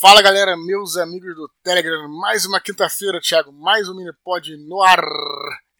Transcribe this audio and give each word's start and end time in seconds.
Fala 0.00 0.22
galera, 0.22 0.56
meus 0.56 0.96
amigos 0.96 1.34
do 1.34 1.46
Telegram, 1.62 2.08
mais 2.08 2.46
uma 2.46 2.58
quinta-feira, 2.58 3.20
Thiago, 3.20 3.52
mais 3.52 3.86
um 3.86 3.94
Minipod 3.94 4.56
no 4.66 4.80
ar. 4.80 5.04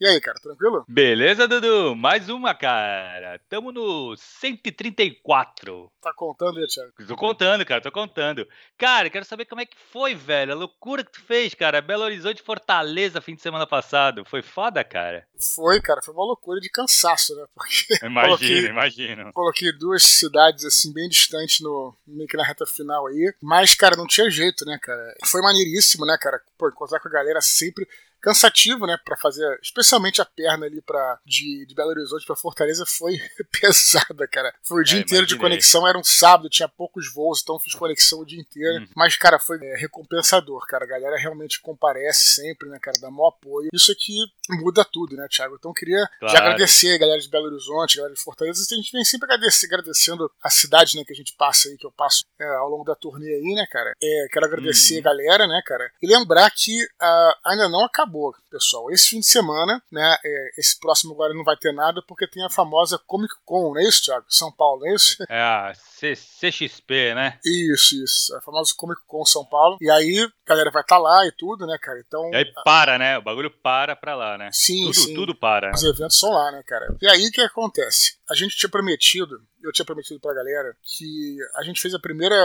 E 0.00 0.06
aí, 0.06 0.18
cara, 0.18 0.40
tranquilo? 0.40 0.82
Beleza, 0.88 1.46
Dudu? 1.46 1.94
Mais 1.94 2.30
uma, 2.30 2.54
cara. 2.54 3.38
Tamo 3.50 3.70
no 3.70 4.16
134. 4.16 5.92
Tá 6.00 6.10
contando 6.14 6.58
aí, 6.58 6.66
Thiago? 6.66 6.92
Tô 7.06 7.14
contando, 7.14 7.66
cara, 7.66 7.82
tô 7.82 7.92
contando. 7.92 8.48
Cara, 8.78 9.10
quero 9.10 9.26
saber 9.26 9.44
como 9.44 9.60
é 9.60 9.66
que 9.66 9.76
foi, 9.92 10.14
velho. 10.14 10.52
A 10.52 10.56
loucura 10.56 11.04
que 11.04 11.12
tu 11.12 11.20
fez, 11.20 11.52
cara. 11.52 11.82
Belo 11.82 12.04
Horizonte 12.04 12.40
Fortaleza, 12.40 13.20
fim 13.20 13.34
de 13.34 13.42
semana 13.42 13.66
passado. 13.66 14.24
Foi 14.24 14.40
foda, 14.40 14.82
cara? 14.82 15.26
Foi, 15.54 15.82
cara. 15.82 16.00
Foi 16.02 16.14
uma 16.14 16.24
loucura 16.24 16.60
de 16.60 16.70
cansaço, 16.70 17.36
né? 17.36 17.44
Porque. 17.54 17.98
Imagino, 18.02 18.38
coloquei, 18.38 18.66
imagino. 18.68 19.32
Coloquei 19.34 19.72
duas 19.78 20.02
cidades, 20.02 20.64
assim, 20.64 20.94
bem 20.94 21.10
distantes, 21.10 21.60
no, 21.60 21.94
meio 22.06 22.26
que 22.26 22.38
na 22.38 22.44
reta 22.46 22.64
final 22.64 23.06
aí. 23.06 23.34
Mas, 23.42 23.74
cara, 23.74 23.96
não 23.96 24.06
tinha 24.06 24.30
jeito, 24.30 24.64
né, 24.64 24.78
cara? 24.80 25.14
Foi 25.26 25.42
maneiríssimo, 25.42 26.06
né, 26.06 26.16
cara? 26.18 26.40
Pô, 26.56 26.70
encontrar 26.70 27.00
com 27.00 27.08
a 27.08 27.12
galera 27.12 27.42
sempre 27.42 27.86
cansativo, 28.20 28.86
né, 28.86 28.98
para 29.04 29.16
fazer, 29.16 29.58
especialmente 29.62 30.20
a 30.20 30.24
perna 30.24 30.66
ali 30.66 30.80
para 30.80 31.18
de, 31.24 31.66
de 31.66 31.74
Belo 31.74 31.90
Horizonte 31.90 32.26
para 32.26 32.36
Fortaleza 32.36 32.84
foi 32.86 33.18
pesada, 33.60 34.28
cara. 34.28 34.52
Foi 34.62 34.82
o 34.82 34.84
dia 34.84 34.98
é, 34.98 35.02
inteiro 35.02 35.26
de 35.26 35.36
conexão, 35.36 35.86
era 35.86 35.98
um 35.98 36.04
sábado, 36.04 36.48
tinha 36.48 36.68
poucos 36.68 37.12
voos, 37.12 37.40
então 37.42 37.58
fiz 37.58 37.74
conexão 37.74 38.20
o 38.20 38.26
dia 38.26 38.40
inteiro. 38.40 38.80
Uhum. 38.80 38.88
Mas, 38.96 39.16
cara, 39.16 39.38
foi 39.38 39.58
é, 39.62 39.76
recompensador, 39.76 40.66
cara. 40.66 40.84
A 40.84 40.88
galera 40.88 41.16
realmente 41.18 41.60
comparece 41.60 42.34
sempre, 42.34 42.68
né, 42.68 42.78
cara, 42.78 42.98
dá 43.00 43.10
maior 43.10 43.28
apoio. 43.28 43.68
Isso 43.72 43.90
aqui 43.92 44.14
muda 44.50 44.84
tudo, 44.84 45.16
né, 45.16 45.26
Thiago? 45.30 45.56
Então 45.58 45.72
queria 45.72 46.08
claro. 46.18 46.34
já 46.34 46.40
agradecer 46.40 46.94
a 46.94 46.98
galera 46.98 47.20
de 47.20 47.28
Belo 47.28 47.46
Horizonte, 47.46 47.94
a 47.94 48.02
galera 48.02 48.14
de 48.14 48.22
Fortaleza. 48.22 48.62
A 48.70 48.76
gente 48.76 48.92
vem 48.92 49.04
sempre 49.04 49.32
agradecendo 49.32 50.30
a 50.42 50.50
cidade, 50.50 50.96
né, 50.96 51.04
que 51.04 51.12
a 51.12 51.16
gente 51.16 51.34
passa 51.36 51.68
aí, 51.68 51.76
que 51.76 51.86
eu 51.86 51.92
passo 51.92 52.24
é, 52.38 52.46
ao 52.56 52.68
longo 52.68 52.84
da 52.84 52.94
turnê 52.94 53.26
aí, 53.26 53.54
né, 53.54 53.66
cara. 53.70 53.94
É, 54.02 54.26
quero 54.30 54.46
agradecer 54.46 54.94
uhum. 54.94 55.00
a 55.00 55.04
galera, 55.04 55.46
né, 55.46 55.62
cara. 55.64 55.90
E 56.02 56.06
lembrar 56.06 56.50
que 56.50 56.82
uh, 56.84 57.48
ainda 57.50 57.68
não 57.68 57.84
acabou 57.84 58.10
acabou, 58.10 58.34
pessoal. 58.50 58.90
Esse 58.90 59.10
fim 59.10 59.20
de 59.20 59.26
semana, 59.26 59.82
né? 59.90 60.16
É, 60.24 60.50
esse 60.58 60.78
próximo 60.78 61.12
agora 61.14 61.34
não 61.34 61.44
vai 61.44 61.56
ter 61.56 61.72
nada 61.72 62.02
porque 62.06 62.26
tem 62.26 62.44
a 62.44 62.50
famosa 62.50 62.98
Comic 63.06 63.34
Con, 63.44 63.74
não 63.74 63.80
é 63.80 63.84
isso, 63.84 64.04
Thiago? 64.04 64.26
São 64.28 64.50
Paulo, 64.50 64.80
não 64.80 64.88
é 64.88 64.94
isso? 64.94 65.24
É 65.28 65.40
a 65.40 65.72
C 65.74 66.14
CXP, 66.14 67.14
né? 67.14 67.38
Isso, 67.44 68.02
isso. 68.02 68.34
A 68.36 68.40
famosa 68.40 68.72
Comic 68.76 69.00
Con 69.06 69.24
São 69.24 69.44
Paulo. 69.44 69.78
E 69.80 69.90
aí, 69.90 70.20
a 70.20 70.48
galera 70.48 70.70
vai 70.70 70.82
estar 70.82 70.96
tá 70.96 71.00
lá 71.00 71.26
e 71.26 71.32
tudo, 71.32 71.66
né, 71.66 71.78
cara? 71.80 72.02
Então. 72.06 72.30
E 72.32 72.36
aí 72.36 72.52
para, 72.64 72.98
né? 72.98 73.18
O 73.18 73.22
bagulho 73.22 73.50
para 73.50 73.94
pra 73.94 74.14
lá, 74.14 74.38
né? 74.38 74.39
Sim, 74.52 74.84
tudo, 74.84 74.94
sim. 74.94 75.14
Tudo 75.14 75.34
para. 75.34 75.70
Os 75.74 75.82
eventos 75.82 76.18
são 76.18 76.30
lá, 76.30 76.52
né, 76.52 76.62
cara? 76.66 76.96
E 77.00 77.08
aí 77.08 77.26
o 77.26 77.30
que 77.30 77.40
acontece? 77.40 78.16
A 78.28 78.34
gente 78.34 78.56
tinha 78.56 78.70
prometido, 78.70 79.42
eu 79.62 79.72
tinha 79.72 79.84
prometido 79.84 80.20
pra 80.20 80.34
galera, 80.34 80.76
que 80.82 81.36
a 81.56 81.64
gente 81.64 81.80
fez 81.80 81.94
a 81.94 81.98
primeira 81.98 82.36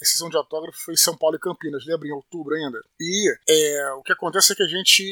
a 0.00 0.04
sessão 0.04 0.28
de 0.28 0.36
autógrafo 0.36 0.78
foi 0.78 0.94
em 0.94 0.96
São 0.96 1.16
Paulo 1.16 1.36
e 1.36 1.40
Campinas, 1.40 1.84
lembra? 1.84 2.06
Em 2.06 2.12
outubro 2.12 2.54
ainda. 2.54 2.80
E 3.00 3.34
é, 3.48 3.92
o 3.94 4.02
que 4.02 4.12
acontece 4.12 4.52
é 4.52 4.56
que 4.56 4.62
a 4.62 4.68
gente 4.68 5.02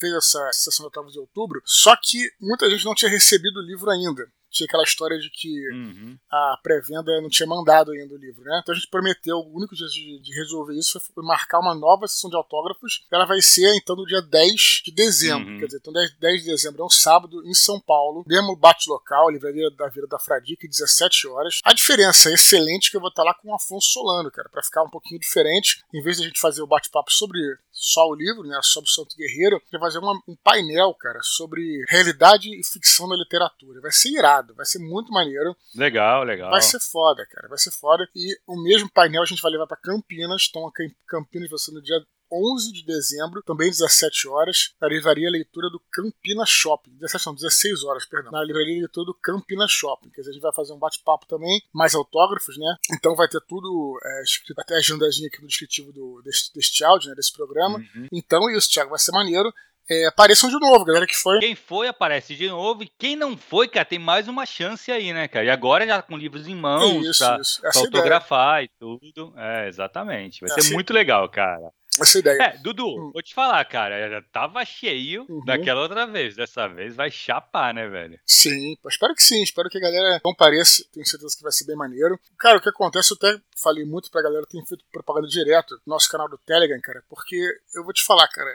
fez 0.00 0.12
essa 0.14 0.50
sessão 0.52 0.84
de 0.84 0.86
autógrafos 0.86 1.16
em 1.16 1.20
outubro, 1.20 1.60
só 1.64 1.94
que 1.96 2.30
muita 2.40 2.68
gente 2.70 2.84
não 2.84 2.94
tinha 2.94 3.10
recebido 3.10 3.60
o 3.60 3.62
livro 3.62 3.90
ainda 3.90 4.26
tinha 4.52 4.66
aquela 4.66 4.84
história 4.84 5.18
de 5.18 5.30
que 5.30 5.48
uhum. 5.70 6.18
a 6.30 6.58
pré-venda 6.62 7.20
não 7.20 7.28
tinha 7.28 7.46
mandado 7.46 7.90
ainda 7.90 8.14
o 8.14 8.18
livro, 8.18 8.44
né? 8.44 8.60
Então 8.62 8.74
a 8.74 8.76
gente 8.76 8.88
prometeu, 8.88 9.38
o 9.38 9.56
único 9.56 9.74
jeito 9.74 9.92
de, 9.92 10.20
de, 10.20 10.34
resolver 10.34 10.74
isso 10.78 11.00
foi 11.00 11.24
marcar 11.24 11.58
uma 11.58 11.74
nova 11.74 12.06
sessão 12.06 12.28
de 12.28 12.36
autógrafos. 12.36 13.04
Ela 13.10 13.24
vai 13.24 13.40
ser, 13.40 13.74
então, 13.76 13.96
no 13.96 14.04
dia 14.04 14.20
10 14.20 14.82
de 14.84 14.92
dezembro. 14.92 15.48
Uhum. 15.48 15.58
Quer 15.58 15.66
dizer, 15.66 15.78
então 15.78 15.92
10, 15.92 16.18
10, 16.18 16.42
de 16.42 16.50
dezembro 16.50 16.82
é 16.82 16.84
um 16.84 16.90
sábado 16.90 17.42
em 17.46 17.54
São 17.54 17.80
Paulo. 17.80 18.24
Mesmo 18.26 18.54
bate 18.54 18.88
local, 18.88 19.30
livraria 19.30 19.70
da 19.70 19.88
Vila 19.88 20.06
da 20.06 20.18
Fradique, 20.18 20.68
17 20.68 21.28
horas. 21.28 21.60
A 21.64 21.72
diferença 21.72 22.30
é 22.30 22.34
excelente 22.34 22.90
que 22.90 22.96
eu 22.96 23.00
vou 23.00 23.08
estar 23.08 23.22
lá 23.22 23.34
com 23.34 23.50
o 23.50 23.54
Afonso 23.54 23.88
Solano, 23.88 24.30
cara, 24.30 24.48
para 24.50 24.62
ficar 24.62 24.82
um 24.82 24.90
pouquinho 24.90 25.18
diferente. 25.18 25.82
Em 25.92 26.02
vez 26.02 26.18
de 26.18 26.24
a 26.24 26.26
gente 26.26 26.40
fazer 26.40 26.62
o 26.62 26.66
bate-papo 26.66 27.10
sobre 27.10 27.40
só 27.70 28.06
o 28.06 28.14
livro, 28.14 28.42
né, 28.42 28.58
sobre 28.62 28.88
o 28.88 28.92
Santo 28.92 29.16
Guerreiro, 29.16 29.60
vai 29.72 29.80
fazer 29.80 29.98
uma, 29.98 30.12
um 30.28 30.36
painel, 30.36 30.94
cara, 30.94 31.20
sobre 31.22 31.84
realidade 31.88 32.48
e 32.48 32.64
ficção 32.64 33.08
na 33.08 33.16
literatura. 33.16 33.80
Vai 33.80 33.92
ser 33.92 34.10
irado 34.10 34.41
vai 34.54 34.66
ser 34.66 34.78
muito 34.78 35.12
maneiro. 35.12 35.56
Legal, 35.74 36.24
legal. 36.24 36.50
Vai 36.50 36.62
ser 36.62 36.80
foda, 36.80 37.26
cara, 37.26 37.48
vai 37.48 37.58
ser 37.58 37.70
foda. 37.70 38.08
E 38.14 38.38
o 38.46 38.62
mesmo 38.62 38.90
painel 38.90 39.22
a 39.22 39.26
gente 39.26 39.42
vai 39.42 39.52
levar 39.52 39.66
para 39.66 39.76
Campinas, 39.76 40.46
então 40.48 40.70
Campinas 41.06 41.50
vai 41.50 41.58
ser 41.58 41.72
no 41.72 41.82
dia 41.82 42.00
11 42.32 42.72
de 42.72 42.84
dezembro, 42.84 43.42
também 43.42 43.68
17 43.68 44.26
horas, 44.28 44.74
na 44.80 44.88
livraria 44.88 45.30
leitura 45.30 45.68
do 45.68 45.78
Campina 45.90 46.44
Shopping. 46.46 46.92
17 46.96 47.26
não, 47.26 47.34
16 47.34 47.84
horas, 47.84 48.06
perdão. 48.06 48.32
Na 48.32 48.42
livraria 48.42 48.78
leitura 48.78 49.04
do 49.06 49.14
Campina 49.14 49.66
Shopping. 49.68 50.08
Quer 50.08 50.22
dizer, 50.22 50.30
a 50.30 50.32
gente 50.32 50.42
vai 50.42 50.52
fazer 50.54 50.72
um 50.72 50.78
bate-papo 50.78 51.26
também, 51.26 51.62
mais 51.72 51.94
autógrafos, 51.94 52.56
né? 52.56 52.76
Então 52.94 53.14
vai 53.14 53.28
ter 53.28 53.40
tudo 53.46 53.98
é, 54.02 54.22
escrito, 54.22 54.58
até 54.58 54.74
a 54.74 54.78
agendazinha 54.78 55.28
aqui 55.28 55.42
no 55.42 55.46
descritivo 55.46 55.92
do, 55.92 56.22
deste, 56.24 56.54
deste 56.54 56.82
áudio, 56.82 57.10
né? 57.10 57.14
Desse 57.14 57.32
programa. 57.32 57.78
Uhum. 57.78 58.08
Então 58.10 58.48
é 58.48 58.56
isso, 58.56 58.70
Thiago, 58.70 58.90
vai 58.90 58.98
ser 58.98 59.12
maneiro 59.12 59.52
é, 59.90 60.06
apareçam 60.06 60.48
de 60.48 60.58
novo, 60.58 60.84
galera 60.84 61.06
que 61.06 61.14
foi. 61.14 61.38
Quem 61.40 61.54
foi 61.54 61.88
aparece 61.88 62.34
de 62.34 62.48
novo 62.48 62.82
e 62.82 62.92
quem 62.98 63.16
não 63.16 63.36
foi, 63.36 63.68
cara, 63.68 63.84
tem 63.84 63.98
mais 63.98 64.28
uma 64.28 64.46
chance 64.46 64.90
aí, 64.90 65.12
né, 65.12 65.28
cara? 65.28 65.44
E 65.44 65.50
agora 65.50 65.86
já 65.86 66.00
com 66.00 66.16
livros 66.16 66.46
em 66.46 66.54
mãos, 66.54 67.06
isso, 67.06 67.24
pra, 67.24 67.38
isso. 67.40 67.60
pra 67.60 67.70
autografar 67.74 68.62
ideia. 68.62 68.66
e 68.66 68.78
tudo. 68.78 69.34
É, 69.36 69.68
exatamente. 69.68 70.40
Vai 70.40 70.50
Essa 70.50 70.68
ser 70.68 70.74
muito 70.74 70.92
legal, 70.92 71.28
cara. 71.28 71.70
Essa 72.00 72.20
ideia. 72.20 72.42
É, 72.42 72.56
Dudu, 72.58 72.86
hum. 72.86 73.10
vou 73.12 73.22
te 73.22 73.34
falar, 73.34 73.62
cara, 73.66 74.08
já 74.08 74.22
tava 74.32 74.64
cheio 74.64 75.26
uhum. 75.28 75.44
daquela 75.44 75.82
outra 75.82 76.06
vez. 76.06 76.34
Dessa 76.34 76.66
vez 76.66 76.96
vai 76.96 77.10
chapar, 77.10 77.74
né, 77.74 77.86
velho? 77.86 78.18
Sim, 78.24 78.76
espero 78.88 79.14
que 79.14 79.22
sim. 79.22 79.42
Espero 79.42 79.68
que 79.68 79.76
a 79.76 79.80
galera 79.80 80.20
compareça. 80.20 80.82
Tenho 80.90 81.04
certeza 81.04 81.36
que 81.36 81.42
vai 81.42 81.52
ser 81.52 81.66
bem 81.66 81.76
maneiro. 81.76 82.18
Cara, 82.38 82.56
o 82.56 82.62
que 82.62 82.68
acontece, 82.68 83.12
eu 83.12 83.16
até 83.16 83.38
falei 83.62 83.84
muito 83.84 84.10
pra 84.10 84.22
galera, 84.22 84.46
tenho 84.46 84.64
feito 84.64 84.84
propaganda 84.90 85.28
direto 85.28 85.74
no 85.86 85.92
nosso 85.92 86.08
canal 86.08 86.30
do 86.30 86.38
Telegram, 86.38 86.80
cara, 86.80 87.02
porque 87.10 87.36
eu 87.74 87.84
vou 87.84 87.92
te 87.92 88.02
falar, 88.02 88.26
cara 88.28 88.54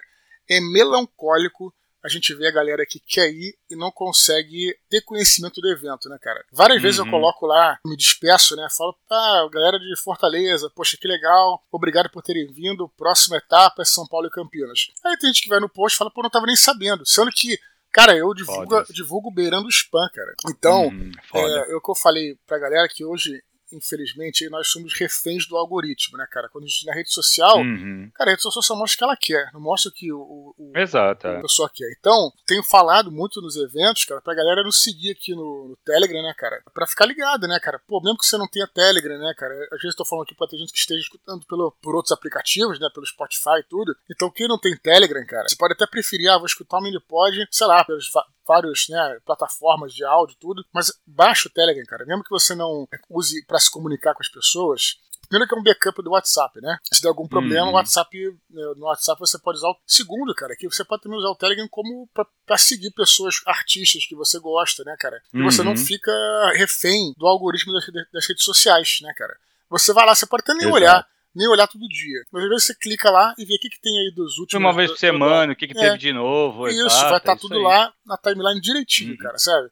é 0.49 0.59
melancólico 0.59 1.73
a 2.03 2.09
gente 2.09 2.33
vê 2.33 2.47
a 2.47 2.51
galera 2.51 2.85
que 2.85 2.99
quer 2.99 3.29
ir 3.29 3.57
e 3.69 3.75
não 3.75 3.91
consegue 3.91 4.73
ter 4.89 5.01
conhecimento 5.01 5.59
do 5.59 5.69
evento, 5.69 6.07
né, 6.07 6.17
cara? 6.21 6.41
Várias 6.53 6.77
uhum. 6.77 6.83
vezes 6.83 6.99
eu 6.99 7.05
uhum. 7.05 7.11
coloco 7.11 7.45
lá, 7.45 7.77
me 7.85 7.97
despeço, 7.97 8.55
né? 8.55 8.65
Falo, 8.75 8.95
ah, 9.11 9.49
galera 9.51 9.77
de 9.77 10.01
Fortaleza, 10.01 10.71
poxa, 10.73 10.95
que 10.95 11.07
legal, 11.07 11.61
obrigado 11.69 12.09
por 12.09 12.23
terem 12.23 12.47
vindo, 12.47 12.87
próxima 12.97 13.37
etapa 13.37 13.81
é 13.81 13.85
São 13.85 14.07
Paulo 14.07 14.27
e 14.27 14.31
Campinas. 14.31 14.87
Aí 15.03 15.17
tem 15.17 15.33
gente 15.33 15.43
que 15.43 15.49
vai 15.49 15.59
no 15.59 15.67
post 15.67 15.95
e 15.95 15.97
fala, 15.97 16.09
pô, 16.09 16.23
não 16.23 16.29
tava 16.29 16.45
nem 16.45 16.55
sabendo. 16.55 17.05
Sendo 17.05 17.31
que 17.31 17.59
Cara, 17.89 18.15
eu 18.15 18.31
divulgo, 18.33 18.83
divulgo 18.93 19.31
beirando 19.31 19.65
o 19.65 19.71
spam, 19.71 20.07
cara. 20.13 20.35
Então, 20.49 20.89
hum, 20.89 21.09
é, 21.33 21.73
eu 21.73 21.81
que 21.81 21.89
eu 21.89 21.95
falei 21.95 22.37
pra 22.45 22.59
galera 22.59 22.87
que 22.87 23.03
hoje 23.03 23.41
infelizmente, 23.71 24.49
nós 24.49 24.67
somos 24.67 24.93
reféns 24.93 25.47
do 25.47 25.57
algoritmo, 25.57 26.17
né, 26.17 26.27
cara? 26.29 26.49
Quando 26.49 26.65
a 26.65 26.67
gente 26.67 26.85
na 26.85 26.93
rede 26.93 27.11
social, 27.11 27.57
uhum. 27.57 28.09
cara, 28.13 28.29
a 28.29 28.33
rede 28.33 28.41
social 28.41 28.63
só 28.63 28.75
mostra 28.75 28.95
o 28.95 28.97
que 28.97 29.03
ela 29.03 29.17
quer, 29.17 29.53
não 29.53 29.61
mostra 29.61 29.89
o 29.89 29.93
que 29.93 30.11
o, 30.11 30.53
o, 30.57 30.73
Exato, 30.75 31.27
a 31.27 31.31
é. 31.31 31.41
pessoa 31.41 31.69
quer. 31.73 31.89
Então, 31.99 32.31
tenho 32.45 32.63
falado 32.63 33.11
muito 33.11 33.41
nos 33.41 33.55
eventos, 33.55 34.05
cara, 34.05 34.21
pra 34.21 34.33
galera 34.33 34.63
nos 34.63 34.81
seguir 34.81 35.11
aqui 35.11 35.33
no, 35.33 35.69
no 35.69 35.77
Telegram, 35.85 36.21
né, 36.21 36.33
cara? 36.37 36.61
Pra 36.73 36.87
ficar 36.87 37.05
ligado, 37.05 37.47
né, 37.47 37.59
cara? 37.59 37.79
Pô, 37.87 38.01
mesmo 38.01 38.17
que 38.17 38.25
você 38.25 38.37
não 38.37 38.47
tenha 38.47 38.67
Telegram, 38.67 39.17
né, 39.17 39.33
cara? 39.37 39.53
Às 39.65 39.81
vezes 39.81 39.93
eu 39.93 39.97
tô 39.97 40.05
falando 40.05 40.23
aqui 40.23 40.35
pra 40.35 40.47
ter 40.47 40.57
gente 40.57 40.71
que 40.71 40.79
esteja 40.79 41.01
escutando 41.01 41.45
pelo, 41.45 41.71
por 41.81 41.95
outros 41.95 42.11
aplicativos, 42.11 42.79
né, 42.79 42.89
pelo 42.93 43.05
Spotify 43.05 43.59
e 43.59 43.63
tudo. 43.63 43.95
Então, 44.09 44.31
quem 44.31 44.47
não 44.47 44.59
tem 44.59 44.75
Telegram, 44.77 45.25
cara, 45.25 45.47
você 45.47 45.55
pode 45.55 45.73
até 45.73 45.85
preferir, 45.85 46.29
ah, 46.29 46.37
vou 46.37 46.45
escutar 46.45 46.77
o 46.77 46.81
Minipod, 46.81 47.47
sei 47.51 47.67
lá, 47.67 47.83
pelos 47.83 48.09
várias 48.47 48.87
né, 48.89 49.19
plataformas 49.25 49.93
de 49.93 50.03
áudio 50.05 50.37
tudo, 50.39 50.63
mas 50.73 50.91
baixa 51.05 51.49
o 51.49 51.51
Telegram, 51.51 51.85
cara. 51.85 52.05
Mesmo 52.05 52.23
que 52.23 52.29
você 52.29 52.55
não 52.55 52.87
use 53.09 53.45
para 53.45 53.59
se 53.59 53.69
comunicar 53.69 54.13
com 54.13 54.21
as 54.21 54.29
pessoas, 54.29 54.97
Primeiro 55.27 55.49
que 55.49 55.55
é 55.55 55.59
um 55.59 55.63
backup 55.63 56.01
do 56.01 56.11
WhatsApp, 56.11 56.61
né? 56.61 56.77
Se 56.91 57.01
der 57.01 57.09
algum 57.09 57.27
problema, 57.27 57.67
uhum. 57.67 57.73
WhatsApp, 57.73 58.17
né, 58.49 58.63
no 58.77 58.85
WhatsApp 58.85 59.19
você 59.19 59.37
pode 59.37 59.57
usar 59.57 59.67
o 59.67 59.77
segundo, 59.85 60.33
cara, 60.33 60.55
que 60.55 60.69
você 60.69 60.85
pode 60.85 61.03
também 61.03 61.19
usar 61.19 61.29
o 61.29 61.35
Telegram 61.35 61.67
como 61.69 62.07
para 62.13 62.57
seguir 62.57 62.91
pessoas, 62.91 63.41
artistas 63.45 64.05
que 64.05 64.15
você 64.15 64.39
gosta, 64.39 64.83
né, 64.85 64.95
cara? 64.97 65.21
E 65.33 65.39
uhum. 65.39 65.51
você 65.51 65.63
não 65.63 65.71
uhum. 65.71 65.77
fica 65.77 66.11
refém 66.55 67.13
do 67.17 67.27
algoritmo 67.27 67.73
das, 67.73 67.85
das, 68.11 68.25
redes 68.25 68.43
sociais, 68.43 68.99
né, 69.01 69.13
cara? 69.17 69.37
Você 69.69 69.91
vai 69.91 70.05
lá, 70.05 70.15
você 70.15 70.25
pode 70.25 70.43
até 70.43 70.53
nem 70.53 70.61
Exato. 70.61 70.75
olhar 70.75 71.07
nem 71.37 71.47
olhar 71.47 71.67
todo 71.67 71.87
dia. 71.87 72.23
Mas 72.31 72.43
às 72.43 72.49
vezes 72.49 72.65
você 72.65 72.75
clica 72.75 73.09
lá 73.09 73.33
e 73.37 73.45
vê 73.45 73.55
o 73.55 73.59
que, 73.59 73.69
que 73.69 73.79
tem 73.79 73.93
aí 73.99 74.13
dos 74.15 74.37
últimos. 74.39 74.59
Uma 74.59 74.73
vez 74.73 74.89
por 74.89 74.97
semana, 74.97 75.53
o 75.53 75.55
que, 75.55 75.67
que 75.67 75.77
é. 75.77 75.81
teve 75.81 75.97
de 75.97 76.11
novo. 76.11 76.67
Isso, 76.67 76.85
exato, 76.85 77.09
vai 77.09 77.17
estar 77.17 77.35
tá 77.35 77.37
tudo 77.39 77.55
aí. 77.55 77.63
lá 77.63 77.93
na 78.05 78.17
timeline 78.17 78.59
direitinho, 78.59 79.11
uhum. 79.11 79.17
cara, 79.17 79.37
sabe? 79.37 79.69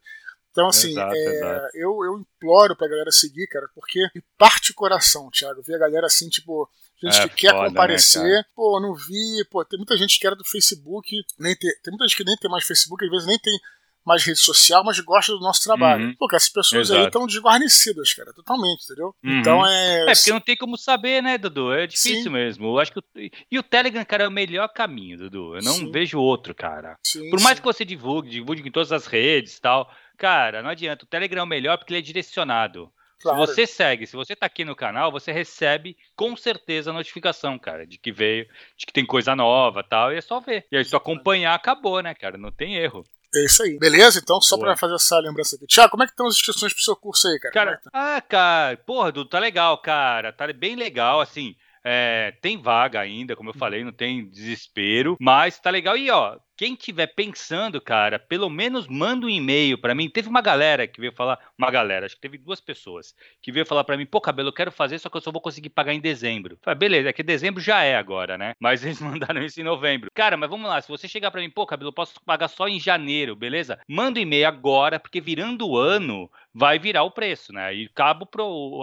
Então, 0.51 0.67
assim, 0.67 0.91
exato, 0.91 1.15
é, 1.15 1.35
exato. 1.35 1.67
Eu, 1.73 1.91
eu 2.05 2.19
imploro 2.19 2.77
pra 2.77 2.87
galera 2.87 3.11
seguir, 3.11 3.47
cara, 3.47 3.67
porque 3.73 3.99
parte 4.37 4.71
o 4.71 4.75
coração, 4.75 5.29
Thiago. 5.29 5.61
Ver 5.63 5.75
a 5.75 5.79
galera 5.79 6.05
assim, 6.05 6.29
tipo, 6.29 6.69
gente 7.03 7.19
é, 7.19 7.27
que 7.29 7.35
quer 7.35 7.51
foda, 7.51 7.63
né, 7.63 7.69
comparecer, 7.69 8.23
né, 8.23 8.43
pô, 8.55 8.79
não 8.79 8.93
vi, 8.93 9.45
pô, 9.49 9.65
tem 9.65 9.77
muita 9.77 9.97
gente 9.97 10.17
que 10.17 10.25
era 10.25 10.35
do 10.35 10.45
Facebook, 10.45 11.09
nem 11.37 11.55
tem, 11.55 11.71
tem 11.83 11.91
muita 11.91 12.07
gente 12.07 12.17
que 12.17 12.23
nem 12.23 12.37
tem 12.37 12.49
mais 12.49 12.65
Facebook, 12.65 13.03
às 13.03 13.11
vezes 13.11 13.27
nem 13.27 13.39
tem 13.39 13.59
mais 14.05 14.23
rede 14.23 14.39
social, 14.39 14.83
mas 14.83 14.99
gosta 14.99 15.33
do 15.33 15.39
nosso 15.39 15.63
trabalho. 15.63 16.05
Uhum. 16.05 16.15
Porque 16.17 16.35
essas 16.35 16.49
pessoas 16.49 16.87
Exato. 16.89 17.01
aí 17.01 17.07
estão 17.07 17.25
desguarnecidas, 17.25 18.13
cara, 18.13 18.31
totalmente, 18.33 18.83
entendeu? 18.83 19.15
Uhum. 19.23 19.39
Então 19.39 19.65
é. 19.65 20.11
É, 20.11 20.13
porque 20.13 20.31
não 20.31 20.39
tem 20.39 20.55
como 20.55 20.77
saber, 20.77 21.23
né, 21.23 21.37
Dudu? 21.37 21.73
É 21.73 21.87
difícil 21.87 22.23
Sim. 22.23 22.29
mesmo. 22.29 22.67
Eu 22.67 22.79
acho 22.79 22.91
que. 22.91 23.31
E 23.51 23.57
o 23.57 23.63
Telegram, 23.63 24.05
cara, 24.05 24.25
é 24.25 24.27
o 24.27 24.31
melhor 24.31 24.67
caminho, 24.69 25.17
Dudu. 25.17 25.55
Eu 25.55 25.63
não 25.63 25.73
Sim. 25.73 25.91
vejo 25.91 26.19
outro, 26.19 26.53
cara. 26.53 26.97
Sim, 27.03 27.29
Por 27.29 27.41
mais 27.41 27.59
que 27.59 27.65
você 27.65 27.83
divulgue, 27.83 28.29
divulgue 28.29 28.67
em 28.67 28.71
todas 28.71 28.91
as 28.91 29.07
redes 29.07 29.57
e 29.57 29.61
tal. 29.61 29.89
Cara, 30.17 30.61
não 30.61 30.69
adianta. 30.69 31.03
O 31.03 31.07
Telegram 31.07 31.41
é 31.41 31.43
o 31.43 31.47
melhor 31.47 31.77
porque 31.77 31.93
ele 31.93 31.99
é 31.99 32.03
direcionado. 32.03 32.91
Claro. 33.21 33.39
Se 33.39 33.47
você 33.47 33.65
segue, 33.65 34.05
se 34.05 34.15
você 34.15 34.35
tá 34.35 34.45
aqui 34.45 34.63
no 34.63 34.75
canal, 34.75 35.11
você 35.11 35.31
recebe 35.31 35.97
com 36.15 36.35
certeza 36.35 36.91
a 36.91 36.93
notificação, 36.93 37.57
cara, 37.57 37.85
de 37.87 37.97
que 37.97 38.11
veio, 38.11 38.45
de 38.77 38.85
que 38.85 38.93
tem 38.93 39.05
coisa 39.05 39.35
nova 39.35 39.83
tal, 39.83 40.13
e 40.13 40.17
é 40.17 40.21
só 40.21 40.39
ver. 40.39 40.67
E 40.71 40.77
aí, 40.77 40.85
só 40.85 40.97
acompanhar, 40.97 41.55
acabou, 41.55 42.01
né, 42.01 42.13
cara? 42.13 42.37
Não 42.37 42.51
tem 42.51 42.75
erro. 42.75 43.03
É 43.35 43.45
isso 43.45 43.63
aí. 43.63 43.77
Beleza? 43.77 44.19
Então, 44.19 44.39
só 44.41 44.55
Boa. 44.55 44.67
pra 44.69 44.77
fazer 44.77 44.95
essa 44.95 45.19
lembrança 45.19 45.55
aqui. 45.55 45.67
Tiago, 45.67 45.91
como 45.91 46.03
é 46.03 46.05
que 46.05 46.13
estão 46.13 46.27
as 46.27 46.35
inscrições 46.35 46.73
pro 46.73 46.81
seu 46.81 46.95
curso 46.95 47.27
aí, 47.27 47.39
cara? 47.39 47.53
cara 47.53 47.71
é 47.71 47.77
tá? 47.77 47.89
Ah, 47.93 48.21
cara, 48.21 48.77
porra, 48.77 49.11
Dudu, 49.11 49.29
tá 49.29 49.39
legal, 49.39 49.77
cara. 49.79 50.31
Tá 50.31 50.51
bem 50.53 50.75
legal, 50.75 51.19
assim. 51.19 51.55
É, 51.87 52.33
tem 52.41 52.59
vaga 52.59 52.99
ainda, 52.99 53.35
como 53.35 53.51
eu 53.51 53.53
falei, 53.53 53.83
não 53.83 53.91
tem 53.91 54.27
desespero, 54.27 55.15
mas 55.19 55.59
tá 55.59 55.69
legal. 55.69 55.95
E 55.95 56.09
ó, 56.09 56.35
quem 56.57 56.75
tiver 56.75 57.07
pensando, 57.07 57.81
cara, 57.81 58.17
pelo 58.17 58.49
menos 58.49 58.87
manda 58.87 59.25
um 59.25 59.29
e-mail 59.29 59.77
para 59.77 59.93
mim. 59.93 60.09
Teve 60.09 60.29
uma 60.29 60.41
galera 60.41 60.87
que 60.87 60.99
veio 60.99 61.11
falar, 61.11 61.39
uma 61.57 61.69
galera, 61.69 62.05
acho 62.05 62.15
que 62.15 62.21
teve 62.21 62.37
duas 62.37 62.61
pessoas 62.61 63.15
que 63.41 63.51
veio 63.51 63.65
falar 63.65 63.83
para 63.83 63.97
mim, 63.97 64.05
pô, 64.05 64.21
cabelo, 64.21 64.49
eu 64.49 64.53
quero 64.53 64.71
fazer, 64.71 64.99
só 64.99 65.09
que 65.09 65.17
eu 65.17 65.21
só 65.21 65.31
vou 65.31 65.41
conseguir 65.41 65.69
pagar 65.69 65.93
em 65.93 65.99
dezembro. 65.99 66.57
Falei, 66.61 66.77
beleza, 66.77 67.09
é 67.09 67.13
que 67.13 67.23
dezembro 67.23 67.61
já 67.61 67.83
é 67.83 67.95
agora, 67.95 68.37
né? 68.37 68.53
Mas 68.59 68.83
eles 68.83 69.01
mandaram 69.01 69.43
isso 69.43 69.59
em 69.59 69.63
novembro. 69.63 70.09
Cara, 70.13 70.37
mas 70.37 70.49
vamos 70.49 70.69
lá, 70.69 70.81
se 70.81 70.87
você 70.87 71.07
chegar 71.07 71.31
para 71.31 71.41
mim, 71.41 71.49
pô, 71.49 71.65
cabelo, 71.65 71.89
eu 71.89 71.93
posso 71.93 72.13
pagar 72.25 72.47
só 72.47 72.67
em 72.67 72.79
janeiro, 72.79 73.35
beleza? 73.35 73.79
Manda 73.87 74.19
um 74.19 74.23
e-mail 74.23 74.47
agora, 74.47 74.99
porque 74.99 75.21
virando 75.21 75.67
o 75.67 75.77
ano 75.77 76.29
vai 76.53 76.79
virar 76.79 77.03
o 77.03 77.11
preço, 77.11 77.51
né? 77.51 77.75
E 77.75 77.85
acaba 77.85 78.25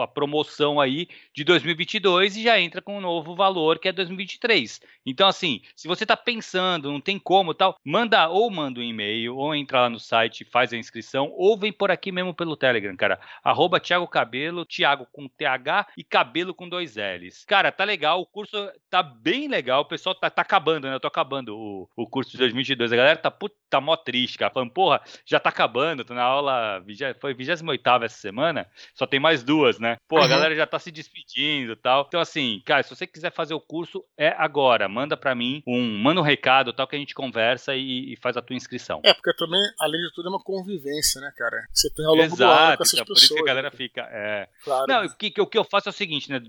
a 0.02 0.06
promoção 0.06 0.78
aí 0.78 1.08
de 1.34 1.42
2022 1.42 2.36
e 2.36 2.42
já 2.42 2.60
entra 2.60 2.82
com 2.82 2.98
um 2.98 3.00
novo 3.00 3.34
valor 3.34 3.78
que 3.78 3.88
é 3.88 3.92
2023. 3.92 4.78
Então, 5.06 5.26
assim, 5.26 5.62
se 5.74 5.88
você 5.88 6.04
tá 6.04 6.14
pensando, 6.14 6.92
não 6.92 7.00
tem 7.00 7.18
como, 7.18 7.54
tal, 7.62 7.76
manda 7.84 8.28
ou 8.28 8.50
manda 8.50 8.80
um 8.80 8.82
e-mail, 8.82 9.36
ou 9.36 9.54
entra 9.54 9.82
lá 9.82 9.90
no 9.90 10.00
site, 10.00 10.44
faz 10.44 10.72
a 10.72 10.76
inscrição, 10.76 11.32
ou 11.36 11.56
vem 11.56 11.72
por 11.72 11.92
aqui 11.92 12.10
mesmo 12.10 12.34
pelo 12.34 12.56
Telegram, 12.56 12.96
cara. 12.96 13.20
Arroba 13.44 13.78
Thiago 13.78 14.08
Cabelo, 14.08 14.66
Thiago 14.66 15.06
com 15.12 15.28
TH 15.28 15.86
e 15.96 16.02
Cabelo 16.02 16.52
com 16.52 16.68
dois 16.68 16.96
L's. 16.96 17.44
Cara, 17.44 17.70
tá 17.70 17.84
legal, 17.84 18.20
o 18.20 18.26
curso 18.26 18.56
tá 18.90 19.00
bem 19.00 19.46
legal, 19.46 19.82
o 19.82 19.84
pessoal 19.84 20.14
tá, 20.14 20.28
tá 20.28 20.42
acabando, 20.42 20.88
né? 20.88 20.94
Eu 20.94 21.00
tô 21.00 21.06
acabando 21.06 21.56
o, 21.56 21.88
o 21.96 22.06
curso 22.08 22.32
de 22.32 22.38
2022. 22.38 22.92
A 22.92 22.96
galera 22.96 23.16
tá, 23.16 23.30
put, 23.30 23.54
tá 23.70 23.80
mó 23.80 23.96
triste, 23.96 24.38
cara, 24.38 24.52
falando, 24.52 24.72
porra, 24.72 25.00
já 25.24 25.38
tá 25.38 25.50
acabando, 25.50 26.04
tô 26.04 26.14
na 26.14 26.24
aula, 26.24 26.82
foi 27.20 27.32
28 27.32 28.04
essa 28.04 28.16
semana, 28.16 28.66
só 28.92 29.06
tem 29.06 29.20
mais 29.20 29.44
duas, 29.44 29.78
né? 29.78 29.96
Pô, 30.08 30.18
a 30.18 30.26
galera 30.26 30.54
já 30.56 30.66
tá 30.66 30.78
se 30.78 30.90
despedindo 30.90 31.72
e 31.72 31.76
tal. 31.76 32.06
Então, 32.08 32.20
assim, 32.20 32.60
cara, 32.64 32.82
se 32.82 32.90
você 32.90 33.06
quiser 33.06 33.30
fazer 33.30 33.54
o 33.54 33.60
curso, 33.60 34.04
é 34.18 34.34
agora. 34.36 34.88
Manda 34.88 35.16
para 35.16 35.34
mim 35.34 35.62
um, 35.66 35.98
manda 35.98 36.20
um 36.20 36.24
recado 36.24 36.72
tal 36.72 36.88
que 36.88 36.96
a 36.96 36.98
gente 36.98 37.14
conversa 37.14 37.51
e 37.76 37.92
e, 37.92 38.16
faz 38.16 38.36
a 38.36 38.42
tua 38.42 38.56
inscrição. 38.56 39.00
É, 39.04 39.12
porque 39.12 39.34
também, 39.34 39.60
além 39.78 40.00
de 40.00 40.12
tudo, 40.12 40.26
é 40.26 40.30
uma 40.30 40.42
convivência, 40.42 41.20
né, 41.20 41.32
cara? 41.36 41.66
Você 41.72 41.90
tem 41.90 42.04
ao 42.04 42.14
longo 42.14 42.34
Exato, 42.34 42.38
do 42.38 42.44
ano 42.44 42.76
com 42.76 42.82
essas 42.82 42.94
então, 42.94 43.06
pessoas. 43.06 43.20
Por 43.20 43.24
isso 43.24 43.34
que 43.34 43.40
a 43.40 43.46
galera 43.46 43.70
né? 43.70 43.76
fica. 43.76 44.00
É... 44.10 44.48
Claro. 44.64 44.86
Não, 44.88 45.04
o 45.04 45.16
que, 45.16 45.40
o 45.40 45.46
que 45.46 45.58
eu 45.58 45.64
faço 45.64 45.88
é 45.88 45.90
o 45.90 45.94
seguinte, 45.94 46.30
né, 46.30 46.40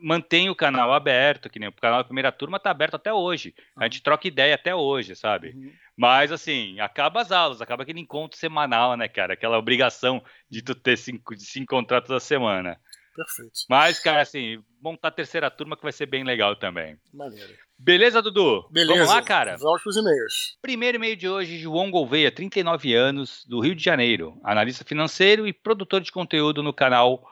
mantenho 0.00 0.52
o 0.52 0.56
canal 0.56 0.92
aberto, 0.92 1.48
que 1.48 1.58
nem 1.58 1.68
o 1.68 1.72
canal 1.72 1.98
da 1.98 2.04
primeira 2.04 2.32
turma 2.32 2.60
tá 2.60 2.70
aberto 2.70 2.94
até 2.94 3.12
hoje. 3.12 3.54
A 3.76 3.84
gente 3.84 4.02
troca 4.02 4.28
ideia 4.28 4.54
até 4.54 4.74
hoje, 4.74 5.14
sabe? 5.14 5.50
Uhum. 5.50 5.72
Mas, 5.96 6.32
assim, 6.32 6.80
acaba 6.80 7.20
as 7.20 7.30
aulas, 7.30 7.60
acaba 7.60 7.84
aquele 7.84 8.00
encontro 8.00 8.38
semanal, 8.38 8.96
né, 8.96 9.08
cara? 9.08 9.34
Aquela 9.34 9.58
obrigação 9.58 10.22
de 10.50 10.60
tu 10.60 10.74
ter 10.74 10.96
cinco, 10.98 11.36
de 11.36 11.44
se 11.44 11.60
encontrar 11.60 12.00
toda 12.00 12.18
semana. 12.18 12.78
Perfeito. 13.14 13.52
Mas, 13.68 13.98
cara, 14.00 14.22
assim, 14.22 14.62
montar 14.80 15.08
a 15.08 15.12
terceira 15.12 15.50
turma 15.50 15.76
que 15.76 15.82
vai 15.82 15.92
ser 15.92 16.06
bem 16.06 16.24
legal 16.24 16.56
também. 16.56 16.98
Maneiro. 17.12 17.54
Beleza, 17.78 18.22
Dudu? 18.22 18.68
Beleza. 18.70 18.94
Vamos 18.94 19.14
lá, 19.14 19.22
cara? 19.22 19.56
Vamos 19.56 19.82
para 19.82 19.90
os 19.90 19.96
e-mails. 19.96 20.56
Primeiro 20.62 20.96
e-mail 20.96 21.16
de 21.16 21.28
hoje, 21.28 21.58
João 21.58 21.90
Gouveia, 21.90 22.30
39 22.30 22.94
anos, 22.94 23.44
do 23.46 23.60
Rio 23.60 23.74
de 23.74 23.82
Janeiro, 23.82 24.38
analista 24.42 24.84
financeiro 24.84 25.46
e 25.46 25.52
produtor 25.52 26.00
de 26.00 26.12
conteúdo 26.12 26.62
no 26.62 26.72
canal 26.72 27.22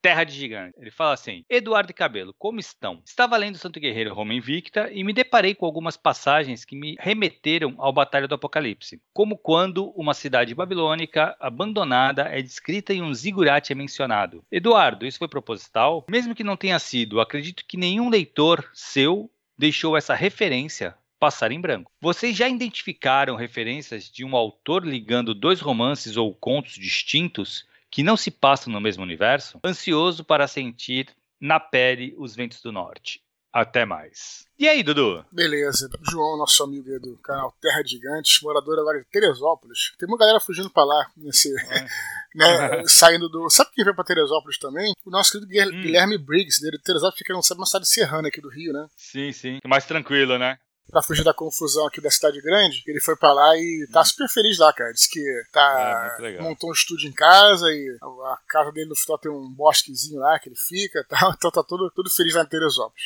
Terra 0.00 0.24
de 0.24 0.32
Gigante. 0.32 0.74
Ele 0.78 0.90
fala 0.90 1.14
assim: 1.14 1.44
Eduardo 1.48 1.90
e 1.90 1.94
Cabelo, 1.94 2.34
como 2.38 2.60
estão? 2.60 3.02
Estava 3.04 3.36
lendo 3.36 3.58
Santo 3.58 3.80
Guerreiro 3.80 4.14
Roma 4.14 4.34
Invicta 4.34 4.90
e 4.92 5.02
me 5.02 5.12
deparei 5.12 5.54
com 5.54 5.66
algumas 5.66 5.96
passagens 5.96 6.64
que 6.64 6.76
me 6.76 6.96
remeteram 6.98 7.74
ao 7.78 7.92
Batalha 7.92 8.28
do 8.28 8.34
Apocalipse, 8.34 9.00
como 9.12 9.36
quando 9.36 9.90
uma 9.90 10.14
cidade 10.14 10.54
babilônica 10.54 11.36
abandonada 11.40 12.22
é 12.22 12.40
descrita 12.40 12.92
e 12.92 13.02
um 13.02 13.12
zigurate 13.12 13.72
é 13.72 13.74
mencionado. 13.74 14.44
Eduardo, 14.50 15.06
isso 15.06 15.18
foi 15.18 15.28
proposital? 15.28 16.04
Mesmo 16.10 16.34
que 16.34 16.44
não 16.44 16.56
tenha 16.56 16.78
sido, 16.78 17.20
acredito 17.20 17.64
que 17.66 17.76
nenhum 17.76 18.08
leitor 18.08 18.68
seu 18.72 19.30
deixou 19.58 19.96
essa 19.96 20.14
referência 20.14 20.94
passar 21.18 21.50
em 21.50 21.60
branco. 21.60 21.90
Vocês 22.00 22.36
já 22.36 22.48
identificaram 22.48 23.36
referências 23.36 24.10
de 24.10 24.24
um 24.24 24.36
autor 24.36 24.86
ligando 24.86 25.34
dois 25.34 25.60
romances 25.60 26.16
ou 26.16 26.34
contos 26.34 26.74
distintos 26.74 27.66
que 27.90 28.02
não 28.02 28.16
se 28.16 28.30
passam 28.30 28.72
no 28.72 28.80
mesmo 28.80 29.02
universo? 29.02 29.60
Ansioso 29.64 30.24
para 30.24 30.46
sentir 30.46 31.08
na 31.40 31.60
pele 31.60 32.14
os 32.18 32.34
ventos 32.34 32.60
do 32.60 32.72
norte. 32.72 33.20
Até 33.52 33.86
mais. 33.86 34.44
E 34.58 34.68
aí, 34.68 34.82
Dudu? 34.82 35.24
Beleza. 35.32 35.88
João, 36.10 36.36
nosso 36.36 36.62
amigo 36.62 37.00
do 37.00 37.16
canal 37.22 37.54
Terra 37.58 37.82
Gigantes, 37.82 38.38
morador 38.42 38.78
agora 38.78 38.98
de 38.98 39.06
Teresópolis. 39.06 39.94
Tem 39.98 40.06
uma 40.06 40.18
galera 40.18 40.38
fugindo 40.38 40.68
pra 40.68 40.84
lá, 40.84 41.10
nesse. 41.16 41.48
É. 41.58 41.86
né, 42.36 42.82
saindo 42.86 43.30
do. 43.30 43.48
Sabe 43.48 43.70
quem 43.72 43.82
veio 43.82 43.94
pra 43.94 44.04
Teresópolis 44.04 44.58
também? 44.58 44.92
O 45.06 45.10
nosso 45.10 45.32
querido 45.32 45.46
Guilherme 45.46 46.18
hum. 46.18 46.22
Briggs, 46.22 46.60
dele 46.60 46.76
de 46.76 46.82
Teresópolis, 46.82 47.22
que 47.24 47.32
não 47.32 47.40
sabe 47.40 47.60
uma 47.60 47.66
cidade 47.66 47.88
serrana 47.88 48.28
aqui 48.28 48.42
do 48.42 48.50
Rio, 48.50 48.74
né? 48.74 48.86
Sim, 48.94 49.32
sim. 49.32 49.58
Mais 49.66 49.86
tranquilo, 49.86 50.36
né? 50.36 50.58
Pra 50.90 51.02
fugir 51.02 51.24
da 51.24 51.34
confusão 51.34 51.86
aqui 51.86 52.00
da 52.00 52.10
cidade 52.10 52.40
grande, 52.40 52.82
ele 52.86 53.00
foi 53.00 53.16
pra 53.16 53.32
lá 53.32 53.56
e 53.56 53.88
tá 53.92 54.00
hum. 54.00 54.04
super 54.04 54.28
feliz 54.28 54.58
lá, 54.58 54.72
cara. 54.72 54.92
Diz 54.92 55.06
que 55.06 55.20
tá. 55.52 56.16
É, 56.20 56.40
montou 56.40 56.70
um 56.70 56.72
estúdio 56.72 57.08
em 57.08 57.12
casa 57.12 57.66
e 57.70 57.96
a 58.00 58.38
casa 58.48 58.72
dele 58.72 58.88
no 58.88 58.96
final 58.96 59.18
tem 59.18 59.30
um 59.30 59.50
bosquezinho 59.50 60.20
lá 60.20 60.38
que 60.38 60.48
ele 60.48 60.56
fica 60.56 61.04
tal. 61.08 61.32
Então 61.32 61.50
tá 61.50 61.62
todo, 61.62 61.90
todo 61.90 62.10
feliz 62.10 62.34
lá 62.34 62.42
em 62.42 62.46
Teresópolis. 62.46 63.04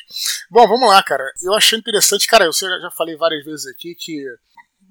Bom, 0.51 0.67
vamos 0.67 0.89
lá, 0.89 1.03
cara. 1.03 1.25
Eu 1.43 1.55
achei 1.55 1.79
interessante, 1.79 2.27
cara, 2.27 2.45
eu 2.45 2.53
já 2.53 2.91
falei 2.97 3.17
várias 3.17 3.45
vezes 3.45 3.67
aqui 3.67 3.95
que 3.95 4.25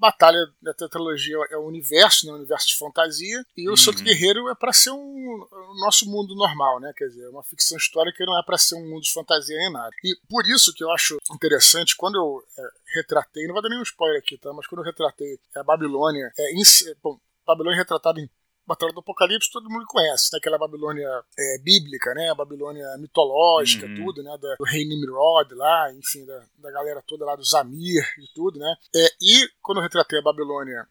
Batalha 0.00 0.38
da 0.62 0.72
Tetralogia 0.72 1.36
é 1.50 1.56
o 1.58 1.66
universo, 1.66 2.26
né, 2.26 2.32
o 2.32 2.36
universo 2.36 2.68
de 2.68 2.78
fantasia, 2.78 3.44
e 3.54 3.68
o 3.68 3.72
uhum. 3.72 3.76
Santo 3.76 4.02
Guerreiro 4.02 4.48
é 4.48 4.54
para 4.54 4.72
ser 4.72 4.90
um, 4.90 4.96
o 4.96 5.74
nosso 5.78 6.06
mundo 6.06 6.34
normal, 6.34 6.80
né? 6.80 6.90
Quer 6.96 7.08
dizer, 7.08 7.28
uma 7.28 7.42
ficção 7.42 7.76
histórica 7.76 8.16
que 8.16 8.24
não 8.24 8.38
é 8.38 8.42
para 8.42 8.56
ser 8.56 8.76
um 8.76 8.88
mundo 8.88 9.02
de 9.02 9.12
fantasia 9.12 9.56
nem 9.58 9.70
nada. 9.70 9.90
E 10.02 10.16
por 10.26 10.46
isso 10.46 10.72
que 10.72 10.82
eu 10.82 10.90
acho 10.90 11.18
interessante, 11.30 11.94
quando 11.96 12.16
eu 12.16 12.42
é, 12.58 12.68
retratei, 12.96 13.46
não 13.46 13.52
vai 13.52 13.62
dar 13.62 13.68
nenhum 13.68 13.82
spoiler 13.82 14.18
aqui, 14.18 14.38
tá? 14.38 14.50
Mas 14.54 14.66
quando 14.66 14.80
eu 14.80 14.86
retratei 14.86 15.38
a 15.54 15.62
Babilônia, 15.62 16.32
é, 16.38 16.54
em, 16.54 16.62
bom, 17.02 17.20
Babilônia 17.46 17.76
é 17.76 17.80
retratada 17.80 18.20
em 18.20 18.30
Batalha 18.70 18.92
do 18.92 19.00
Apocalipse 19.00 19.50
todo 19.50 19.68
mundo 19.68 19.84
conhece, 19.84 20.30
né? 20.32 20.38
Aquela 20.38 20.56
Babilônia 20.56 21.08
é, 21.36 21.58
bíblica, 21.58 22.14
né? 22.14 22.30
A 22.30 22.34
Babilônia 22.36 22.86
mitológica, 22.98 23.84
uhum. 23.84 23.96
tudo, 23.96 24.22
né? 24.22 24.30
Da, 24.40 24.54
do 24.54 24.64
rei 24.64 24.84
Nimrod 24.84 25.52
lá, 25.54 25.92
enfim, 25.92 26.24
da, 26.24 26.44
da 26.58 26.70
galera 26.70 27.02
toda 27.04 27.24
lá 27.24 27.34
do 27.34 27.44
Zamir 27.44 28.04
e 28.16 28.32
tudo, 28.32 28.60
né? 28.60 28.74
É, 28.94 29.06
e 29.20 29.48
quando 29.60 29.78
eu 29.78 29.82
retratei 29.82 30.20
a 30.20 30.22
Babilônia 30.22 30.86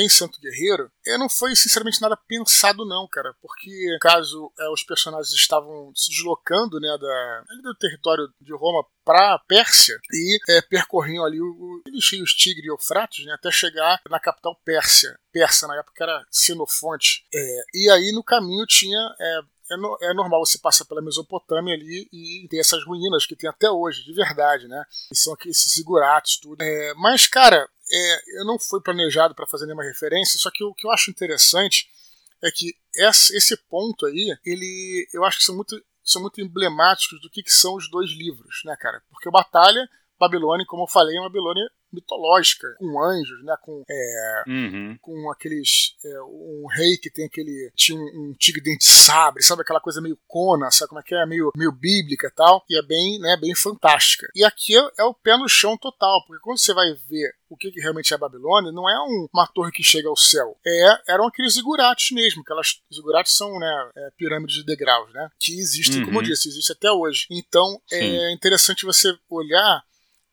em 0.00 0.08
Santo 0.08 0.40
Guerreiro, 0.40 0.90
eu 1.04 1.18
não 1.18 1.28
foi 1.28 1.54
sinceramente 1.54 2.00
nada 2.00 2.16
pensado 2.16 2.84
não, 2.84 3.06
cara, 3.08 3.34
porque 3.40 3.98
caso 4.00 4.50
é, 4.58 4.68
os 4.70 4.82
personagens 4.82 5.32
estavam 5.32 5.92
se 5.94 6.10
deslocando, 6.10 6.80
né, 6.80 6.88
da 6.98 7.44
do 7.62 7.74
território 7.74 8.32
de 8.40 8.52
Roma 8.54 8.84
para 9.04 9.38
Pérsia 9.46 9.98
e 10.12 10.38
é, 10.48 10.62
percorriam 10.62 11.24
ali 11.24 11.40
o, 11.40 11.82
os 11.86 12.34
Tigre 12.34 12.66
e 12.66 12.70
Eufrates, 12.70 13.24
né, 13.26 13.32
até 13.32 13.50
chegar 13.50 14.00
na 14.08 14.20
capital 14.20 14.58
Pérsia, 14.64 15.18
Persa 15.32 15.66
na 15.66 15.76
época 15.76 16.04
era 16.04 16.24
Xenofonte, 16.30 17.24
é, 17.34 17.62
e 17.74 17.90
aí 17.90 18.12
no 18.12 18.22
caminho 18.22 18.64
tinha 18.66 18.98
é, 19.20 19.40
é, 19.72 20.10
é, 20.10 20.14
normal 20.14 20.44
você 20.44 20.58
passar 20.58 20.84
pela 20.84 21.02
Mesopotâmia 21.02 21.74
ali 21.74 22.08
e 22.12 22.46
ter 22.48 22.58
essas 22.58 22.84
ruínas 22.84 23.24
que 23.24 23.36
tem 23.36 23.48
até 23.48 23.70
hoje, 23.70 24.04
de 24.04 24.12
verdade, 24.12 24.68
né? 24.68 24.84
E 25.10 25.16
são 25.16 25.32
aqui 25.32 25.48
esses 25.48 25.74
zigurates, 25.74 26.38
tudo. 26.38 26.62
É, 26.62 26.94
mas, 26.94 27.26
cara, 27.26 27.68
é, 27.92 28.40
eu 28.40 28.44
não 28.44 28.58
fui 28.58 28.80
planejado 28.80 29.34
para 29.34 29.46
fazer 29.46 29.66
nenhuma 29.66 29.84
referência, 29.84 30.38
só 30.38 30.50
que 30.50 30.64
o 30.64 30.72
que 30.74 30.86
eu 30.86 30.90
acho 30.90 31.10
interessante 31.10 31.90
é 32.42 32.50
que 32.50 32.74
esse 32.94 33.56
ponto 33.68 34.06
aí, 34.06 34.36
ele, 34.44 35.08
eu 35.12 35.24
acho 35.24 35.38
que 35.38 35.44
são 35.44 35.54
muito, 35.54 35.80
são 36.02 36.22
muito 36.22 36.40
emblemáticos 36.40 37.20
do 37.20 37.30
que, 37.30 37.42
que 37.42 37.52
são 37.52 37.74
os 37.76 37.88
dois 37.90 38.10
livros, 38.10 38.62
né, 38.64 38.76
cara? 38.76 39.02
Porque 39.10 39.28
o 39.28 39.32
Batalha, 39.32 39.88
Babilônia, 40.18 40.66
como 40.66 40.84
eu 40.84 40.88
falei, 40.88 41.16
é 41.16 41.20
uma 41.20 41.28
Babilônia 41.28 41.70
mitológica, 41.92 42.68
com 42.78 43.02
anjos, 43.02 43.44
né? 43.44 43.54
Com, 43.62 43.82
é, 43.88 44.44
uhum. 44.46 44.96
com 45.00 45.30
aqueles. 45.30 45.96
É, 46.04 46.22
um 46.22 46.66
rei 46.70 46.96
que 46.96 47.10
tem 47.10 47.26
aquele. 47.26 47.70
Tinha 47.74 47.98
um, 47.98 48.30
um 48.30 48.34
tigre 48.38 48.62
dente 48.62 48.86
de 48.86 48.92
sabre, 48.92 49.42
sabe? 49.42 49.62
Aquela 49.62 49.80
coisa 49.80 50.00
meio 50.00 50.18
cona, 50.26 50.70
sabe 50.70 50.88
como 50.88 51.00
é 51.00 51.04
que 51.04 51.14
é? 51.14 51.26
Meio, 51.26 51.50
meio 51.56 51.72
bíblica 51.72 52.28
e 52.28 52.34
tal. 52.34 52.64
E 52.68 52.78
é 52.78 52.82
bem, 52.82 53.18
né, 53.18 53.36
bem 53.40 53.54
fantástica. 53.54 54.28
E 54.34 54.44
aqui 54.44 54.76
é, 54.76 54.90
é 54.98 55.04
o 55.04 55.14
pé 55.14 55.36
no 55.36 55.48
chão 55.48 55.76
total, 55.76 56.24
porque 56.26 56.42
quando 56.42 56.58
você 56.58 56.72
vai 56.72 56.92
ver 57.08 57.34
o 57.52 57.56
que, 57.56 57.70
que 57.70 57.80
realmente 57.80 58.12
é 58.12 58.16
a 58.16 58.18
Babilônia, 58.18 58.72
não 58.72 58.88
é 58.88 58.98
um, 59.02 59.28
uma 59.32 59.46
torre 59.46 59.70
que 59.70 59.82
chega 59.82 60.08
ao 60.08 60.16
céu. 60.16 60.56
É, 60.66 61.12
eram 61.12 61.26
aqueles 61.26 61.52
zigurates 61.52 62.10
mesmo. 62.10 62.40
Aquelas 62.40 62.80
zigurates 62.92 63.36
são 63.36 63.58
né, 63.58 63.90
é, 63.94 64.10
pirâmides 64.16 64.56
de 64.56 64.64
degraus, 64.64 65.12
né? 65.12 65.28
Que 65.38 65.58
existem, 65.60 66.00
uhum. 66.00 66.06
como 66.06 66.18
eu 66.18 66.22
disse, 66.22 66.48
existe 66.48 66.72
até 66.72 66.90
hoje. 66.90 67.26
Então 67.30 67.80
Sim. 67.86 67.96
é 67.96 68.32
interessante 68.32 68.86
você 68.86 69.14
olhar 69.28 69.84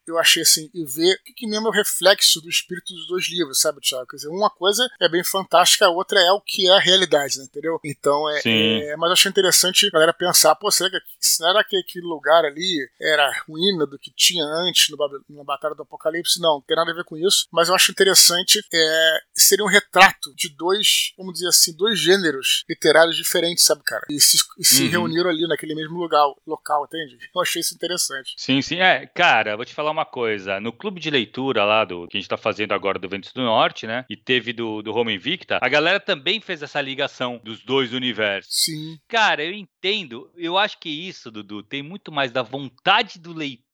eu 0.09 0.17
achei 0.19 0.43
assim, 0.43 0.69
e 0.73 0.85
ver 0.85 1.15
o 1.15 1.33
que, 1.35 1.47
mesmo 1.47 1.67
é 1.67 1.69
o 1.69 1.73
reflexo 1.73 2.41
do 2.41 2.49
espírito 2.49 2.93
dos 2.93 3.07
dois 3.07 3.29
livros, 3.29 3.59
sabe, 3.59 3.81
Thiago? 3.81 4.07
Quer 4.07 4.17
dizer, 4.17 4.29
uma 4.29 4.49
coisa 4.49 4.87
é 5.01 5.09
bem 5.09 5.23
fantástica, 5.23 5.85
a 5.85 5.89
outra 5.89 6.19
é 6.19 6.31
o 6.31 6.41
que 6.41 6.67
é 6.67 6.71
a 6.71 6.79
realidade, 6.79 7.37
né, 7.37 7.45
entendeu? 7.45 7.79
Então 7.83 8.29
é, 8.29 8.41
é. 8.45 8.95
Mas 8.97 9.07
eu 9.07 9.13
achei 9.13 9.29
interessante 9.29 9.87
a 9.87 9.91
galera 9.91 10.13
pensar, 10.13 10.55
pô, 10.55 10.69
será 10.71 10.89
que, 10.89 10.97
será 11.19 11.63
que 11.63 11.77
aquele 11.77 12.05
lugar 12.05 12.45
ali 12.45 12.89
era 13.01 13.31
ruína 13.47 13.85
do 13.85 13.97
que 13.97 14.11
tinha 14.15 14.43
antes 14.43 14.89
no, 14.89 14.97
na 15.29 15.43
Batalha 15.43 15.75
do 15.75 15.83
Apocalipse? 15.83 16.39
Não, 16.39 16.49
não 16.59 16.61
tem 16.61 16.75
nada 16.75 16.91
a 16.91 16.95
ver 16.95 17.03
com 17.03 17.17
isso, 17.17 17.47
mas 17.51 17.69
eu 17.69 17.75
acho 17.75 17.91
interessante 17.91 18.61
é, 18.73 19.19
seria 19.33 19.63
um 19.63 19.69
retrato 19.69 20.33
de 20.35 20.49
dois, 20.49 21.13
vamos 21.17 21.33
dizer 21.33 21.47
assim, 21.47 21.75
dois 21.75 21.99
gêneros 21.99 22.63
literários 22.69 23.15
diferentes, 23.15 23.63
sabe, 23.63 23.81
cara? 23.83 24.05
E 24.09 24.19
se, 24.19 24.37
e 24.57 24.65
se 24.65 24.83
uhum. 24.83 24.89
reuniram 24.89 25.29
ali 25.29 25.47
naquele 25.47 25.75
mesmo 25.75 25.97
lugar, 25.97 26.25
local, 26.45 26.85
entende? 26.85 27.17
Eu 27.33 27.41
achei 27.41 27.61
isso 27.61 27.73
interessante. 27.73 28.33
Sim, 28.37 28.61
sim. 28.61 28.79
É, 28.79 29.07
cara, 29.07 29.55
vou 29.55 29.65
te 29.65 29.73
falar 29.73 29.91
uma 29.91 29.99
coisa. 30.06 30.60
No 30.60 30.72
clube 30.72 31.00
de 31.00 31.10
leitura 31.10 31.63
lá 31.63 31.86
do 31.86 32.08
que 32.08 32.18
a 32.18 32.20
gente 32.20 32.29
tá 32.29 32.38
fazendo 32.38 32.74
agora 32.74 33.00
do 33.00 33.10
Ventos 33.10 33.32
do 33.34 33.41
Norte, 33.41 33.88
né? 33.88 34.06
E 34.10 34.15
teve 34.15 34.53
do, 34.53 34.82
do 34.82 34.94
Home 34.96 35.13
Invicta, 35.13 35.60
a 35.62 35.70
galera 35.70 36.00
também 36.00 36.39
fez 36.41 36.62
essa 36.62 36.82
ligação 36.82 37.39
dos 37.44 37.63
dois 37.63 37.94
universos. 37.94 38.51
Sim. 38.65 38.98
Cara, 39.08 39.44
eu 39.44 39.53
entendo. 39.53 40.32
Eu 40.36 40.58
acho 40.58 40.79
que 40.79 40.89
isso, 40.89 41.32
Dudu, 41.32 41.63
tem 41.63 41.82
muito 41.84 42.12
mais 42.12 42.32
da 42.32 42.41
vontade 42.41 43.20
do 43.20 43.34
leitor 43.34 43.68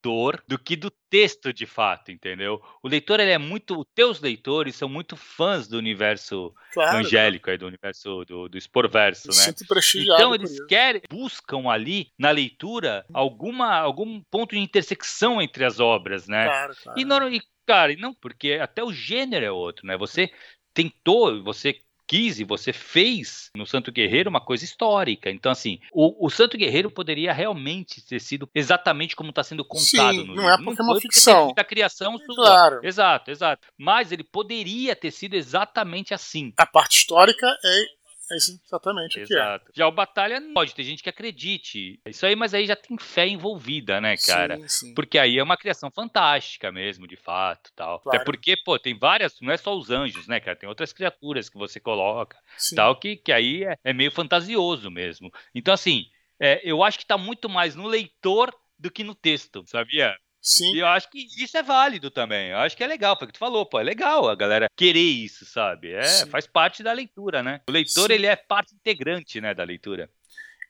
do 0.47 0.59
que 0.59 0.75
do 0.75 0.91
texto 1.09 1.51
de 1.51 1.65
fato, 1.65 2.11
entendeu? 2.11 2.61
O 2.83 2.87
leitor 2.87 3.19
ele 3.19 3.31
é 3.31 3.37
muito, 3.37 3.79
os 3.79 3.85
teus 3.95 4.21
leitores 4.21 4.75
são 4.75 4.87
muito 4.87 5.15
fãs 5.15 5.67
do 5.67 5.77
universo 5.77 6.53
claro, 6.73 6.97
angélico, 6.97 7.49
aí, 7.49 7.57
do 7.57 7.67
universo 7.67 8.23
do, 8.25 8.47
do 8.47 8.57
esporverso, 8.57 9.29
né? 9.29 9.53
Então 9.95 10.35
eles 10.35 10.63
querem, 10.65 11.01
buscam 11.09 11.69
ali 11.69 12.11
na 12.17 12.31
leitura 12.31 13.05
alguma 13.13 13.77
algum 13.77 14.21
ponto 14.29 14.55
de 14.55 14.59
intersecção 14.61 15.41
entre 15.41 15.65
as 15.65 15.79
obras, 15.79 16.27
né? 16.27 16.45
Claro, 16.45 16.73
claro. 16.83 16.99
E, 16.99 17.05
não, 17.05 17.29
e 17.29 17.41
cara, 17.65 17.91
e 17.91 17.95
não 17.95 18.13
porque 18.13 18.53
até 18.53 18.83
o 18.83 18.93
gênero 18.93 19.45
é 19.45 19.51
outro, 19.51 19.87
né? 19.87 19.97
Você 19.97 20.31
tentou, 20.73 21.41
você 21.41 21.79
quis 22.07 22.39
e 22.39 22.43
você 22.43 22.71
fez 22.71 23.49
no 23.55 23.65
Santo 23.65 23.91
Guerreiro 23.91 24.29
uma 24.29 24.41
coisa 24.41 24.63
histórica. 24.63 25.29
Então, 25.29 25.51
assim, 25.51 25.79
o, 25.93 26.25
o 26.25 26.29
Santo 26.29 26.57
Guerreiro 26.57 26.91
poderia 26.91 27.33
realmente 27.33 28.05
ter 28.05 28.19
sido 28.19 28.49
exatamente 28.53 29.15
como 29.15 29.29
está 29.29 29.43
sendo 29.43 29.65
contado 29.65 30.15
Sim, 30.15 30.25
no 30.25 30.35
não 30.35 30.49
é 30.49 30.57
porque 30.57 30.81
não 30.81 30.89
é 30.89 30.91
uma 30.93 31.01
ficção. 31.01 31.53
Da 31.55 31.63
criação 31.63 32.17
sua. 32.17 32.35
Claro. 32.35 32.79
Exato, 32.83 33.31
exato. 33.31 33.67
Mas 33.77 34.11
ele 34.11 34.23
poderia 34.23 34.95
ter 34.95 35.11
sido 35.11 35.35
exatamente 35.35 36.13
assim. 36.13 36.53
A 36.57 36.65
parte 36.65 36.97
histórica 36.97 37.47
é 37.63 37.85
é 38.31 38.37
isso 38.37 38.59
exatamente 38.65 39.19
Exato. 39.19 39.63
o 39.63 39.65
que 39.65 39.71
é. 39.71 39.79
Já 39.79 39.87
o 39.87 39.91
Batalha 39.91 40.41
pode 40.53 40.73
ter 40.73 40.83
gente 40.83 41.03
que 41.03 41.09
acredite. 41.09 41.99
Isso 42.05 42.25
aí, 42.25 42.35
mas 42.35 42.53
aí 42.53 42.65
já 42.65 42.75
tem 42.75 42.97
fé 42.97 43.27
envolvida, 43.27 44.01
né, 44.01 44.15
cara? 44.17 44.57
Sim, 44.57 44.67
sim. 44.67 44.93
Porque 44.95 45.19
aí 45.19 45.37
é 45.37 45.43
uma 45.43 45.57
criação 45.57 45.91
fantástica 45.91 46.71
mesmo, 46.71 47.07
de 47.07 47.15
fato, 47.15 47.71
tal. 47.75 47.99
Claro. 47.99 48.17
Até 48.17 48.25
porque, 48.25 48.55
pô, 48.57 48.79
tem 48.79 48.97
várias, 48.97 49.39
não 49.41 49.51
é 49.51 49.57
só 49.57 49.75
os 49.75 49.91
anjos, 49.91 50.27
né, 50.27 50.39
cara? 50.39 50.57
Tem 50.57 50.67
outras 50.67 50.91
criaturas 50.91 51.49
que 51.49 51.57
você 51.57 51.79
coloca, 51.79 52.37
sim. 52.57 52.75
tal, 52.75 52.99
que, 52.99 53.15
que 53.15 53.31
aí 53.31 53.63
é, 53.63 53.77
é 53.83 53.93
meio 53.93 54.11
fantasioso 54.11 54.89
mesmo. 54.89 55.31
Então, 55.53 55.73
assim, 55.73 56.05
é, 56.39 56.61
eu 56.63 56.83
acho 56.83 56.99
que 56.99 57.05
tá 57.05 57.17
muito 57.17 57.47
mais 57.47 57.75
no 57.75 57.87
leitor 57.87 58.53
do 58.77 58.91
que 58.91 59.03
no 59.03 59.15
texto, 59.15 59.63
sabia? 59.67 60.15
Sim. 60.45 60.75
E 60.75 60.79
eu 60.79 60.85
acho 60.85 61.09
que 61.09 61.25
isso 61.43 61.57
é 61.57 61.63
válido 61.63 62.11
também. 62.11 62.51
Eu 62.51 62.59
acho 62.59 62.77
que 62.77 62.83
é 62.83 62.87
legal, 62.87 63.17
foi 63.17 63.25
o 63.25 63.27
que 63.27 63.33
tu 63.33 63.39
falou, 63.39 63.65
pô, 63.65 63.79
é 63.79 63.83
legal 63.83 64.29
a 64.29 64.35
galera 64.35 64.67
querer 64.77 64.99
isso, 64.99 65.43
sabe? 65.43 65.91
É, 65.91 66.03
Sim. 66.03 66.29
faz 66.29 66.45
parte 66.45 66.83
da 66.83 66.93
leitura, 66.93 67.41
né? 67.41 67.61
O 67.67 67.71
leitor, 67.71 68.07
Sim. 68.07 68.13
ele 68.13 68.27
é 68.27 68.35
parte 68.35 68.75
integrante, 68.75 69.41
né, 69.41 69.55
da 69.55 69.63
leitura. 69.63 70.07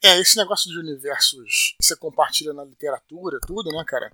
É, 0.02 0.18
esse 0.18 0.38
negócio 0.38 0.72
de 0.72 0.80
universos 0.80 1.76
que 1.78 1.86
você 1.86 1.96
compartilha 1.98 2.54
na 2.54 2.64
literatura, 2.64 3.38
tudo, 3.46 3.70
né, 3.70 3.84
cara? 3.86 4.10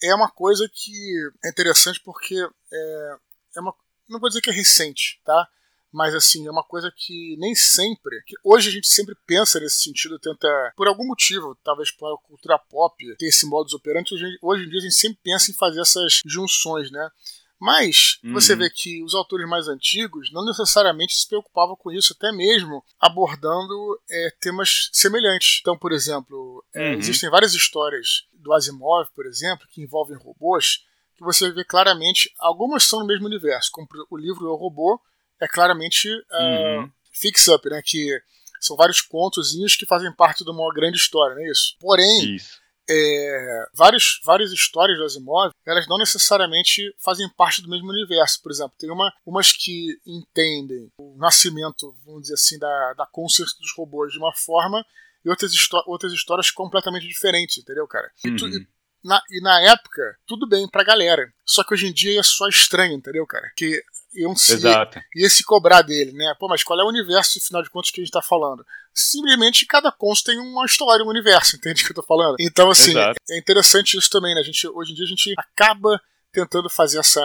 É 0.00 0.14
uma 0.14 0.30
coisa 0.30 0.70
que 0.72 1.30
é 1.44 1.48
interessante 1.48 2.00
porque 2.04 2.36
é, 2.72 3.16
é 3.56 3.60
uma. 3.60 3.74
Não 4.08 4.20
vou 4.20 4.28
dizer 4.28 4.42
que 4.42 4.50
é 4.50 4.52
recente, 4.52 5.20
tá? 5.24 5.48
Mas 5.94 6.12
assim, 6.12 6.44
é 6.44 6.50
uma 6.50 6.64
coisa 6.64 6.92
que 6.94 7.36
nem 7.38 7.54
sempre, 7.54 8.20
que 8.26 8.34
hoje 8.42 8.68
a 8.68 8.72
gente 8.72 8.88
sempre 8.88 9.14
pensa 9.24 9.60
nesse 9.60 9.80
sentido, 9.80 10.18
tenta, 10.18 10.48
por 10.76 10.88
algum 10.88 11.06
motivo, 11.06 11.56
talvez 11.62 11.90
a 11.90 12.26
cultura 12.26 12.58
pop 12.58 12.96
ter 13.16 13.26
esse 13.28 13.46
modus 13.46 13.74
operandi, 13.74 14.12
hoje, 14.42 14.64
em 14.64 14.68
dia 14.68 14.80
a 14.80 14.82
gente 14.82 14.94
sempre 14.96 15.20
pensa 15.22 15.52
em 15.52 15.54
fazer 15.54 15.80
essas 15.80 16.20
junções, 16.26 16.90
né? 16.90 17.08
Mas 17.60 18.18
uhum. 18.24 18.32
você 18.32 18.56
vê 18.56 18.68
que 18.68 19.04
os 19.04 19.14
autores 19.14 19.48
mais 19.48 19.68
antigos 19.68 20.32
não 20.32 20.44
necessariamente 20.44 21.14
se 21.14 21.28
preocupavam 21.28 21.76
com 21.76 21.92
isso, 21.92 22.12
até 22.12 22.32
mesmo 22.32 22.84
abordando 22.98 23.74
é, 24.10 24.30
temas 24.40 24.90
semelhantes. 24.92 25.60
Então, 25.60 25.78
por 25.78 25.92
exemplo, 25.92 26.64
é, 26.74 26.90
uhum. 26.90 26.98
existem 26.98 27.30
várias 27.30 27.54
histórias 27.54 28.26
do 28.32 28.52
Asimov, 28.52 29.08
por 29.14 29.26
exemplo, 29.26 29.68
que 29.70 29.80
envolvem 29.80 30.18
robôs, 30.18 30.80
que 31.16 31.22
você 31.22 31.52
vê 31.52 31.64
claramente, 31.64 32.34
algumas 32.40 32.82
são 32.82 32.98
no 32.98 33.06
mesmo 33.06 33.26
universo, 33.26 33.70
como 33.72 33.86
o 34.10 34.16
livro 34.16 34.50
O 34.50 34.56
Robô, 34.56 35.00
é 35.40 35.48
claramente 35.48 36.08
uh, 36.08 36.80
uhum. 36.80 36.90
fix-up, 37.12 37.68
né? 37.68 37.80
Que 37.84 38.20
são 38.60 38.76
vários 38.76 39.00
contozinhos 39.00 39.76
que 39.76 39.86
fazem 39.86 40.12
parte 40.14 40.44
de 40.44 40.50
uma 40.50 40.72
grande 40.72 40.96
história, 40.96 41.34
não 41.34 41.42
é 41.42 41.50
isso? 41.50 41.76
Porém, 41.78 42.34
isso. 42.34 42.64
É, 42.88 43.66
vários, 43.74 44.20
várias 44.24 44.52
histórias 44.52 44.98
do 44.98 45.04
Asimov, 45.04 45.52
elas 45.66 45.86
não 45.88 45.96
necessariamente 45.96 46.94
fazem 46.98 47.28
parte 47.30 47.62
do 47.62 47.68
mesmo 47.68 47.88
universo. 47.88 48.42
Por 48.42 48.52
exemplo, 48.52 48.74
tem 48.78 48.90
uma, 48.90 49.10
umas 49.24 49.52
que 49.52 49.98
entendem 50.06 50.90
o 50.98 51.16
nascimento, 51.16 51.96
vamos 52.04 52.22
dizer 52.22 52.34
assim, 52.34 52.58
da, 52.58 52.94
da 52.94 53.06
consciência 53.06 53.56
dos 53.58 53.72
robôs 53.76 54.12
de 54.12 54.18
uma 54.18 54.34
forma 54.34 54.84
e 55.24 55.30
outras, 55.30 55.52
outras 55.86 56.12
histórias 56.12 56.50
completamente 56.50 57.06
diferentes, 57.06 57.58
entendeu, 57.58 57.86
cara? 57.88 58.10
E, 58.24 58.36
tu, 58.36 58.46
e, 58.46 58.58
uhum. 58.58 58.66
na, 59.02 59.22
e 59.30 59.40
na 59.40 59.72
época, 59.72 60.02
tudo 60.26 60.46
bem 60.46 60.68
pra 60.68 60.84
galera. 60.84 61.32
Só 61.46 61.64
que 61.64 61.72
hoje 61.72 61.86
em 61.86 61.92
dia 61.92 62.20
é 62.20 62.22
só 62.22 62.46
estranho, 62.48 62.92
entendeu, 62.92 63.26
cara? 63.26 63.50
Que 63.56 63.82
iam 64.14 64.34
se, 64.36 64.52
Exato. 64.52 65.00
ia 65.14 65.28
se 65.28 65.44
cobrar 65.44 65.82
dele, 65.82 66.12
né? 66.12 66.34
Pô, 66.38 66.48
mas 66.48 66.62
qual 66.62 66.80
é 66.80 66.84
o 66.84 66.88
universo, 66.88 67.38
afinal 67.38 67.62
de 67.62 67.70
contas, 67.70 67.90
que 67.90 68.00
a 68.00 68.04
gente 68.04 68.12
tá 68.12 68.22
falando? 68.22 68.64
Simplesmente 68.92 69.66
cada 69.66 69.90
conto 69.90 70.24
tem 70.24 70.38
uma 70.38 70.64
história, 70.64 71.04
um 71.04 71.08
universo, 71.08 71.56
entende 71.56 71.82
o 71.82 71.86
que 71.86 71.92
eu 71.92 71.96
tô 71.96 72.02
falando? 72.02 72.36
Então, 72.40 72.70
assim, 72.70 72.90
Exato. 72.90 73.16
é 73.30 73.38
interessante 73.38 73.96
isso 73.96 74.10
também, 74.10 74.34
né? 74.34 74.40
A 74.40 74.44
gente, 74.44 74.66
hoje 74.68 74.92
em 74.92 74.94
dia 74.94 75.04
a 75.04 75.08
gente 75.08 75.34
acaba 75.36 76.00
tentando 76.34 76.68
fazer 76.68 76.98
essa, 76.98 77.20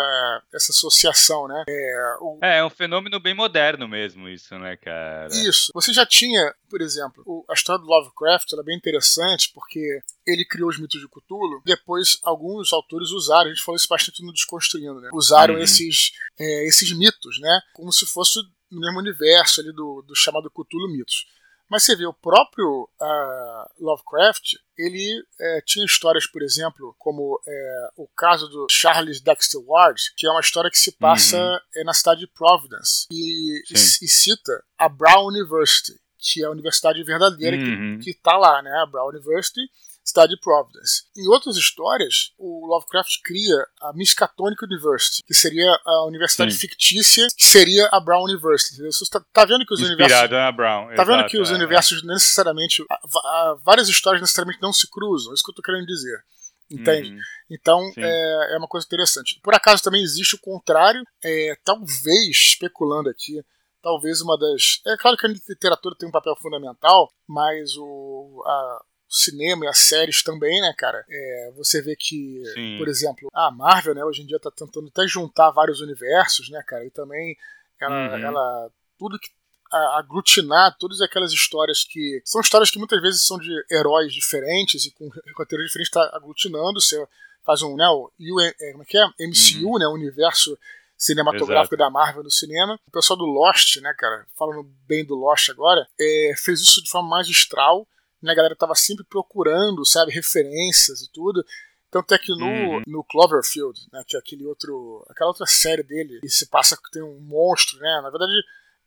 essa 0.54 0.72
associação, 0.72 1.48
né? 1.48 1.64
É, 1.68 2.18
o... 2.22 2.40
é, 2.42 2.58
é 2.60 2.66
um 2.66 2.70
fenômeno 2.70 3.20
bem 3.20 3.34
moderno 3.34 3.88
mesmo 3.88 4.30
isso, 4.30 4.58
né, 4.60 4.78
cara? 4.78 5.28
Isso. 5.34 5.72
Você 5.74 5.92
já 5.92 6.06
tinha, 6.06 6.54
por 6.70 6.80
exemplo, 6.80 7.24
o, 7.26 7.44
a 7.50 7.54
história 7.54 7.82
do 7.82 7.88
Lovecraft, 7.88 8.54
ela 8.54 8.62
é 8.62 8.66
bem 8.66 8.78
interessante 8.78 9.52
porque 9.54 9.80
ele 10.28 10.46
criou 10.46 10.70
os 10.70 10.80
mitos 10.80 11.02
de 11.02 11.08
Cthulhu, 11.08 11.62
depois 11.66 12.20
alguns 12.24 12.72
autores 12.72 13.10
usaram, 13.10 13.48
a 13.48 13.54
gente 13.54 13.64
falou 13.64 13.78
isso 13.78 13.88
bastante 13.90 14.24
no 14.24 14.32
Desconstruindo, 14.32 15.02
né? 15.02 15.10
Usaram 15.12 15.56
uhum. 15.56 15.62
esses, 15.62 16.12
é, 16.40 16.68
esses 16.68 16.96
mitos, 16.96 17.40
né? 17.42 17.62
Como 17.74 17.92
se 17.92 18.06
fosse 18.06 18.40
no 18.72 18.80
mesmo 18.80 19.00
universo 19.00 19.62
ali 19.62 19.74
do, 19.74 20.04
do 20.08 20.16
chamado 20.16 20.52
Cthulhu 20.52 20.88
Mitos. 20.92 21.26
Mas 21.70 21.84
você 21.84 21.96
vê, 21.96 22.06
o 22.06 22.14
próprio 22.14 22.90
uh, 23.00 23.70
Lovecraft, 23.80 24.56
ele 24.78 25.24
é, 25.40 25.62
tinha 25.62 25.86
histórias, 25.86 26.26
por 26.26 26.42
exemplo, 26.42 26.96
como 26.98 27.40
é, 27.48 27.90
o 27.96 28.08
caso 28.08 28.48
do 28.48 28.66
Charles 28.72 29.22
Dexter 29.22 29.62
Ward, 29.68 30.02
que 30.18 30.26
é 30.26 30.32
uma 30.32 30.40
história 30.40 30.72
que 30.72 30.78
se 30.78 30.92
passa 30.94 31.38
uhum. 31.38 31.60
é, 31.76 31.84
na 31.84 31.94
cidade 31.94 32.22
de 32.22 32.28
Providence, 32.28 33.06
e, 33.12 33.62
e, 33.70 33.74
e, 33.74 34.08
cita 34.08 34.64
a 34.78 34.90
Brown 34.90 35.28
University, 35.28 36.00
que 36.18 36.44
é 36.44 36.48
a 36.48 36.52
universidade 36.52 37.04
verdadeira 37.04 37.56
uhum. 37.56 38.00
que 38.02 38.12
está 38.12 38.36
lá, 38.36 38.62
né? 38.62 38.72
A 38.82 38.86
Brown 38.86 39.10
University 39.10 39.62
cidade 40.10 40.36
de 40.36 40.42
Providence. 40.42 41.04
Em 41.16 41.28
outras 41.28 41.56
histórias, 41.56 42.34
o 42.38 42.68
Lovecraft 42.68 43.22
cria 43.24 43.56
a 43.82 43.94
Miskatonic 43.94 44.64
University, 44.64 45.24
que 45.26 45.34
seria 45.34 45.70
a 45.86 46.06
universidade 46.06 46.54
Sim. 46.54 46.60
fictícia, 46.60 47.28
que 47.38 47.46
seria 47.46 47.88
a 47.92 48.00
Brown 48.00 48.24
University. 48.24 48.82
Você 48.84 49.04
está 49.04 49.24
tá 49.32 49.46
vendo 49.46 49.66
que 49.66 49.74
os 49.74 49.80
Inspirado 49.80 50.04
universos. 50.04 50.32
na 50.32 50.52
Brown. 50.52 50.88
Tá 50.88 50.94
Exato, 50.94 51.12
vendo 51.12 51.28
que 51.28 51.40
os 51.40 51.52
é. 51.52 51.54
universos 51.54 52.04
necessariamente. 52.04 52.84
A, 52.90 52.96
a, 52.96 53.58
várias 53.64 53.88
histórias 53.88 54.22
necessariamente 54.22 54.62
não 54.62 54.74
se 54.74 54.90
cruzam. 54.90 55.32
É 55.32 55.34
isso 55.36 55.44
que 55.44 55.50
eu 55.50 55.54
estou 55.54 55.64
querendo 55.64 55.86
dizer. 55.86 56.24
Entende? 56.72 57.10
Uhum. 57.10 57.20
Então 57.50 57.92
é, 57.98 58.54
é, 58.54 58.58
uma 58.58 58.68
coisa 58.68 58.86
interessante. 58.86 59.40
Por 59.44 59.56
acaso 59.56 59.82
também 59.82 60.04
existe 60.04 60.36
o 60.36 60.40
contrário, 60.40 61.04
é, 61.24 61.58
talvez, 61.64 62.30
especulando 62.30 63.10
aqui, 63.10 63.44
talvez 63.82 64.22
uma 64.22 64.38
das. 64.38 64.82
É 64.86 64.96
claro 64.98 65.18
que 65.18 65.26
a 65.26 65.30
literatura 65.30 65.96
tem 65.98 66.08
um 66.08 66.12
papel 66.12 66.36
fundamental, 66.36 67.12
mas 67.28 67.76
o, 67.76 68.44
a, 68.46 68.84
cinema 69.10 69.66
e 69.66 69.68
as 69.68 69.80
séries 69.80 70.22
também, 70.22 70.62
né, 70.62 70.74
cara? 70.78 71.04
É, 71.10 71.52
você 71.58 71.82
vê 71.82 71.96
que, 71.96 72.44
Sim. 72.54 72.78
por 72.78 72.88
exemplo, 72.88 73.30
a 73.34 73.50
Marvel, 73.50 73.96
né, 73.96 74.06
hoje 74.06 74.22
em 74.22 74.26
dia 74.26 74.40
tá 74.40 74.52
tentando 74.52 74.88
até 74.88 75.08
juntar 75.08 75.50
vários 75.50 75.82
universos, 75.82 76.50
né, 76.50 76.62
cara? 76.66 76.86
E 76.86 76.92
também 76.92 77.36
ela, 77.82 78.16
uhum. 78.16 78.26
ela 78.26 78.72
tudo 78.98 79.18
que 79.18 79.30
aglutinar 79.72 80.76
todas 80.80 81.00
aquelas 81.00 81.32
histórias 81.32 81.84
que 81.84 82.22
são 82.26 82.42
histórias 82.42 82.72
que 82.72 82.80
muitas 82.80 83.00
vezes 83.02 83.26
são 83.26 83.38
de 83.38 83.52
heróis 83.72 84.12
diferentes 84.12 84.86
e 84.86 84.92
com 84.92 85.10
roteiros 85.38 85.68
diferentes 85.68 85.90
está 85.90 86.10
aglutinando 86.16 86.82
você 86.82 87.08
faz 87.46 87.62
um 87.62 87.76
né 87.76 87.88
o 87.88 88.12
é, 88.42 88.72
como 88.72 88.82
é 88.82 88.86
que 88.86 88.98
é 88.98 89.06
MCU 89.06 89.68
uhum. 89.68 89.78
né 89.78 89.86
o 89.86 89.94
universo 89.94 90.58
cinematográfico 90.98 91.76
Exato. 91.76 91.78
da 91.78 91.90
Marvel 91.92 92.24
no 92.24 92.32
cinema 92.32 92.80
o 92.88 92.92
pessoal 92.92 93.18
do 93.18 93.26
Lost 93.26 93.78
né 93.78 93.94
cara 93.96 94.26
falando 94.36 94.64
bem 94.88 95.06
do 95.06 95.16
Lost 95.16 95.50
agora 95.50 95.88
é, 96.00 96.34
fez 96.36 96.62
isso 96.62 96.84
de 96.84 96.90
forma 96.90 97.10
magistral 97.10 97.88
né, 98.22 98.32
a 98.32 98.36
galera 98.36 98.56
tava 98.56 98.76
sempre 98.76 99.06
procurando, 99.06 99.86
sabe, 99.86 100.12
referências 100.12 101.02
e 101.02 101.12
tudo. 101.12 101.44
Tanto 101.92 102.14
é 102.14 102.20
que 102.20 102.32
no, 102.36 102.46
uhum. 102.46 102.84
no 102.86 103.04
Cloverfield, 103.04 103.80
né, 103.92 104.04
que 104.08 104.16
é 104.16 104.20
aquele 104.20 104.46
outro, 104.46 105.06
aquela 105.10 105.30
outra 105.30 105.46
série 105.48 105.82
dele, 105.82 106.20
e 106.24 106.30
se 106.30 106.48
passa 106.48 106.78
que 106.78 106.92
tem 106.92 107.02
um 107.02 107.20
monstro, 107.20 107.80
né? 107.80 108.02
Na 108.04 108.10
verdade, 108.12 108.34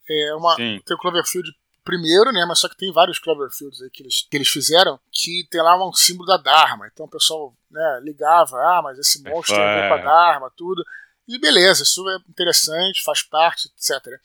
é 0.09 0.35
uma, 0.35 0.55
tem 0.57 0.81
o 0.91 0.99
Cloverfield 0.99 1.51
primeiro, 1.85 2.33
né? 2.33 2.45
Mas 2.47 2.61
só 2.61 2.69
que 2.69 2.77
tem 2.77 2.93
vários 2.93 3.19
Cloverfields 3.19 3.83
aí 3.83 3.91
que 3.91 4.03
eles, 4.03 4.27
que 4.31 4.37
eles 4.37 4.49
fizeram 4.49 5.01
que 5.11 5.47
tem 5.51 5.61
lá 5.61 5.77
um 5.85 5.93
símbolo 5.93 6.29
da 6.29 6.37
Dharma. 6.37 6.89
Então 6.93 7.07
o 7.07 7.11
pessoal 7.11 7.55
né, 7.71 8.01
ligava, 8.03 8.57
ah, 8.57 8.81
mas 8.83 8.99
esse 8.99 9.23
monstro 9.23 9.57
tem 9.57 9.65
a 9.65 9.81
ver 9.81 9.89
com 9.89 9.95
a 9.95 10.03
Dharma, 10.03 10.53
tudo. 10.57 10.85
E 11.27 11.39
beleza, 11.39 11.83
isso 11.83 12.09
é 12.09 12.17
interessante, 12.29 13.03
faz 13.05 13.23
parte, 13.23 13.69
etc. 13.69 14.21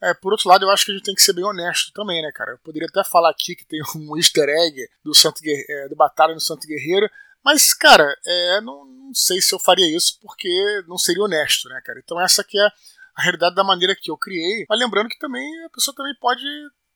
É, 0.00 0.14
por 0.14 0.32
outro 0.32 0.48
lado, 0.48 0.64
eu 0.64 0.70
acho 0.70 0.84
que 0.84 0.92
a 0.92 0.94
gente 0.94 1.04
tem 1.04 1.14
que 1.14 1.22
ser 1.22 1.32
bem 1.32 1.44
honesto 1.44 1.92
também, 1.92 2.22
né, 2.22 2.30
cara? 2.32 2.52
Eu 2.52 2.58
poderia 2.58 2.88
até 2.88 3.02
falar 3.02 3.30
aqui 3.30 3.56
que 3.56 3.66
tem 3.66 3.80
um 3.96 4.16
easter 4.16 4.48
egg 4.48 4.88
do, 5.04 5.14
Santo 5.14 5.40
é, 5.44 5.88
do 5.88 5.96
Batalha 5.96 6.34
no 6.34 6.40
Santo 6.40 6.66
Guerreiro, 6.66 7.08
mas, 7.44 7.72
cara, 7.72 8.14
é, 8.26 8.60
não, 8.60 8.84
não, 8.84 9.14
sei 9.14 9.40
se 9.40 9.54
eu 9.54 9.58
faria 9.58 9.86
isso 9.96 10.18
porque 10.20 10.48
não 10.86 10.98
seria 10.98 11.22
honesto, 11.22 11.68
né, 11.68 11.80
cara? 11.84 11.98
Então 11.98 12.20
essa 12.20 12.44
que 12.44 12.58
é 12.58 12.68
a 13.16 13.22
realidade 13.22 13.54
da 13.54 13.64
maneira 13.64 13.96
que 13.96 14.10
eu 14.10 14.16
criei. 14.16 14.64
Mas 14.68 14.78
lembrando 14.78 15.08
que 15.08 15.18
também 15.18 15.44
a 15.64 15.70
pessoa 15.70 15.94
também 15.94 16.14
pode 16.20 16.44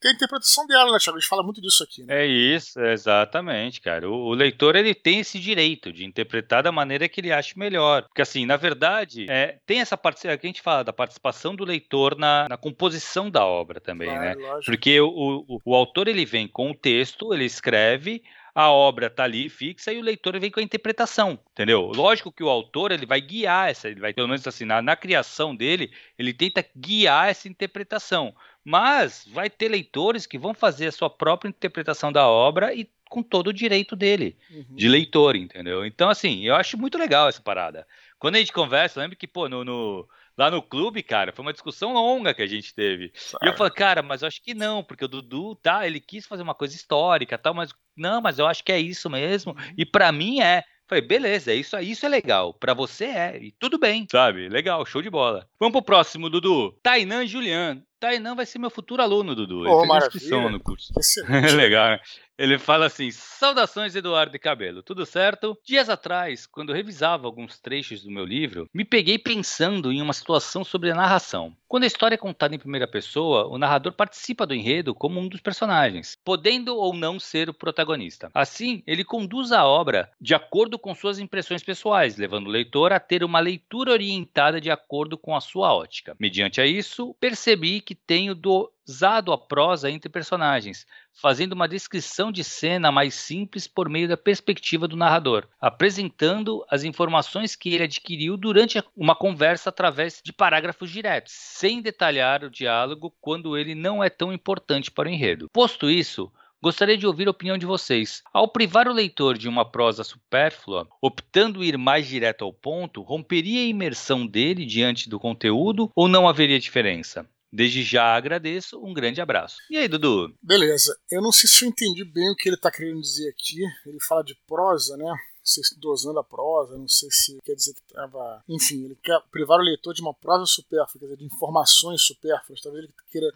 tem 0.02 0.11
a 0.11 0.14
interpretação 0.14 0.66
dela, 0.66 0.92
né, 0.92 0.99
Thiago? 0.99 1.16
A 1.16 1.21
gente 1.21 1.28
fala 1.28 1.42
muito 1.42 1.61
disso 1.61 1.85
aqui. 1.85 2.02
Né? 2.02 2.23
É 2.23 2.26
isso, 2.26 2.78
exatamente, 2.80 3.80
cara. 3.80 4.11
O, 4.11 4.14
o, 4.26 4.35
leitor 4.35 4.75
ele 4.75 4.94
tem 4.94 5.21
esse 5.21 5.38
direito 5.38 5.92
de 5.92 6.04
interpretar 6.04 6.62
da 6.62 6.73
maneira 6.73 7.09
que 7.09 7.21
ele 7.21 7.32
acha 7.32 7.54
melhor. 7.56 8.02
Porque, 8.02 8.21
assim, 8.21 8.44
na 8.44 8.56
verdade, 8.56 9.26
é, 9.30 9.59
tem 9.64 9.80
essa 9.80 9.97
parte 9.97 10.23
que 10.23 10.28
a 10.28 10.37
gente 10.37 10.61
fala 10.61 10.82
da 10.82 10.92
participação 10.92 11.54
do 11.54 11.64
leitor 11.64 12.18
na, 12.18 12.49
na 12.49 12.56
composição 12.56 13.30
da 13.30 13.47
obra 13.47 13.80
também, 13.80 14.09
claro, 14.09 14.25
né? 14.25 14.35
Lógico. 14.35 14.73
Porque 14.73 15.00
o, 15.00 15.44
o, 15.49 15.61
o 15.64 15.75
autor 15.75 16.09
ele 16.09 16.25
vem 16.25 16.49
com 16.49 16.73
o 16.73 16.75
texto, 16.75 17.32
ele 17.32 17.44
escreve, 17.44 18.23
a 18.54 18.71
obra 18.71 19.09
tá 19.09 19.25
ali 19.25 19.49
fixa 19.49 19.92
e 19.92 19.99
o 19.99 20.02
leitor 20.02 20.38
vem 20.38 20.50
com 20.50 20.61
a 20.61 20.62
interpretação, 20.62 21.38
entendeu? 21.52 21.90
Lógico 21.94 22.30
que 22.30 22.42
o 22.42 22.49
autor 22.49 22.92
ele 22.92 23.06
vai 23.06 23.21
guiar 23.21 23.71
essa, 23.71 23.88
ele 23.88 24.00
vai 24.00 24.12
pelo 24.12 24.28
menos 24.28 24.47
assim 24.47 24.64
na, 24.64 24.82
na 24.82 24.94
criação 24.94 25.56
dele, 25.56 25.90
ele 26.18 26.35
tenta 26.35 26.64
guiar 26.76 27.28
essa 27.28 27.49
interpretação. 27.49 28.35
Mas 28.64 29.26
vai 29.32 29.50
ter 29.50 29.68
leitores 29.68 30.26
que 30.26 30.38
vão 30.38 30.54
fazer 30.54 30.87
a 30.87 30.92
sua 30.92 31.11
própria 31.11 31.49
interpretação 31.49 32.12
da 32.12 32.28
obra 32.28 32.75
e 32.75 32.88
com 33.09 33.23
todo 33.23 33.49
o 33.49 33.52
direito 33.52 33.94
dele, 33.94 34.38
uhum. 34.50 34.64
de 34.71 34.88
leitor, 34.88 35.37
entendeu? 35.37 35.85
Então, 35.85 36.09
assim, 36.09 36.47
eu 36.47 36.54
acho 36.54 36.78
muito 36.78 36.97
legal 36.97 37.28
essa 37.28 37.42
parada. 37.42 37.87
Quando 38.18 38.37
a 38.37 38.38
gente 38.38 38.52
conversa, 38.52 39.00
lembra 39.00 39.16
que, 39.16 39.26
pô, 39.26 39.49
no, 39.49 39.64
no 39.64 40.09
lá 40.37 40.51
no 40.51 40.62
clube, 40.62 41.03
cara, 41.03 41.33
foi 41.33 41.45
uma 41.45 41.53
discussão 41.53 41.93
longa 41.93 42.35
que 42.35 42.43
a 42.43 42.47
gente 42.47 42.75
teve. 42.75 43.12
E 43.43 43.47
eu 43.47 43.57
falei, 43.57 43.73
cara, 43.73 44.03
mas 44.03 44.23
eu 44.23 44.29
acho 44.29 44.43
que 44.43 44.55
não, 44.55 44.83
porque 44.83 45.05
o 45.05 45.09
Dudu, 45.09 45.55
tá, 45.57 45.87
ele 45.87 46.01
quis 46.01 46.27
fazer 46.27 46.43
uma 46.43 46.55
coisa 46.55 46.75
histórica, 46.75 47.39
tal, 47.39 47.55
mas 47.55 47.73
não, 47.97 48.21
mas 48.21 48.39
eu 48.39 48.47
acho 48.47 48.65
que 48.65 48.73
é 48.73 48.79
isso 48.79 49.09
mesmo. 49.11 49.53
Uhum. 49.53 49.75
E 49.77 49.85
para 49.85 50.11
mim 50.12 50.41
é. 50.41 50.62
Falei, 50.89 51.07
beleza, 51.07 51.55
isso, 51.55 51.79
isso 51.79 52.05
é 52.05 52.09
legal. 52.09 52.53
Para 52.53 52.75
você 52.75 53.05
é, 53.07 53.39
e 53.41 53.53
tudo 53.53 53.79
bem, 53.79 54.07
sabe? 54.11 54.49
Legal, 54.49 54.85
show 54.85 55.01
de 55.01 55.09
bola. 55.09 55.49
Vamos 55.59 55.73
pro 55.73 55.83
próximo, 55.83 56.29
Dudu. 56.29 56.77
Tainan 56.83 57.27
Julian. 57.27 57.83
Tainan 57.99 58.35
vai 58.35 58.45
ser 58.45 58.59
meu 58.59 58.69
futuro 58.69 59.01
aluno, 59.01 59.35
Dudu. 59.35 59.65
Ele 59.65 59.73
oh, 59.73 59.87
fez 59.87 60.05
inscrição 60.05 60.51
no 60.51 60.61
curso. 60.61 60.93
legal, 61.57 61.91
né? 61.91 62.01
Ele 62.42 62.58
fala 62.58 62.87
assim: 62.87 63.08
Saudações, 63.12 63.94
Eduardo 63.94 64.32
de 64.32 64.38
Cabelo, 64.40 64.82
tudo 64.82 65.06
certo? 65.06 65.56
Dias 65.64 65.88
atrás, 65.88 66.44
quando 66.44 66.72
revisava 66.72 67.25
alguns 67.25 67.61
trechos 67.61 68.02
do 68.02 68.11
meu 68.11 68.25
livro, 68.25 68.68
me 68.75 68.84
peguei 68.84 69.16
pensando 69.16 69.92
em 69.92 70.02
uma 70.02 70.12
situação 70.12 70.64
sobre 70.64 70.90
a 70.90 70.94
narração. 70.96 71.56
Quando 71.68 71.84
a 71.84 71.87
história 71.87 72.16
é 72.16 72.18
contada 72.18 72.52
em 72.52 72.58
primeira 72.58 72.88
pessoa, 72.88 73.46
o 73.46 73.56
narrador 73.56 73.92
participa 73.92 74.44
do 74.44 74.56
enredo 74.56 74.92
como 74.92 75.20
um 75.20 75.28
dos 75.28 75.40
personagens, 75.40 76.18
podendo 76.25 76.76
ou 76.76 76.92
não 76.92 77.20
ser 77.20 77.49
o 77.49 77.54
protagonista. 77.54 78.28
Assim, 78.34 78.82
ele 78.88 79.04
conduz 79.04 79.52
a 79.52 79.64
obra 79.64 80.11
de 80.20 80.34
acordo 80.34 80.80
com 80.80 80.96
suas 80.96 81.20
impressões 81.20 81.62
pessoais, 81.62 82.16
levando 82.16 82.49
o 82.49 82.50
leitor 82.50 82.92
a 82.92 82.99
ter 82.99 83.22
uma 83.22 83.38
leitura 83.38 83.92
orientada 83.92 84.61
de 84.61 84.70
acordo 84.70 85.16
com 85.16 85.37
a 85.37 85.40
sua 85.40 85.72
ótica. 85.72 86.16
Mediante 86.18 86.61
a 86.61 86.66
isso, 86.66 87.14
percebi 87.20 87.80
que 87.80 87.94
tenho 87.94 88.34
do 88.34 88.68
usado 88.87 89.33
a 89.33 89.39
prosa 89.39 89.91
entre 89.91 90.09
personagens, 90.09 90.87
fazendo 91.12 91.53
uma 91.53 91.69
descrição 91.69 92.33
de 92.33 92.43
cena 92.43 92.91
mais 92.91 93.15
simples 93.15 93.67
por 93.67 93.89
meio 93.89 94.09
da 94.09 94.17
perspectiva 94.17 94.89
do 94.89 94.97
narrador, 94.97 95.47
apresentando 95.61 96.65
as 96.71 96.85
informações 96.85 97.55
que 97.55 97.75
ele 97.75 97.85
adquiriu 97.85 98.37
durante 98.37 98.83
uma 98.97 99.15
conversa 99.15 99.71
através 99.71 100.21
de 100.25 100.33
parágrafos 100.33 100.90
diretos, 100.90 101.33
sem 101.33 101.81
detalhar 101.81 102.45
o 102.45 102.51
diálogo 102.51 103.14
quando 103.21 103.57
ele 103.57 103.75
não 103.75 104.03
é 104.03 104.11
tão 104.11 104.33
importante 104.33 104.90
para 104.90 105.09
o 105.09 105.12
enredo. 105.12 105.49
Posto 105.53 105.90
isso, 105.90 106.33
Gostaria 106.62 106.97
de 106.97 107.09
ouvir 107.09 107.27
a 107.27 107.33
opinião 107.33 107.59
de 107.59 107.66
vocês. 107.66 108.23
Ao 108.33 108.47
privar 108.47 108.87
o 108.87 108.92
leitor 108.92 109.37
de 109.37 109.49
uma 109.49 109.68
prosa 109.68 110.05
supérflua, 110.05 110.87
optando 111.01 111.64
ir 111.64 111.77
mais 111.77 112.07
direto 112.07 112.45
ao 112.45 112.53
ponto, 112.53 113.03
romperia 113.03 113.62
a 113.62 113.66
imersão 113.66 114.25
dele 114.25 114.64
diante 114.64 115.11
do 115.11 115.18
conteúdo 115.18 115.90
ou 115.92 116.07
não 116.07 116.29
haveria 116.29 116.61
diferença? 116.61 117.29
Desde 117.53 117.83
já 117.83 118.17
agradeço, 118.17 118.83
um 118.83 118.95
grande 118.95 119.21
abraço. 119.21 119.59
E 119.71 119.77
aí, 119.77 119.87
Dudu? 119.87 120.35
Beleza. 120.43 120.99
Eu 121.11 121.21
não 121.21 121.31
sei 121.31 121.49
se 121.49 121.65
eu 121.65 121.69
entendi 121.69 122.05
bem 122.05 122.31
o 122.31 122.35
que 122.35 122.49
ele 122.49 122.57
está 122.57 122.71
querendo 122.71 123.01
dizer 123.01 123.29
aqui. 123.29 123.61
Ele 123.85 124.01
fala 124.01 124.25
de 124.25 124.35
prosa, 124.47 124.97
né? 124.97 125.05
Não 125.05 125.17
sei 125.45 125.62
se 125.62 125.79
dosando 125.79 126.19
a 126.19 126.25
prosa, 126.25 126.79
não 126.79 126.88
sei 126.88 127.11
se 127.11 127.38
quer 127.45 127.55
dizer 127.55 127.75
que 127.75 127.83
estava. 127.87 128.43
Enfim, 128.49 128.85
ele 128.85 128.97
quer 129.03 129.21
privar 129.31 129.59
o 129.59 129.62
leitor 129.62 129.93
de 129.93 130.01
uma 130.01 130.15
prosa 130.15 130.47
supérflua, 130.47 131.01
quer 131.01 131.07
dizer, 131.07 131.17
de 131.19 131.25
informações 131.25 132.01
supérfluas. 132.01 132.62
Talvez 132.62 132.85
ele 132.85 132.95
queira 133.11 133.31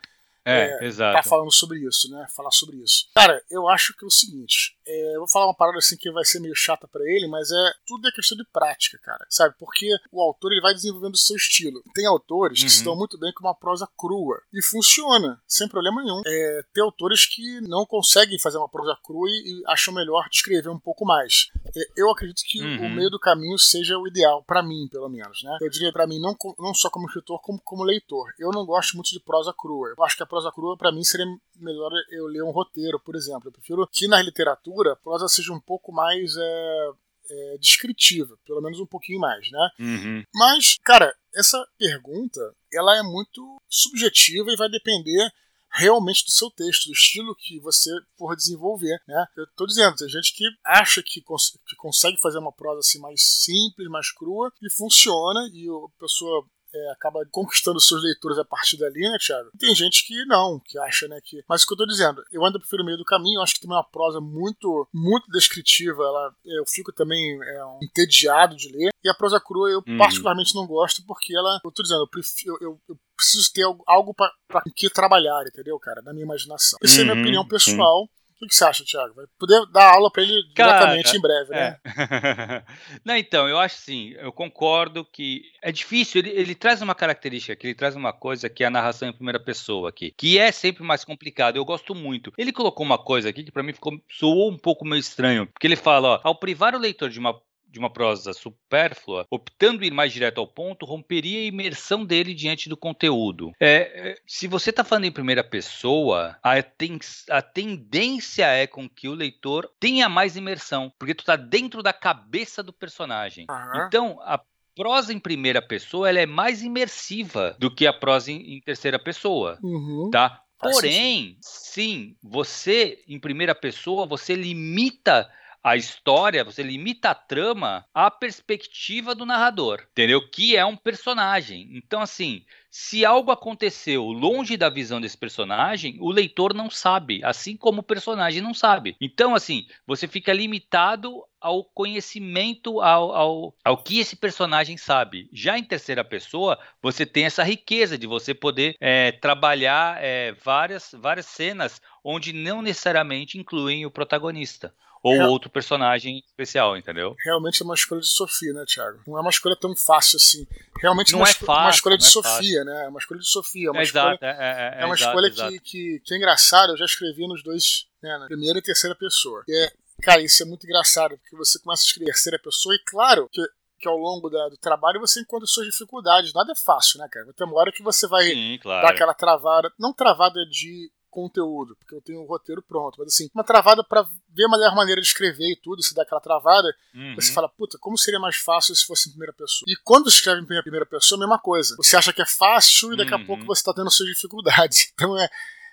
é, 0.47 0.79
é, 0.81 0.87
exato. 0.87 1.17
tá 1.17 1.29
falando 1.29 1.53
sobre 1.53 1.81
isso, 1.81 2.09
né? 2.09 2.25
Falar 2.35 2.53
sobre 2.53 2.77
isso. 2.77 3.09
Cara, 3.13 3.43
eu 3.51 3.69
acho 3.69 3.93
que 3.97 4.05
é 4.05 4.07
o 4.07 4.11
seguinte. 4.11 4.76
É, 4.87 5.17
eu 5.17 5.21
vou 5.21 5.29
falar 5.29 5.47
uma 5.47 5.55
parada 5.57 5.79
assim 5.79 5.97
que 5.97 6.11
vai 6.11 6.25
ser 6.25 6.41
meio 6.41 6.55
chata 6.55 6.89
para 6.89 7.03
ele, 7.05 7.27
mas 7.29 7.51
é 7.51 7.73
tudo 7.87 8.09
é 8.09 8.13
questão 8.13 8.37
de 8.37 8.45
prática, 8.53 8.99
cara. 9.03 9.27
Sabe? 9.29 9.55
Porque 9.59 9.89
o 10.13 10.21
autor 10.23 10.53
ele 10.53 10.61
vai 10.61 10.75
desenvolvendo 10.75 11.15
o 11.15 11.19
seu 11.19 11.37
estilo. 11.37 11.83
Tem 11.95 12.07
autores 12.07 12.61
uhum. 12.61 12.67
que 12.67 12.73
se 12.73 12.85
dão 12.85 12.97
muito 12.97 13.19
bem 13.19 13.33
com 13.33 13.45
uma 13.45 13.55
prosa 13.55 13.89
crua. 13.97 14.41
E 14.53 14.63
funciona, 14.63 15.41
sem 15.47 15.69
problema 15.69 16.03
nenhum. 16.03 16.23
É, 16.25 16.65
tem 16.73 16.83
autores 16.83 17.27
que 17.27 17.61
não 17.63 17.85
conseguem 17.85 18.39
fazer 18.39 18.59
uma 18.59 18.69
prosa 18.69 18.97
crua 19.03 19.29
e, 19.29 19.61
e 19.61 19.63
acham 19.67 19.93
melhor 19.93 20.29
descrever 20.31 20.69
um 20.69 20.79
pouco 20.79 21.05
mais. 21.05 21.49
É, 21.77 21.81
eu 21.97 22.11
acredito 22.11 22.43
que 22.47 22.63
uhum. 22.63 22.87
o 22.87 22.91
meio 22.91 23.11
do 23.11 23.19
caminho 23.19 23.59
seja 23.59 23.99
o 23.99 24.07
ideal, 24.07 24.45
para 24.45 24.63
mim, 24.63 24.89
pelo 24.91 25.09
menos, 25.09 25.43
né? 25.43 25.59
Eu 25.61 25.71
diria 25.71 25.93
para 25.93 26.07
mim, 26.07 26.21
não, 26.21 26.37
não 26.59 26.75
só 26.75 26.89
como 26.89 27.07
escritor, 27.07 27.41
como 27.41 27.61
como 27.65 27.85
leitor. 27.85 28.33
Eu 28.39 28.51
não 28.51 28.65
gosto 28.65 28.95
muito 28.95 29.11
de 29.11 29.21
prosa 29.21 29.53
crua. 29.53 29.95
Eu 29.97 30.05
acho 30.05 30.17
que 30.17 30.23
a 30.23 30.27
prosa 30.27 30.53
crua, 30.53 30.77
para 30.77 30.93
mim, 30.93 31.03
seria 31.05 31.27
melhor 31.57 31.91
eu 32.11 32.27
ler 32.27 32.43
um 32.43 32.51
roteiro, 32.51 33.01
por 33.01 33.17
exemplo. 33.17 33.49
Eu 33.49 33.53
prefiro 33.53 33.87
que 33.91 34.07
na 34.07 34.23
literatura 34.23 34.76
a 34.89 34.97
prosa 34.97 35.29
seja 35.29 35.53
um 35.53 35.61
pouco 35.61 35.93
mais 35.93 36.37
é, 36.37 36.91
é, 37.31 37.59
descritiva, 37.59 38.39
pelo 38.47 38.61
menos 38.61 38.79
um 38.81 38.87
pouquinho 38.87 39.21
mais, 39.21 39.51
né? 39.51 39.71
Uhum. 39.79 40.25
Mas, 40.35 40.79
cara, 40.85 41.15
essa 41.35 41.65
pergunta 41.79 42.41
ela 42.73 42.97
é 42.97 43.03
muito 43.03 43.61
subjetiva 43.69 44.51
e 44.51 44.57
vai 44.57 44.69
depender 44.69 45.31
realmente 45.71 46.25
do 46.25 46.31
seu 46.31 46.51
texto, 46.51 46.87
do 46.87 46.93
estilo 46.93 47.37
que 47.37 47.61
você 47.61 47.91
for 48.17 48.35
desenvolver, 48.35 48.99
né? 49.07 49.27
Eu 49.37 49.47
tô 49.57 49.67
dizendo, 49.67 49.97
tem 49.97 50.09
gente 50.09 50.33
que 50.35 50.45
acha 50.65 51.03
que, 51.03 51.21
cons 51.21 51.59
que 51.67 51.77
consegue 51.77 52.19
fazer 52.21 52.39
uma 52.39 52.53
prosa 52.53 52.81
assim 52.81 52.99
mais 52.99 53.23
simples, 53.23 53.89
mais 53.89 54.11
crua 54.11 54.53
e 54.63 54.71
funciona 54.71 55.49
e 55.53 55.69
a 55.69 56.01
pessoa 56.01 56.47
é, 56.77 56.93
acaba 56.93 57.25
conquistando 57.31 57.81
seus 57.81 58.03
leitores 58.03 58.39
a 58.39 58.45
partir 58.45 58.77
dali, 58.77 59.01
né, 59.01 59.17
Thiago? 59.19 59.51
Tem 59.59 59.75
gente 59.75 60.07
que 60.07 60.25
não, 60.27 60.61
que 60.61 60.79
acha, 60.79 61.09
né, 61.09 61.21
que... 61.23 61.43
Mas 61.49 61.63
o 61.63 61.67
que 61.67 61.73
eu 61.73 61.79
tô 61.79 61.87
dizendo, 61.87 62.23
eu 62.33 62.45
ainda 62.45 62.59
prefiro 62.59 62.83
o 62.83 62.87
meio 62.87 62.99
do 62.99 63.05
caminho, 63.05 63.39
eu 63.39 63.43
acho 63.43 63.55
que 63.55 63.61
tem 63.61 63.71
uma 63.71 63.85
prosa 63.85 64.21
muito, 64.21 64.89
muito 64.93 65.31
descritiva, 65.31 66.03
ela, 66.03 66.35
eu 66.45 66.65
fico 66.67 66.93
também 66.93 67.39
é, 67.43 67.65
um, 67.65 67.79
entediado 67.83 68.57
de 68.57 68.71
ler, 68.71 68.91
e 69.03 69.09
a 69.09 69.15
prosa 69.15 69.41
crua 69.41 69.71
eu 69.71 69.83
uhum. 69.87 69.99
particularmente 69.99 70.55
não 70.55 70.67
gosto, 70.67 71.03
porque 71.07 71.37
ela, 71.37 71.61
eu 71.65 71.73
tô 71.73 71.83
dizendo, 71.83 72.03
eu, 72.03 72.09
prefiro, 72.09 72.59
eu, 72.61 72.81
eu 72.89 72.99
preciso 73.17 73.53
ter 73.53 73.65
algo 73.87 74.15
para 74.15 74.63
que 74.75 74.91
trabalhar, 74.91 75.45
entendeu, 75.47 75.79
cara, 75.79 76.03
na 76.03 76.13
minha 76.13 76.25
imaginação. 76.25 76.79
Essa 76.83 77.01
uhum, 77.01 77.01
é 77.01 77.03
a 77.03 77.05
minha 77.05 77.15
uhum, 77.15 77.23
opinião 77.23 77.49
pessoal. 77.49 78.05
Sim. 78.05 78.17
O 78.43 78.47
que 78.47 78.55
você 78.55 78.65
acha, 78.65 78.85
Thiago? 78.85 79.15
Vai 79.15 79.25
poder 79.39 79.65
dar 79.73 79.95
aula 79.95 80.11
para 80.11 80.23
ele 80.23 80.43
diretamente 80.55 81.05
Cara, 81.05 81.17
em 81.17 81.21
breve, 81.21 81.51
né? 81.51 81.81
É. 81.85 82.63
Não, 83.05 83.17
então, 83.17 83.49
eu 83.49 83.59
acho 83.59 83.77
sim, 83.77 84.15
eu 84.19 84.31
concordo 84.31 85.05
que 85.05 85.43
é 85.63 85.73
difícil, 85.73 86.21
ele, 86.21 86.31
ele, 86.31 86.55
traz 86.55 86.83
uma 86.83 86.95
característica 86.95 87.55
aqui, 87.55 87.69
ele 87.69 87.75
traz 87.75 87.97
uma 87.97 88.13
coisa 88.13 88.51
que 88.51 88.63
é 88.63 88.67
a 88.67 88.71
narração 88.71 89.09
em 89.09 89.13
primeira 89.13 89.41
pessoa 89.41 89.89
aqui, 89.89 90.13
que 90.17 90.39
é 90.39 90.53
sempre 90.53 90.83
mais 90.83 91.03
complicado, 91.03 91.57
eu 91.57 91.65
gosto 91.65 91.95
muito. 91.95 92.31
Ele 92.37 92.53
colocou 92.53 92.85
uma 92.85 92.99
coisa 92.99 93.31
aqui 93.31 93.43
que 93.43 93.53
para 93.53 93.63
mim 93.63 93.73
ficou, 93.73 93.99
soou 94.11 94.51
um 94.51 94.59
pouco 94.59 94.85
meio 94.85 95.01
estranho, 95.01 95.47
porque 95.47 95.67
ele 95.67 95.77
fala, 95.77 96.09
ó, 96.09 96.21
ao 96.23 96.35
privar 96.35 96.75
o 96.75 96.79
leitor 96.79 97.09
de 97.09 97.19
uma 97.19 97.41
de 97.77 97.79
uma 97.79 97.91
prosa 97.91 98.33
supérflua, 98.33 99.27
optando 99.31 99.85
ir 99.85 99.93
mais 99.93 100.11
direto 100.11 100.39
ao 100.39 100.47
ponto, 100.47 100.87
romperia 100.87 101.41
a 101.41 101.45
imersão 101.45 102.07
dele 102.07 102.33
diante 102.33 102.71
do 102.71 102.77
conteúdo. 102.77 103.53
É, 103.61 104.13
é 104.13 104.15
se 104.27 104.49
você 104.49 104.71
está 104.71 104.83
falando 104.83 105.05
em 105.05 105.13
primeira 105.13 105.45
pessoa, 105.45 106.39
a, 106.43 106.63
ten, 106.63 106.99
a 107.29 107.43
tendência 107.43 108.47
é 108.47 108.67
com 108.67 108.89
que 108.89 109.09
o 109.09 109.15
leitor 109.15 109.71
tenha 109.79 110.09
mais 110.09 110.37
imersão, 110.37 110.91
porque 110.99 111.15
tu 111.15 111.21
está 111.21 111.37
dentro 111.37 111.83
da 111.83 111.93
cabeça 111.93 112.63
do 112.63 112.73
personagem. 112.73 113.45
Uhum. 113.51 113.87
Então, 113.87 114.19
a 114.23 114.41
prosa 114.75 115.13
em 115.13 115.19
primeira 115.19 115.61
pessoa 115.61 116.09
ela 116.09 116.21
é 116.21 116.27
mais 116.27 116.63
imersiva 116.63 117.55
do 117.59 117.75
que 117.75 117.87
a 117.87 117.93
prosa 117.93 118.33
em, 118.33 118.57
em 118.57 118.61
terceira 118.63 118.99
pessoa, 118.99 119.59
uhum. 119.63 120.09
tá? 120.11 120.41
Porém, 120.59 121.37
sim, 121.43 122.17
você 122.23 123.03
em 123.07 123.21
primeira 123.21 123.55
pessoa 123.55 124.07
você 124.07 124.35
limita 124.35 125.31
a 125.67 125.75
história, 125.75 126.45
você 126.45 126.63
limita 126.63 127.11
a 127.11 127.15
trama 127.15 127.85
à 127.93 128.09
perspectiva 128.09 129.17
do 129.17 129.27
narrador, 129.27 129.85
entendeu? 129.91 130.31
Que 130.31 130.57
é 130.57 130.65
um 130.65 130.77
personagem. 130.77 131.69
Então, 131.73 132.01
assim, 132.01 132.45
se 132.71 133.05
algo 133.05 133.33
aconteceu 133.33 134.05
longe 134.05 134.57
da 134.57 134.71
visão 134.71 135.01
desse 135.01 135.19
personagem, 135.19 135.97
o 136.01 136.09
leitor 136.13 136.55
não 136.55 136.71
sabe, 136.71 137.21
assim 137.25 137.57
como 137.57 137.81
o 137.81 137.83
personagem 137.83 138.41
não 138.41 138.55
sabe. 138.55 138.95
Então, 139.01 139.35
assim, 139.35 139.67
você 139.85 140.07
fica 140.07 140.33
limitado 140.33 141.25
ao 141.41 141.65
conhecimento, 141.65 142.81
ao, 142.81 143.13
ao, 143.13 143.55
ao 143.65 143.83
que 143.83 143.99
esse 143.99 144.15
personagem 144.15 144.77
sabe. 144.77 145.29
Já 145.33 145.59
em 145.59 145.65
terceira 145.65 146.05
pessoa, 146.05 146.61
você 146.81 147.05
tem 147.05 147.25
essa 147.25 147.43
riqueza 147.43 147.99
de 147.99 148.07
você 148.07 148.33
poder 148.33 148.77
é, 148.79 149.11
trabalhar 149.11 149.99
é, 150.01 150.31
várias, 150.33 150.95
várias 150.97 151.27
cenas 151.27 151.81
onde 152.05 152.33
não 152.33 152.63
necessariamente 152.63 153.37
incluem 153.37 153.85
o 153.85 153.91
protagonista 153.91 154.73
ou 155.03 155.15
é. 155.15 155.27
outro 155.27 155.49
personagem 155.51 156.23
especial, 156.27 156.77
entendeu? 156.77 157.15
Realmente 157.25 157.63
é 157.63 157.65
uma 157.65 157.75
escolha 157.75 158.01
de 158.01 158.09
Sofia, 158.09 158.53
né, 158.53 158.65
Thiago? 158.67 159.01
Não 159.07 159.17
é 159.17 159.21
uma 159.21 159.31
escolha 159.31 159.57
tão 159.57 159.75
fácil 159.77 160.17
assim. 160.17 160.47
Realmente 160.81 161.13
não 161.13 161.21
uma, 161.21 161.29
é 161.29 161.33
fácil, 161.33 161.53
uma 161.53 161.71
escolha 161.71 161.99
de 161.99 162.05
é 162.05 162.09
Sofia, 162.09 162.65
né? 162.65 162.85
É 162.85 162.89
uma 162.89 162.99
escolha 162.99 163.21
de 163.21 163.29
Sofia. 163.29 163.69
É 163.69 163.71
uma 163.71 163.83
escolha, 163.83 164.03
exato, 164.03 164.25
é, 164.25 164.79
é, 164.81 164.87
uma 164.87 164.95
exato, 164.95 165.11
escolha 165.11 165.27
exato. 165.29 165.53
Que, 165.53 165.61
que, 165.61 166.03
que, 166.05 166.15
é 166.15 166.17
engraçada. 166.17 166.73
Eu 166.73 166.77
já 166.77 166.85
escrevi 166.85 167.27
nos 167.29 167.43
dois, 167.43 167.87
né, 168.03 168.19
na 168.19 168.27
primeira 168.27 168.59
e 168.59 168.63
terceira 168.63 168.95
pessoa. 168.95 169.45
É, 169.49 169.73
cara, 170.03 170.21
isso 170.23 170.43
é 170.43 170.47
muito 170.47 170.65
engraçado, 170.65 171.17
porque 171.19 171.37
você 171.37 171.59
começa 171.59 171.83
a 171.83 171.87
escrever 171.87 172.07
terceira 172.07 172.39
pessoa 172.39 172.75
e, 172.75 172.79
claro, 172.85 173.29
que 173.33 173.43
que 173.79 173.89
ao 173.89 173.97
longo 173.97 174.31
da, 174.31 174.49
do 174.49 174.57
trabalho 174.57 175.01
você 175.01 175.21
encontra 175.21 175.47
suas 175.47 175.67
dificuldades. 175.67 176.33
Nada 176.33 176.53
é 176.53 176.65
fácil, 176.65 176.99
né, 176.99 177.09
cara? 177.11 177.33
Tem 177.35 177.47
uma 177.47 177.59
hora 177.59 177.73
que 177.73 177.83
você 177.83 178.07
vai 178.07 178.25
Sim, 178.25 178.59
claro. 178.63 178.87
dar 178.87 178.93
aquela 178.93 179.15
travada, 179.15 179.71
não 179.79 179.93
travada 179.93 180.45
de 180.47 180.91
conteúdo, 181.17 181.75
porque 181.77 181.95
eu 181.95 182.03
tenho 182.03 182.21
um 182.21 182.27
roteiro 182.27 182.61
pronto, 182.61 182.97
mas 182.99 183.09
assim, 183.09 183.31
uma 183.35 183.43
travada 183.43 183.83
para 183.83 184.03
ver 184.03 184.45
a 184.45 184.51
melhor 184.51 184.75
maneira 184.75 185.01
de 185.01 185.07
escrever 185.07 185.53
e 185.53 185.57
tudo, 185.57 185.83
se 185.83 185.95
dá 185.95 186.03
aquela 186.03 186.21
travada, 186.21 186.69
uhum. 186.95 187.15
você 187.15 187.33
fala, 187.33 187.49
puta, 187.49 187.79
como 187.81 187.97
seria 187.97 188.21
mais 188.21 188.37
fácil 188.37 188.75
se 188.75 188.85
fosse 188.85 189.09
em 189.09 189.13
primeira 189.13 189.33
pessoa? 189.33 189.67
E 189.67 189.75
quando 189.83 190.09
escreve 190.09 190.43
em 190.43 190.45
primeira 190.45 190.85
pessoa, 190.85 191.19
a 191.19 191.21
mesma 191.21 191.39
coisa. 191.39 191.75
Você 191.79 191.97
acha 191.97 192.13
que 192.13 192.21
é 192.21 192.27
fácil 192.27 192.93
e 192.93 192.99
daqui 192.99 193.15
uhum. 193.15 193.23
a 193.23 193.25
pouco 193.25 193.47
você 193.47 193.63
tá 193.63 193.73
tendo 193.73 193.91
suas 193.91 194.11
dificuldades. 194.11 194.93
Então 194.97 195.19
é, 195.19 195.29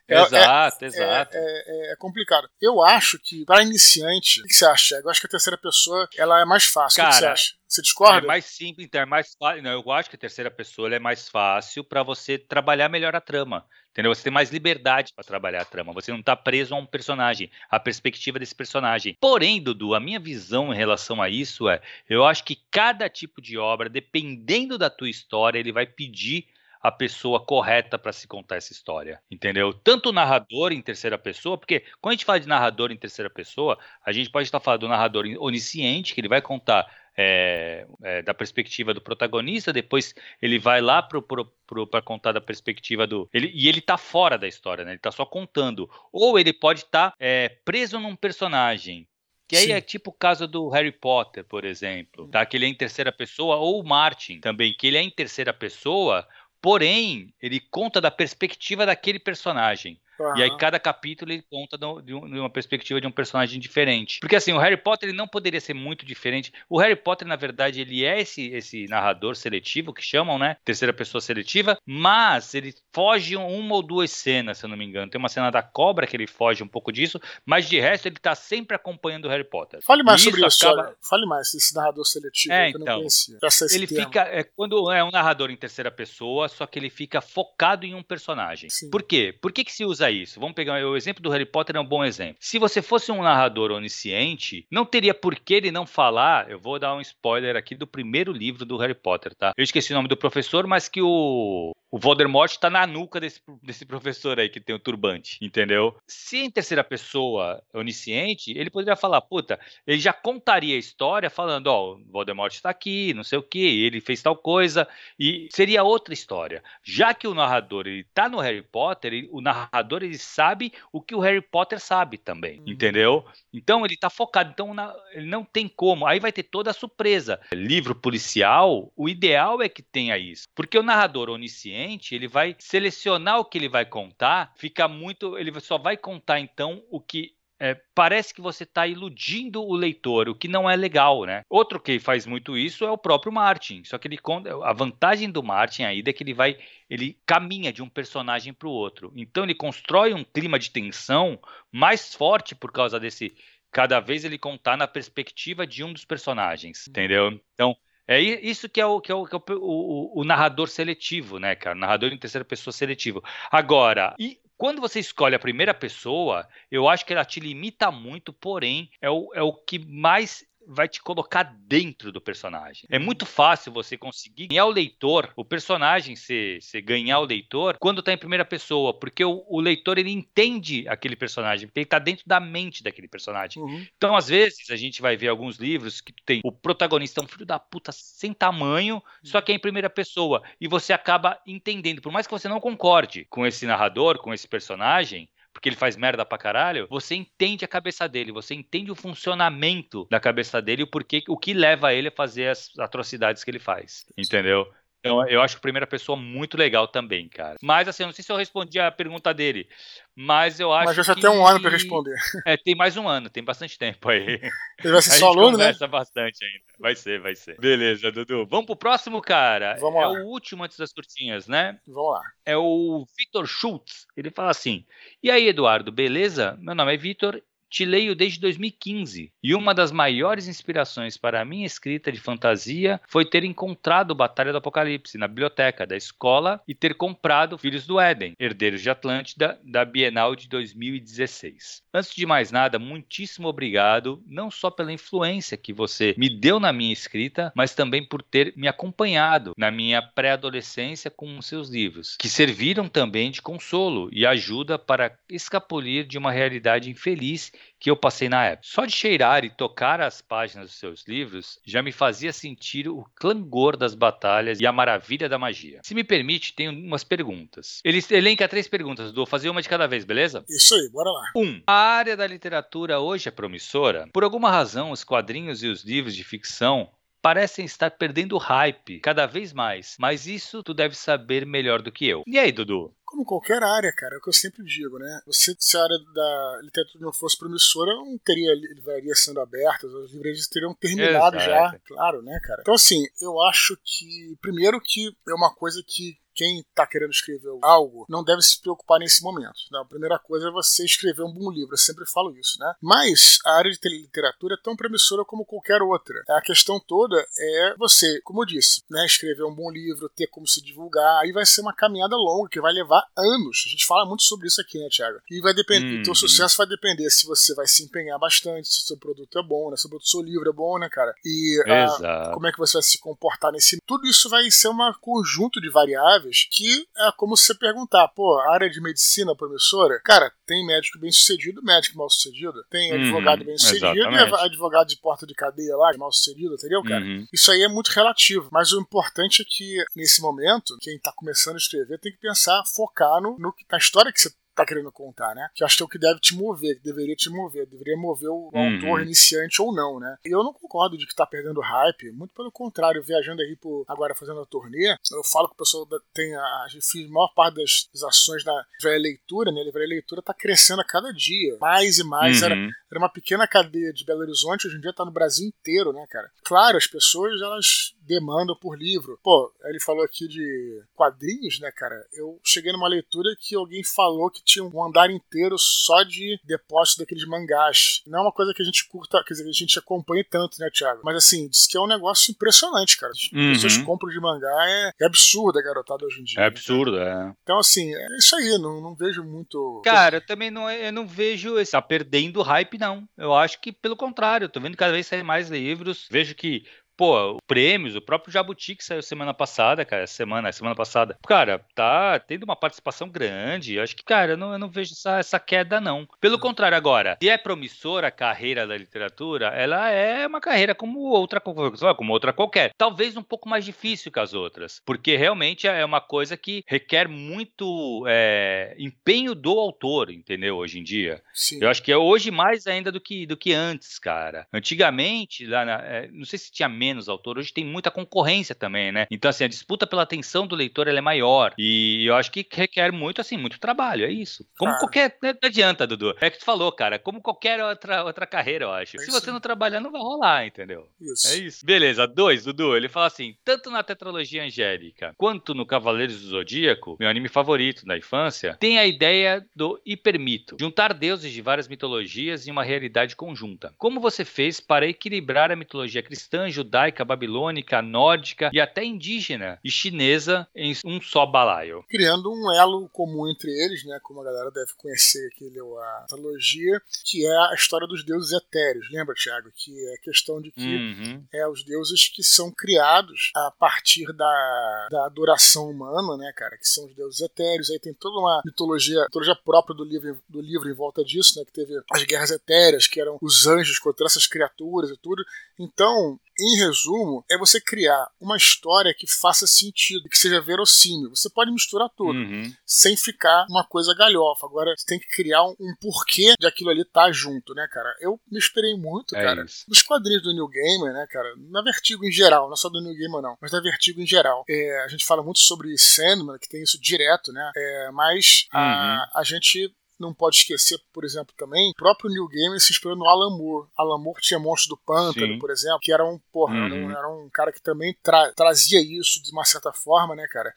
é, 0.07 0.21
exato, 0.21 0.83
é, 0.83 0.87
exato. 0.87 1.37
É, 1.37 1.39
é, 1.39 1.93
é, 1.93 1.95
complicado. 1.97 2.49
Eu 2.61 2.83
acho 2.83 3.17
que, 3.19 3.45
para 3.45 3.63
iniciante, 3.63 4.41
o 4.41 4.43
que 4.43 4.53
você 4.53 4.65
acha? 4.65 4.95
Eu 4.95 5.09
acho 5.09 5.21
que 5.21 5.27
a 5.27 5.29
terceira 5.29 5.57
pessoa 5.57 6.07
ela 6.17 6.41
é 6.41 6.45
mais 6.45 6.65
fácil. 6.65 6.97
Cara, 6.97 7.09
o 7.09 7.13
que 7.13 7.19
você 7.19 7.25
acha? 7.25 7.53
Você 7.67 7.81
discorda? 7.81 8.25
É 8.25 8.27
mais 8.27 8.45
simples, 8.45 8.85
então 8.85 9.01
é 9.01 9.05
mais 9.05 9.33
fácil. 9.39 9.63
Não, 9.63 9.71
eu 9.71 9.91
acho 9.91 10.09
que 10.09 10.15
a 10.15 10.19
terceira 10.19 10.51
pessoa 10.51 10.93
é 10.93 10.99
mais 10.99 11.29
fácil 11.29 11.83
para 11.83 12.03
você 12.03 12.37
trabalhar 12.37 12.89
melhor 12.89 13.15
a 13.15 13.21
trama. 13.21 13.65
Entendeu? 13.93 14.13
Você 14.13 14.23
tem 14.23 14.33
mais 14.33 14.49
liberdade 14.51 15.13
para 15.13 15.23
trabalhar 15.23 15.61
a 15.61 15.65
trama. 15.65 15.93
Você 15.93 16.11
não 16.11 16.19
está 16.19 16.35
preso 16.35 16.73
a 16.73 16.77
um 16.77 16.85
personagem, 16.85 17.51
a 17.69 17.79
perspectiva 17.79 18.39
desse 18.39 18.55
personagem. 18.55 19.15
Porém, 19.21 19.61
Dudu, 19.61 19.93
a 19.93 19.99
minha 19.99 20.19
visão 20.19 20.73
em 20.73 20.75
relação 20.75 21.21
a 21.21 21.29
isso 21.29 21.69
é: 21.69 21.79
eu 22.09 22.25
acho 22.25 22.43
que 22.43 22.59
cada 22.71 23.07
tipo 23.07 23.39
de 23.39 23.55
obra, 23.55 23.87
dependendo 23.87 24.79
da 24.79 24.89
tua 24.89 25.09
história, 25.09 25.59
ele 25.59 25.71
vai 25.71 25.85
pedir 25.85 26.47
a 26.83 26.91
pessoa 26.91 27.43
correta 27.43 27.97
para 27.97 28.11
se 28.11 28.27
contar 28.27 28.57
essa 28.57 28.73
história, 28.73 29.21
entendeu? 29.31 29.73
Tanto 29.73 30.09
o 30.09 30.11
narrador 30.11 30.73
em 30.73 30.81
terceira 30.81 31.17
pessoa, 31.17 31.57
porque 31.57 31.85
quando 32.01 32.11
a 32.11 32.15
gente 32.15 32.25
fala 32.25 32.41
de 32.41 32.47
narrador 32.47 32.91
em 32.91 32.97
terceira 32.97 33.29
pessoa, 33.29 33.79
a 34.05 34.11
gente 34.11 34.29
pode 34.29 34.45
estar 34.47 34.59
falando 34.59 34.81
do 34.81 34.89
narrador 34.89 35.25
onisciente, 35.39 36.13
que 36.13 36.19
ele 36.19 36.27
vai 36.27 36.41
contar 36.41 36.85
é, 37.17 37.85
é, 38.03 38.21
da 38.21 38.33
perspectiva 38.33 38.93
do 38.93 38.99
protagonista, 38.99 39.71
depois 39.71 40.13
ele 40.41 40.59
vai 40.59 40.81
lá 40.81 41.01
para 41.01 42.01
contar 42.01 42.33
da 42.33 42.41
perspectiva 42.41 43.07
do. 43.07 43.29
Ele, 43.33 43.49
e 43.53 43.69
ele 43.69 43.79
está 43.79 43.97
fora 43.97 44.37
da 44.37 44.47
história, 44.47 44.83
né? 44.83 44.91
Ele 44.91 44.97
está 44.97 45.11
só 45.11 45.25
contando. 45.25 45.89
Ou 46.11 46.37
ele 46.37 46.51
pode 46.51 46.81
estar 46.81 47.11
tá, 47.11 47.15
é, 47.17 47.49
preso 47.63 47.99
num 47.99 48.15
personagem. 48.15 49.07
Que 49.47 49.57
aí 49.57 49.65
Sim. 49.65 49.73
é 49.73 49.81
tipo 49.81 50.09
o 50.09 50.13
caso 50.13 50.47
do 50.47 50.69
Harry 50.69 50.91
Potter, 50.91 51.43
por 51.43 51.65
exemplo, 51.65 52.27
tá? 52.29 52.45
Que 52.45 52.57
ele 52.57 52.65
é 52.65 52.69
em 52.69 52.73
terceira 52.73 53.11
pessoa, 53.11 53.57
ou 53.57 53.81
o 53.81 53.87
Martin 53.87 54.39
também, 54.39 54.73
que 54.73 54.87
ele 54.87 54.97
é 54.97 55.01
em 55.01 55.11
terceira 55.11 55.53
pessoa, 55.53 56.27
Porém, 56.63 57.35
ele 57.41 57.59
conta 57.59 57.99
da 57.99 58.09
perspectiva 58.09 58.85
daquele 58.85 59.19
personagem. 59.19 59.99
Uhum. 60.19 60.37
E 60.37 60.43
aí 60.43 60.57
cada 60.57 60.79
capítulo 60.79 61.31
ele 61.31 61.43
conta 61.49 61.77
de 61.77 62.13
uma 62.13 62.49
perspectiva 62.49 63.01
de 63.01 63.07
um 63.07 63.11
personagem 63.11 63.59
diferente. 63.59 64.19
Porque 64.19 64.35
assim, 64.35 64.53
o 64.53 64.59
Harry 64.59 64.77
Potter 64.77 65.09
ele 65.09 65.17
não 65.17 65.27
poderia 65.27 65.59
ser 65.59 65.73
muito 65.73 66.05
diferente. 66.05 66.53
O 66.69 66.79
Harry 66.79 66.95
Potter, 66.95 67.27
na 67.27 67.35
verdade, 67.35 67.81
ele 67.81 68.05
é 68.05 68.21
esse, 68.21 68.47
esse 68.47 68.87
narrador 68.87 69.35
seletivo 69.35 69.93
que 69.93 70.01
chamam, 70.01 70.37
né? 70.37 70.57
Terceira 70.63 70.93
pessoa 70.93 71.21
seletiva, 71.21 71.77
mas 71.85 72.53
ele 72.53 72.73
foge 72.93 73.35
uma 73.35 73.75
ou 73.75 73.83
duas 73.83 74.11
cenas, 74.11 74.57
se 74.57 74.65
eu 74.65 74.69
não 74.69 74.77
me 74.77 74.85
engano. 74.85 75.09
Tem 75.09 75.19
uma 75.19 75.29
cena 75.29 75.49
da 75.49 75.61
cobra 75.61 76.07
que 76.07 76.15
ele 76.15 76.27
foge 76.27 76.63
um 76.63 76.67
pouco 76.67 76.91
disso, 76.91 77.19
mas 77.45 77.67
de 77.67 77.79
resto 77.79 78.07
ele 78.07 78.15
tá 78.15 78.35
sempre 78.35 78.75
acompanhando 78.75 79.25
o 79.25 79.29
Harry 79.29 79.43
Potter. 79.43 79.81
Fale 79.83 80.03
mais 80.03 80.21
sobre 80.21 80.45
isso, 80.45 80.65
acaba... 80.65 80.95
Fale 81.01 81.25
mais 81.25 81.51
desse 81.51 81.75
narrador 81.75 82.05
seletivo 82.05 82.53
é, 82.53 82.71
que 82.71 82.77
eu 82.77 82.81
então, 82.81 82.93
não 82.93 83.01
conhecia. 83.01 83.37
Ele 83.71 83.87
termo. 83.87 84.05
fica 84.05 84.21
é, 84.21 84.43
quando 84.43 84.91
é 84.91 85.03
um 85.03 85.11
narrador 85.11 85.49
em 85.49 85.57
terceira 85.57 85.91
pessoa, 85.91 86.47
só 86.47 86.65
que 86.65 86.77
ele 86.77 86.89
fica 86.89 87.21
focado 87.21 87.85
em 87.85 87.95
um 87.95 88.03
personagem. 88.03 88.69
Sim. 88.69 88.89
Por 88.89 89.03
quê? 89.03 89.37
Por 89.41 89.51
que 89.51 89.63
que 89.63 89.73
se 89.73 89.85
usa 89.85 90.02
usa 90.03 90.11
isso. 90.11 90.39
Vamos 90.39 90.55
pegar 90.55 90.85
o 90.85 90.97
exemplo 90.97 91.21
do 91.21 91.29
Harry 91.29 91.45
Potter, 91.45 91.75
é 91.75 91.79
um 91.79 91.85
bom 91.85 92.03
exemplo. 92.03 92.35
Se 92.39 92.59
você 92.59 92.81
fosse 92.81 93.11
um 93.11 93.21
narrador 93.21 93.71
onisciente, 93.71 94.65
não 94.69 94.85
teria 94.85 95.13
por 95.13 95.35
que 95.35 95.53
ele 95.53 95.71
não 95.71 95.85
falar. 95.85 96.49
Eu 96.49 96.59
vou 96.59 96.77
dar 96.77 96.95
um 96.95 97.01
spoiler 97.01 97.55
aqui 97.55 97.75
do 97.75 97.87
primeiro 97.87 98.31
livro 98.31 98.65
do 98.65 98.77
Harry 98.77 98.93
Potter, 98.93 99.33
tá? 99.35 99.53
Eu 99.57 99.63
esqueci 99.63 99.93
o 99.93 99.95
nome 99.95 100.07
do 100.07 100.17
professor, 100.17 100.67
mas 100.67 100.89
que 100.89 101.01
o, 101.01 101.71
o 101.93 101.99
Voldemort 101.99 102.57
tá 102.57 102.71
na 102.71 102.87
nuca 102.87 103.19
desse, 103.19 103.39
desse 103.61 103.85
professor 103.85 104.39
aí 104.39 104.49
que 104.49 104.59
tem 104.59 104.73
o 104.75 104.79
turbante, 104.79 105.37
entendeu? 105.39 105.95
Se 106.07 106.39
em 106.39 106.49
terceira 106.49 106.83
pessoa 106.83 107.61
onisciente, 107.71 108.51
ele 108.57 108.71
poderia 108.71 108.95
falar, 108.95 109.21
puta, 109.21 109.59
ele 109.85 109.99
já 109.99 110.11
contaria 110.11 110.75
a 110.75 110.79
história 110.79 111.29
falando, 111.29 111.67
ó, 111.67 111.93
o 111.93 112.03
Voldemort 112.11 112.51
está 112.51 112.71
aqui, 112.71 113.13
não 113.13 113.23
sei 113.23 113.37
o 113.37 113.43
que, 113.43 113.83
ele 113.83 114.01
fez 114.01 114.23
tal 114.23 114.35
coisa, 114.35 114.87
e 115.19 115.47
seria 115.51 115.83
outra 115.83 116.15
história. 116.15 116.63
Já 116.81 117.13
que 117.13 117.27
o 117.27 117.35
narrador 117.35 117.85
ele 117.85 118.07
tá 118.11 118.27
no 118.27 118.39
Harry 118.39 118.63
Potter, 118.63 119.13
ele, 119.13 119.29
o 119.31 119.39
narrador 119.39 120.01
ele 120.01 120.17
sabe 120.17 120.73
o 120.91 120.99
que 120.99 121.13
o 121.13 121.19
Harry 121.19 121.41
Potter 121.41 121.79
sabe 121.79 122.17
também, 122.17 122.57
uhum. 122.61 122.69
entendeu? 122.69 123.23
Então 123.53 123.85
ele 123.85 123.95
tá 123.95 124.09
focado, 124.09 124.49
então 124.51 124.73
na, 124.73 124.95
ele 125.11 125.27
não 125.27 125.45
tem 125.45 125.67
como. 125.67 126.07
Aí 126.07 126.19
vai 126.19 126.31
ter 126.31 126.41
toda 126.41 126.71
a 126.71 126.73
surpresa. 126.73 127.39
Livro 127.53 127.93
policial, 127.93 128.91
o 128.97 129.07
ideal 129.07 129.61
é 129.61 129.69
que 129.69 129.83
tenha 129.83 130.17
isso, 130.17 130.47
porque 130.55 130.75
o 130.75 130.81
narrador 130.81 131.29
onisciente 131.29 131.82
ele 132.11 132.27
vai 132.27 132.55
selecionar 132.59 133.39
o 133.39 133.45
que 133.45 133.57
ele 133.57 133.69
vai 133.69 133.85
contar, 133.85 134.53
fica 134.55 134.87
muito, 134.87 135.37
ele 135.37 135.57
só 135.59 135.77
vai 135.77 135.97
contar 135.97 136.39
então 136.39 136.83
o 136.89 136.99
que 136.99 137.35
é, 137.59 137.79
parece 137.95 138.33
que 138.33 138.41
você 138.41 138.63
está 138.63 138.85
iludindo 138.85 139.63
o 139.63 139.73
leitor, 139.73 140.27
o 140.27 140.35
que 140.35 140.49
não 140.49 140.69
é 140.69 140.75
legal, 140.75 141.23
né? 141.23 141.43
Outro 141.49 141.79
que 141.79 141.97
faz 141.97 142.25
muito 142.25 142.57
isso 142.57 142.83
é 142.83 142.91
o 142.91 142.97
próprio 142.97 143.31
Martin. 143.31 143.83
Só 143.85 143.97
que 143.97 144.05
ele 144.05 144.19
a 144.63 144.73
vantagem 144.73 145.31
do 145.31 145.41
Martin 145.41 145.83
ainda 145.83 146.09
é 146.09 146.13
que 146.13 146.23
ele 146.23 146.33
vai, 146.33 146.57
ele 146.89 147.17
caminha 147.25 147.71
de 147.71 147.81
um 147.81 147.87
personagem 147.87 148.53
para 148.53 148.67
o 148.67 148.71
outro. 148.71 149.13
Então 149.15 149.45
ele 149.45 149.55
constrói 149.55 150.13
um 150.13 150.25
clima 150.25 150.59
de 150.59 150.71
tensão 150.71 151.39
mais 151.71 152.13
forte 152.13 152.53
por 152.53 152.69
causa 152.69 152.99
desse 152.99 153.33
cada 153.71 153.99
vez 153.99 154.25
ele 154.25 154.37
contar 154.37 154.77
na 154.77 154.87
perspectiva 154.87 155.65
de 155.65 155.83
um 155.83 155.93
dos 155.93 156.05
personagens, 156.05 156.85
entendeu? 156.87 157.39
Então 157.53 157.75
é 158.07 158.19
isso 158.19 158.67
que 158.69 158.81
é 158.81 158.85
o, 158.85 158.99
que 158.99 159.11
é 159.11 159.15
o, 159.15 159.25
que 159.25 159.35
é 159.35 159.37
o, 159.37 159.43
o, 159.61 160.21
o 160.21 160.23
narrador 160.23 160.67
seletivo, 160.67 161.39
né, 161.39 161.55
cara? 161.55 161.75
Narrador 161.75 162.11
em 162.11 162.17
terceira 162.17 162.43
pessoa 162.43 162.73
seletivo. 162.73 163.23
Agora, 163.51 164.15
e 164.19 164.39
quando 164.57 164.81
você 164.81 164.99
escolhe 164.99 165.35
a 165.35 165.39
primeira 165.39 165.73
pessoa, 165.73 166.47
eu 166.71 166.87
acho 166.87 167.05
que 167.05 167.13
ela 167.13 167.25
te 167.25 167.39
limita 167.39 167.91
muito, 167.91 168.31
porém, 168.31 168.89
é 169.01 169.09
o, 169.09 169.29
é 169.33 169.41
o 169.41 169.53
que 169.53 169.79
mais 169.79 170.45
vai 170.67 170.87
te 170.87 171.01
colocar 171.01 171.43
dentro 171.43 172.11
do 172.11 172.21
personagem. 172.21 172.85
É 172.89 172.99
muito 172.99 173.25
fácil 173.25 173.71
você 173.71 173.97
conseguir 173.97 174.47
ganhar 174.47 174.65
o 174.65 174.71
leitor, 174.71 175.31
o 175.35 175.45
personagem 175.45 176.15
ser, 176.15 176.61
ser 176.61 176.81
ganhar 176.81 177.19
o 177.19 177.25
leitor 177.25 177.77
quando 177.79 177.99
está 177.99 178.13
em 178.13 178.17
primeira 178.17 178.45
pessoa, 178.45 178.97
porque 178.97 179.23
o, 179.23 179.43
o, 179.47 179.59
leitor 179.59 179.97
ele 179.97 180.11
entende 180.11 180.87
aquele 180.87 181.15
personagem, 181.15 181.67
porque 181.67 181.79
ele 181.79 181.85
está 181.85 181.99
dentro 181.99 182.23
da 182.25 182.39
mente 182.39 182.83
daquele 182.83 183.07
personagem. 183.07 183.61
Uhum. 183.61 183.85
Então, 183.95 184.15
às 184.15 184.27
vezes, 184.27 184.69
a 184.69 184.75
gente 184.75 185.01
vai 185.01 185.15
ver 185.15 185.27
alguns 185.27 185.57
livros 185.57 186.01
que 186.01 186.13
tem 186.25 186.41
o 186.43 186.51
protagonista 186.51 187.21
é 187.21 187.23
um 187.23 187.27
filho 187.27 187.45
da 187.45 187.59
puta 187.59 187.91
sem 187.91 188.33
tamanho, 188.33 188.95
uhum. 188.95 189.01
só 189.23 189.41
que 189.41 189.51
é 189.51 189.55
em 189.55 189.59
primeira 189.59 189.89
pessoa, 189.89 190.41
e 190.59 190.67
você 190.67 190.93
acaba 190.93 191.39
entendendo, 191.45 192.01
por 192.01 192.11
mais 192.11 192.27
que 192.27 192.33
você 192.33 192.47
não 192.47 192.59
concorde 192.59 193.25
com 193.29 193.45
esse 193.45 193.65
narrador, 193.65 194.17
com 194.19 194.33
esse 194.33 194.47
personagem, 194.47 195.29
porque 195.53 195.69
ele 195.69 195.75
faz 195.75 195.95
merda 195.95 196.25
pra 196.25 196.37
caralho, 196.37 196.87
você 196.89 197.15
entende 197.15 197.63
a 197.63 197.67
cabeça 197.67 198.09
dele, 198.09 198.31
você 198.31 198.55
entende 198.55 198.91
o 198.91 198.95
funcionamento 198.95 200.07
da 200.09 200.19
cabeça 200.19 200.61
dele 200.61 200.81
e 200.81 200.85
o 200.85 200.89
porquê, 200.89 201.23
o 201.29 201.37
que 201.37 201.53
leva 201.53 201.93
ele 201.93 202.07
a 202.07 202.11
fazer 202.11 202.47
as 202.47 202.71
atrocidades 202.79 203.43
que 203.43 203.51
ele 203.51 203.59
faz. 203.59 204.05
Entendeu? 204.17 204.65
Então, 205.05 205.27
eu 205.27 205.41
acho 205.41 205.57
a 205.57 205.59
primeira 205.59 205.85
pessoa 205.85 206.17
muito 206.17 206.55
legal 206.55 206.87
também, 206.87 207.27
cara. 207.27 207.57
Mas, 207.61 207.89
assim, 207.89 208.03
eu 208.03 208.07
não 208.07 208.13
sei 208.13 208.23
se 208.23 208.31
eu 208.31 208.37
respondi 208.37 208.79
a 208.79 208.89
pergunta 208.89 209.33
dele, 209.33 209.67
mas 210.15 210.61
eu 210.61 210.71
acho 210.71 210.95
Mas 210.95 211.05
já 211.05 211.13
que... 211.13 211.19
tem 211.19 211.29
um 211.29 211.45
ano 211.45 211.59
para 211.59 211.71
responder. 211.71 212.15
É, 212.45 212.55
tem 212.55 212.73
mais 212.73 212.95
um 212.95 213.05
ano, 213.05 213.29
tem 213.29 213.43
bastante 213.43 213.77
tempo 213.77 214.09
aí. 214.09 214.39
Ele 214.81 214.93
vai 214.93 215.01
ser 215.01 215.11
só 215.19 215.27
aluno, 215.27 215.57
né? 215.57 215.73
bastante 215.89 216.45
ainda. 216.45 216.63
Vai 216.79 216.95
ser, 216.95 217.19
vai 217.19 217.35
ser. 217.35 217.59
Beleza, 217.59 218.13
Dudu. 218.13 218.45
Vamos 218.45 218.65
pro 218.65 218.77
próximo, 218.77 219.21
cara. 219.21 219.75
Vamos 219.77 220.01
é 220.01 220.05
lá. 220.05 220.11
o 220.11 220.27
último 220.27 220.63
antes 220.63 220.77
das 220.77 220.93
curtinhas, 220.93 221.47
né? 221.47 221.77
Vamos 221.85 222.13
lá. 222.13 222.21
É 222.45 222.55
o 222.55 223.05
Vitor 223.17 223.45
Schultz. 223.45 224.07
Ele 224.15 224.31
fala 224.31 224.51
assim: 224.51 224.85
E 225.21 225.29
aí, 225.29 225.49
Eduardo, 225.49 225.91
beleza? 225.91 226.57
Meu 226.61 226.73
nome 226.73 226.93
é 226.93 226.97
Vitor 226.97 227.41
te 227.73 227.85
leio 227.85 228.13
desde 228.13 228.39
2015. 228.39 229.31
E 229.41 229.55
uma 229.55 229.73
das 229.73 229.91
maiores 229.91 230.47
inspirações 230.47 231.17
para 231.17 231.41
a 231.41 231.45
minha 231.45 231.65
escrita 231.65 232.11
de 232.11 232.19
fantasia 232.19 233.01
foi 233.07 233.25
ter 233.25 233.43
encontrado 233.43 234.13
Batalha 234.13 234.51
do 234.51 234.59
Apocalipse 234.59 235.17
na 235.17 235.27
biblioteca 235.27 235.87
da 235.87 235.97
escola 235.97 236.61
e 236.67 236.75
ter 236.75 236.93
comprado 236.93 237.57
Filhos 237.57 237.87
do 237.87 237.99
Éden, 237.99 238.35
Herdeiros 238.39 238.79
de 238.79 238.91
Atlântida, 238.91 239.59
da 239.63 239.83
Bienal 239.83 240.35
de 240.35 240.47
2016. 240.47 241.81
Antes 241.91 242.13
de 242.13 242.27
mais 242.27 242.51
nada, 242.51 242.77
muitíssimo 242.77 243.47
obrigado, 243.47 244.23
não 244.27 244.51
só 244.51 244.69
pela 244.69 244.93
influência 244.93 245.57
que 245.57 245.73
você 245.73 246.13
me 246.15 246.29
deu 246.29 246.59
na 246.59 246.71
minha 246.71 246.93
escrita, 246.93 247.51
mas 247.55 247.73
também 247.73 248.05
por 248.05 248.21
ter 248.21 248.53
me 248.55 248.67
acompanhado 248.67 249.53
na 249.57 249.71
minha 249.71 249.99
pré-adolescência 249.99 251.09
com 251.09 251.41
seus 251.41 251.69
livros, 251.69 252.17
que 252.17 252.29
serviram 252.29 252.87
também 252.87 253.31
de 253.31 253.41
consolo 253.41 254.09
e 254.11 254.27
ajuda 254.27 254.77
para 254.77 255.17
escapulir 255.27 256.05
de 256.05 256.19
uma 256.19 256.31
realidade 256.31 256.91
infeliz 256.91 257.51
que 257.79 257.89
eu 257.89 257.97
passei 257.97 258.29
na 258.29 258.45
época. 258.45 258.67
Só 258.69 258.85
de 258.85 258.93
cheirar 258.93 259.43
e 259.43 259.49
tocar 259.49 259.99
as 259.99 260.21
páginas 260.21 260.67
dos 260.67 260.79
seus 260.79 261.05
livros 261.07 261.59
já 261.65 261.81
me 261.81 261.91
fazia 261.91 262.31
sentir 262.31 262.87
o 262.87 263.05
clangor 263.15 263.75
das 263.75 263.93
batalhas 263.93 264.59
e 264.59 264.65
a 264.65 264.71
maravilha 264.71 265.27
da 265.27 265.37
magia. 265.37 265.81
Se 265.83 265.93
me 265.93 266.03
permite, 266.03 266.53
tenho 266.53 266.71
umas 266.71 267.03
perguntas. 267.03 267.81
Ele 267.83 268.01
elenca 268.11 268.47
três 268.47 268.67
perguntas, 268.67 269.11
vou 269.11 269.25
fazer 269.25 269.49
uma 269.49 269.61
de 269.61 269.69
cada 269.69 269.87
vez, 269.87 270.05
beleza? 270.05 270.45
Isso 270.49 270.75
aí, 270.75 270.89
bora 270.89 271.09
lá. 271.09 271.31
Um, 271.35 271.61
a 271.67 271.73
área 271.73 272.15
da 272.15 272.25
literatura 272.25 272.99
hoje 272.99 273.27
é 273.27 273.31
promissora? 273.31 274.07
Por 274.13 274.23
alguma 274.23 274.49
razão, 274.49 274.91
os 274.91 275.03
quadrinhos 275.03 275.63
e 275.63 275.67
os 275.67 275.83
livros 275.83 276.15
de 276.15 276.23
ficção 276.23 276.89
parecem 277.23 277.63
estar 277.63 277.89
perdendo 277.89 278.37
hype 278.37 278.99
cada 278.99 279.25
vez 279.25 279.53
mais, 279.53 279.95
mas 279.97 280.27
isso 280.27 280.61
tu 280.61 280.73
deve 280.73 280.95
saber 280.95 281.45
melhor 281.45 281.81
do 281.81 281.91
que 281.91 282.05
eu. 282.05 282.23
E 282.27 282.37
aí, 282.37 282.51
Dudu? 282.51 282.93
como 283.13 283.23
qualquer 283.23 283.61
área, 283.61 283.93
cara, 283.93 284.15
é 284.15 284.17
o 284.17 284.21
que 284.21 284.29
eu 284.29 284.33
sempre 284.33 284.63
digo, 284.63 284.97
né? 284.97 285.21
Você, 285.27 285.55
se 285.59 285.77
a 285.77 285.83
área 285.83 285.97
da 286.13 286.59
literatura 286.63 287.05
não 287.05 287.13
fosse 287.13 287.37
promissora, 287.37 287.93
não 287.93 288.17
teria 288.17 288.51
livraria 288.55 289.13
sendo 289.13 289.39
aberta, 289.39 289.85
as 289.85 290.11
livrarias 290.11 290.47
teriam 290.47 290.73
terminado 290.73 291.37
Exato. 291.37 291.45
já, 291.45 291.79
claro, 291.85 292.23
né, 292.23 292.39
cara? 292.43 292.61
Então, 292.61 292.73
assim, 292.73 293.05
eu 293.21 293.39
acho 293.43 293.77
que, 293.85 294.35
primeiro, 294.41 294.81
que 294.83 295.15
é 295.29 295.33
uma 295.33 295.53
coisa 295.53 295.83
que 295.85 296.17
quem 296.33 296.59
está 296.59 296.85
querendo 296.85 297.11
escrever 297.11 297.49
algo 297.61 298.05
não 298.09 298.23
deve 298.23 298.41
se 298.41 298.59
preocupar 298.61 298.99
nesse 298.99 299.23
momento. 299.23 299.53
Né? 299.71 299.79
A 299.79 299.85
primeira 299.85 300.19
coisa 300.19 300.47
é 300.47 300.51
você 300.51 300.85
escrever 300.85 301.23
um 301.23 301.33
bom 301.33 301.51
livro, 301.51 301.73
eu 301.73 301.77
sempre 301.77 302.05
falo 302.05 302.35
isso, 302.37 302.57
né? 302.59 302.73
Mas 302.81 303.39
a 303.45 303.57
área 303.57 303.71
de 303.71 303.89
literatura 303.89 304.55
é 304.55 304.63
tão 304.63 304.75
promissora 304.75 305.23
como 305.25 305.45
qualquer 305.45 305.81
outra. 305.81 306.15
A 306.29 306.41
questão 306.41 306.79
toda 306.79 307.15
é 307.37 307.75
você, 307.77 308.21
como 308.21 308.41
eu 308.41 308.45
disse, 308.45 308.83
né, 308.89 309.05
escrever 309.05 309.43
um 309.43 309.53
bom 309.53 309.69
livro, 309.71 310.09
ter 310.09 310.27
como 310.27 310.47
se 310.47 310.61
divulgar, 310.61 311.21
aí 311.21 311.31
vai 311.31 311.45
ser 311.45 311.61
uma 311.61 311.73
caminhada 311.73 312.15
longa 312.15 312.49
que 312.49 312.61
vai 312.61 312.73
levar 312.73 313.03
anos. 313.17 313.63
A 313.67 313.69
gente 313.69 313.85
fala 313.85 314.05
muito 314.05 314.23
sobre 314.23 314.47
isso 314.47 314.61
aqui, 314.61 314.79
né, 314.79 314.87
Thiago? 314.89 315.19
E 315.29 315.41
vai 315.41 315.53
depender, 315.53 315.99
hum, 315.99 316.03
teu 316.03 316.15
sucesso 316.15 316.57
vai 316.57 316.67
depender 316.67 317.09
se 317.09 317.25
você 317.25 317.53
vai 317.53 317.67
se 317.67 317.83
empenhar 317.83 318.19
bastante, 318.19 318.67
se 318.67 318.79
o 318.79 318.87
seu 318.87 318.97
produto 318.97 319.37
é 319.37 319.43
bom, 319.43 319.69
né, 319.69 319.77
se 319.77 319.87
o 319.87 319.99
seu 320.01 320.21
livro 320.21 320.49
é 320.49 320.53
bom, 320.53 320.77
né, 320.79 320.89
cara? 320.89 321.13
E 321.23 321.63
a, 321.67 322.31
como 322.33 322.47
é 322.47 322.51
que 322.51 322.57
você 322.57 322.73
vai 322.73 322.83
se 322.83 322.99
comportar 322.99 323.51
nesse. 323.51 323.77
Tudo 323.85 324.07
isso 324.07 324.29
vai 324.29 324.49
ser 324.49 324.69
um 324.69 324.77
conjunto 325.01 325.61
de 325.61 325.69
variáveis 325.69 326.22
variáveis 326.23 326.47
que 326.49 326.87
é 326.97 327.11
como 327.17 327.35
você 327.35 327.53
perguntar, 327.53 328.07
pô, 328.09 328.39
área 328.51 328.69
de 328.69 328.81
medicina 328.81 329.35
promissora? 329.35 329.99
Cara, 330.03 330.31
tem 330.45 330.65
médico 330.65 330.99
bem 330.99 331.11
sucedido, 331.11 331.61
médico 331.63 331.97
mal 331.97 332.09
sucedido. 332.09 332.63
Tem 332.69 332.93
uhum, 332.93 333.01
advogado 333.01 333.43
bem 333.43 333.57
sucedido 333.57 333.97
e 333.97 334.35
advogado 334.45 334.87
de 334.87 334.97
porta 334.97 335.25
de 335.27 335.33
cadeia 335.33 335.75
lá, 335.75 335.91
mal 335.97 336.11
sucedido, 336.11 336.55
entendeu, 336.55 336.81
cara? 336.83 337.03
Uhum. 337.03 337.27
Isso 337.31 337.51
aí 337.51 337.61
é 337.61 337.67
muito 337.67 337.89
relativo. 337.89 338.49
Mas 338.51 338.71
o 338.71 338.79
importante 338.79 339.41
é 339.41 339.45
que, 339.47 339.83
nesse 339.95 340.21
momento, 340.21 340.77
quem 340.81 340.97
tá 340.99 341.11
começando 341.15 341.55
a 341.55 341.57
escrever 341.57 341.99
tem 341.99 342.11
que 342.11 342.19
pensar, 342.19 342.63
focar 342.73 343.21
no, 343.21 343.37
no 343.37 343.53
na 343.71 343.77
história 343.77 344.11
que 344.11 344.19
você 344.19 344.31
tá 344.55 344.65
querendo 344.65 344.91
contar, 344.91 345.33
né? 345.35 345.47
Que 345.53 345.63
acho 345.63 345.77
que 345.77 345.83
é 345.83 345.85
o 345.85 345.89
que 345.89 345.99
deve 345.99 346.19
te 346.19 346.35
mover, 346.35 346.77
que 346.77 346.83
deveria 346.83 347.15
te 347.15 347.29
mover, 347.29 347.65
deveria 347.65 347.97
mover 347.97 348.29
o 348.29 348.49
uhum. 348.53 348.75
autor 348.75 349.01
iniciante 349.01 349.61
ou 349.61 349.73
não, 349.73 349.99
né? 349.99 350.17
E 350.25 350.29
eu 350.29 350.43
não 350.43 350.53
concordo 350.53 350.97
de 350.97 351.05
que 351.07 351.15
tá 351.15 351.25
perdendo 351.25 351.61
hype, 351.61 352.11
muito 352.11 352.33
pelo 352.33 352.51
contrário, 352.51 353.03
viajando 353.03 353.41
aí 353.41 353.55
por, 353.55 353.85
agora 353.87 354.15
fazendo 354.15 354.41
a 354.41 354.45
turnê, 354.45 354.95
eu 355.11 355.23
falo 355.23 355.47
que 355.47 355.55
o 355.55 355.57
pessoal 355.57 355.87
tem 356.13 356.35
a, 356.35 356.39
a 356.41 356.67
maior 357.09 357.33
parte 357.35 357.55
das, 357.55 357.89
das 357.93 358.03
ações 358.03 358.43
da 358.43 358.65
velha 358.81 359.01
leitura, 359.01 359.51
né? 359.51 359.61
A 359.61 359.71
velha 359.71 359.87
leitura 359.87 360.21
tá 360.21 360.33
crescendo 360.33 360.81
a 360.81 360.85
cada 360.85 361.11
dia, 361.11 361.57
mais 361.59 361.97
e 361.97 362.03
mais. 362.03 362.41
Uhum. 362.41 362.45
Era, 362.45 362.55
era 362.55 362.99
uma 362.99 363.09
pequena 363.09 363.47
cadeia 363.47 363.91
de 363.91 364.05
Belo 364.05 364.21
Horizonte, 364.21 364.67
hoje 364.67 364.77
em 364.77 364.81
dia 364.81 364.93
tá 364.93 365.05
no 365.05 365.11
Brasil 365.11 365.47
inteiro, 365.47 365.91
né, 365.91 366.05
cara? 366.09 366.31
Claro, 366.43 366.77
as 366.77 366.87
pessoas, 366.87 367.41
elas 367.41 367.95
demandam 368.05 368.55
por 368.55 368.77
livro. 368.77 369.19
Pô, 369.23 369.51
ele 369.65 369.79
falou 369.79 370.03
aqui 370.03 370.27
de 370.27 370.83
quadrinhos, 370.93 371.59
né, 371.59 371.71
cara? 371.71 371.95
Eu 372.13 372.39
cheguei 372.43 372.71
numa 372.71 372.87
leitura 372.87 373.35
que 373.39 373.55
alguém 373.55 373.83
falou 373.83 374.29
que 374.29 374.42
tinha 374.43 374.63
um 374.63 374.83
andar 374.85 375.09
inteiro 375.09 375.55
só 375.57 376.03
de 376.03 376.39
depósito 376.43 376.99
daqueles 376.99 377.25
mangás. 377.27 378.01
Não 378.07 378.19
é 378.19 378.21
uma 378.23 378.31
coisa 378.31 378.53
que 378.53 378.61
a 378.61 378.65
gente 378.65 378.87
curta, 378.87 379.23
quer 379.25 379.33
dizer, 379.33 379.43
que 379.43 379.49
a 379.49 379.53
gente 379.53 379.79
acompanhe 379.79 380.23
tanto, 380.23 380.59
né, 380.59 380.69
Thiago? 380.73 381.01
Mas 381.03 381.17
assim, 381.17 381.47
diz 381.47 381.67
que 381.67 381.77
é 381.77 381.81
um 381.81 381.87
negócio 381.87 382.31
impressionante, 382.31 382.97
cara. 382.97 383.11
As 383.11 383.31
uhum. 383.31 383.53
pessoas 383.53 383.77
compram 383.77 384.09
de 384.09 384.19
mangá, 384.19 384.55
é, 384.67 384.91
é 385.01 385.05
absurdo 385.05 385.59
a 385.59 385.61
garotada 385.61 386.05
hoje 386.05 386.21
em 386.21 386.23
dia. 386.23 386.41
É 386.41 386.45
absurdo, 386.45 386.97
é. 386.97 387.33
Então, 387.43 387.59
assim, 387.59 387.93
é 387.93 388.17
isso 388.17 388.35
aí, 388.35 388.57
não, 388.57 388.81
não 388.81 388.95
vejo 388.95 389.23
muito. 389.23 389.81
Cara, 389.83 390.17
eu 390.17 390.25
também 390.25 390.51
não, 390.51 390.69
eu 390.69 390.91
não 390.91 391.07
vejo 391.07 391.57
esse. 391.57 391.71
Tá 391.71 391.81
perdendo 391.81 392.41
hype, 392.41 392.77
não. 392.77 393.07
Eu 393.17 393.33
acho 393.33 393.59
que, 393.59 393.71
pelo 393.71 393.95
contrário, 393.95 394.45
eu 394.45 394.49
tô 394.49 394.59
vendo 394.59 394.77
cada 394.77 394.91
vez 394.91 395.07
sair 395.07 395.23
mais 395.23 395.49
livros. 395.49 396.07
Vejo 396.09 396.35
que 396.35 396.63
Pô, 396.95 397.37
prêmios, 397.47 397.95
o 397.95 398.01
próprio 398.01 398.31
Jabuti 398.31 398.75
que 398.75 398.83
saiu 398.83 399.01
semana 399.01 399.33
passada, 399.33 399.83
cara, 399.83 400.05
semana, 400.05 400.51
semana 400.51 400.75
passada. 400.75 401.17
Cara, 401.25 401.65
tá 401.73 402.19
tendo 402.19 402.43
uma 402.43 402.55
participação 402.55 403.09
grande. 403.09 403.75
Eu 403.75 403.83
acho 403.83 403.95
que, 403.95 404.03
cara, 404.03 404.33
eu 404.33 404.37
não, 404.37 404.53
eu 404.53 404.59
não 404.59 404.69
vejo 404.69 404.93
essa, 404.93 405.17
essa 405.17 405.39
queda, 405.39 405.81
não. 405.81 406.07
Pelo 406.21 406.37
contrário, 406.37 406.77
agora, 406.77 407.17
se 407.21 407.29
é 407.29 407.37
promissora 407.37 408.07
a 408.07 408.11
carreira 408.11 408.67
da 408.67 408.77
literatura, 408.77 409.47
ela 409.47 409.89
é 409.89 410.27
uma 410.27 410.39
carreira 410.39 410.75
como 410.75 410.99
outra, 410.99 411.41
como 411.41 412.13
outra 412.13 412.31
qualquer. 412.31 412.71
Talvez 412.77 413.17
um 413.17 413.23
pouco 413.23 413.49
mais 413.49 413.65
difícil 413.65 414.11
que 414.11 414.19
as 414.19 414.33
outras, 414.33 414.81
porque 414.85 415.15
realmente 415.15 415.67
é 415.67 415.83
uma 415.83 416.01
coisa 416.01 416.37
que 416.37 416.63
requer 416.67 417.07
muito 417.07 418.05
é, 418.07 418.75
empenho 418.77 419.33
do 419.33 419.59
autor, 419.59 420.11
entendeu? 420.11 420.57
Hoje 420.57 420.79
em 420.79 420.83
dia. 420.83 421.21
Sim. 421.33 421.59
Eu 421.61 421.69
acho 421.69 421.81
que 421.81 421.91
é 421.91 421.97
hoje 421.97 422.29
mais 422.29 422.67
ainda 422.67 422.91
do 422.91 423.01
que, 423.01 423.25
do 423.25 423.35
que 423.35 423.53
antes, 423.53 423.97
cara. 423.97 424.47
Antigamente, 424.53 425.45
lá 425.45 425.65
na, 425.65 425.73
é, 425.83 426.07
não 426.11 426.25
sei 426.25 426.37
se 426.37 426.51
tinha 426.51 426.69
menos 426.83 427.07
autor, 427.07 427.37
hoje 427.37 427.53
tem 427.53 427.65
muita 427.65 427.89
concorrência 427.89 428.53
também, 428.53 428.91
né? 428.91 429.07
Então, 429.09 429.29
assim, 429.29 429.45
a 429.45 429.47
disputa 429.47 429.87
pela 429.87 430.01
atenção 430.01 430.45
do 430.45 430.55
leitor 430.55 430.87
é 430.87 431.01
maior. 431.01 431.53
E 431.57 432.05
eu 432.05 432.15
acho 432.15 432.31
que 432.31 432.45
requer 432.51 432.91
muito, 432.91 433.21
assim, 433.21 433.37
muito 433.37 433.59
trabalho, 433.59 434.05
é 434.05 434.11
isso. 434.11 434.45
Como 434.57 434.77
qualquer. 434.77 435.17
Né, 435.21 435.33
não 435.33 435.47
adianta, 435.47 435.87
Dudu. 435.87 436.15
É 436.19 436.29
que 436.29 436.39
tu 436.39 436.45
falou, 436.45 436.71
cara, 436.71 436.99
como 436.99 437.21
qualquer 437.21 437.63
outra, 437.63 438.03
outra 438.03 438.27
carreira, 438.27 438.65
eu 438.65 438.71
acho. 438.71 438.97
É 438.97 438.99
Se 438.99 439.11
você 439.11 439.31
não 439.31 439.39
trabalhar, 439.39 439.79
não 439.79 439.91
vai 439.91 440.01
rolar, 440.01 440.45
entendeu? 440.45 440.87
Isso. 440.99 441.27
É 441.27 441.37
isso. 441.37 441.65
Beleza, 441.65 442.05
dois, 442.07 442.43
Dudu. 442.43 442.75
Ele 442.75 442.89
fala 442.89 443.07
assim: 443.07 443.35
tanto 443.45 443.71
na 443.71 443.83
tetralogia 443.83 444.43
angélica 444.43 445.13
quanto 445.17 445.53
no 445.53 445.65
Cavaleiros 445.65 446.21
do 446.21 446.27
Zodíaco, 446.27 446.97
meu 446.99 447.09
anime 447.09 447.29
favorito 447.29 447.85
da 447.85 447.97
infância, 447.97 448.57
tem 448.59 448.77
a 448.77 448.85
ideia 448.85 449.45
do 449.55 449.79
hipermito 449.85 450.57
juntar 450.59 450.93
deuses 450.93 451.31
de 451.31 451.41
várias 451.41 451.67
mitologias 451.67 452.47
em 452.47 452.51
uma 452.51 452.63
realidade 452.63 453.15
conjunta. 453.15 453.73
Como 453.77 453.99
você 453.99 454.25
fez 454.25 454.59
para 454.59 454.87
equilibrar 454.87 455.51
a 455.51 455.55
mitologia 455.55 456.03
cristã, 456.03 456.49
judaica, 456.49 456.72
judaica, 456.73 457.05
babilônica, 457.05 457.81
nórdica 457.81 458.49
e 458.51 458.59
até 458.59 458.83
indígena 458.83 459.59
e 459.63 459.69
chinesa 459.69 460.47
em 460.55 460.75
um 460.83 460.99
só 460.99 461.25
balaio. 461.25 461.85
Criando 461.87 462.31
um 462.31 462.51
elo 462.53 462.89
comum 462.89 463.29
entre 463.29 463.51
eles, 463.51 463.85
né, 463.85 463.99
como 464.01 464.21
a 464.21 464.23
galera 464.23 464.49
deve 464.49 464.73
conhecer 464.77 465.29
que 465.37 465.47
leu 465.49 465.77
a 465.77 466.05
trilogia, 466.09 466.81
que 467.05 467.25
é 467.25 467.37
a 467.51 467.53
história 467.53 467.87
dos 467.87 468.03
deuses 468.03 468.31
etéreos. 468.31 468.87
Lembra, 468.91 469.13
Tiago? 469.13 469.51
Que 469.55 469.71
é 469.89 469.93
a 469.93 469.97
questão 469.99 470.41
de 470.41 470.51
que 470.51 470.61
uhum. 470.61 471.23
é 471.31 471.47
os 471.47 471.63
deuses 471.63 472.09
que 472.09 472.23
são 472.23 472.51
criados 472.51 473.31
a 473.35 473.51
partir 473.51 474.11
da, 474.13 474.87
da 474.89 475.05
adoração 475.05 475.69
humana, 475.69 476.17
né, 476.17 476.33
cara? 476.35 476.57
Que 476.57 476.67
são 476.67 476.87
os 476.87 476.95
deuses 476.95 477.21
etéreos. 477.21 477.69
Aí 477.69 477.79
tem 477.79 477.93
toda 477.93 478.17
uma 478.17 478.41
mitologia, 478.43 479.01
mitologia 479.03 479.35
própria 479.35 479.75
do 479.75 479.83
livro, 479.83 480.19
do 480.27 480.41
livro 480.41 480.69
em 480.69 480.73
volta 480.73 481.03
disso, 481.03 481.37
né? 481.37 481.45
Que 481.45 481.53
teve 481.53 481.73
as 481.91 482.03
guerras 482.03 482.31
etéreas, 482.31 482.87
que 482.87 482.99
eram 482.99 483.17
os 483.21 483.45
anjos 483.45 483.77
contra 483.77 484.07
essas 484.07 484.25
criaturas 484.25 484.89
e 484.89 484.97
tudo. 484.97 485.23
Então, 485.59 486.19
em 486.39 486.57
resumo, 486.57 487.23
é 487.29 487.37
você 487.37 487.59
criar 487.61 488.07
uma 488.19 488.37
história 488.37 488.93
que 488.97 489.07
faça 489.07 489.45
sentido, 489.45 490.09
que 490.09 490.17
seja 490.17 490.41
verossímil. 490.41 491.09
Você 491.09 491.29
pode 491.29 491.51
misturar 491.51 491.89
tudo, 491.95 492.17
uhum. 492.17 492.51
sem 492.65 492.97
ficar 492.97 493.45
uma 493.49 493.65
coisa 493.65 493.95
galhofa. 493.95 494.45
Agora, 494.45 494.73
você 494.75 494.85
tem 494.85 494.99
que 494.99 495.07
criar 495.07 495.43
um, 495.43 495.55
um 495.59 495.75
porquê 495.79 496.33
de 496.39 496.47
aquilo 496.47 496.69
ali 496.69 496.81
estar 496.81 497.05
tá 497.05 497.11
junto, 497.11 497.53
né, 497.53 497.67
cara? 497.71 497.89
Eu 498.01 498.19
me 498.29 498.39
esperei 498.39 498.75
muito, 498.75 499.15
é 499.15 499.23
cara, 499.23 499.45
isso. 499.45 499.65
nos 499.67 499.81
quadrinhos 499.81 500.23
do 500.23 500.33
New 500.33 500.47
Gamer, 500.47 500.93
né, 500.93 501.05
cara? 501.09 501.33
Na 501.49 501.61
Vertigo 501.61 502.05
em 502.05 502.11
geral, 502.11 502.49
não 502.49 502.55
só 502.55 502.69
do 502.69 502.81
New 502.81 502.95
Gamer, 502.95 503.21
não, 503.21 503.37
mas 503.41 503.51
da 503.51 503.61
Vertigo 503.61 504.01
em 504.01 504.07
geral. 504.07 504.43
É, 504.49 504.83
a 504.83 504.87
gente 504.87 505.05
fala 505.05 505.23
muito 505.23 505.39
sobre 505.39 505.77
Sandman, 505.77 506.37
que 506.39 506.49
tem 506.49 506.61
isso 506.61 506.79
direto, 506.79 507.31
né? 507.31 507.51
É, 507.55 507.91
mas 507.91 508.47
uhum. 508.53 508.59
a, 508.59 509.11
a 509.15 509.23
gente 509.23 509.73
não 510.03 510.13
pode 510.13 510.37
esquecer, 510.37 510.79
por 510.93 511.03
exemplo, 511.03 511.33
também, 511.37 511.71
o 511.71 511.75
próprio 511.75 512.09
New 512.11 512.27
Game 512.27 512.59
se 512.59 512.71
inspirou 512.71 512.95
no 512.95 513.07
Alan 513.07 513.37
Moore. 513.37 513.67
Alan 513.77 513.97
Moore 513.97 514.21
tinha 514.21 514.39
Monstro 514.39 514.75
do 514.75 514.81
Pântano, 514.85 515.33
Sim. 515.33 515.39
por 515.39 515.49
exemplo, 515.49 515.79
que 515.81 515.91
era 515.91 516.05
um, 516.05 516.19
porra, 516.31 516.53
uhum. 516.53 516.65
era, 516.65 516.75
um, 516.75 516.91
era 516.91 517.09
um 517.09 517.29
cara 517.29 517.51
que 517.51 517.61
também 517.61 517.95
tra 518.03 518.31
trazia 518.33 518.81
isso 518.81 519.21
de 519.23 519.31
uma 519.31 519.45
certa 519.45 519.71
forma, 519.71 520.15
né, 520.15 520.25
cara? 520.29 520.53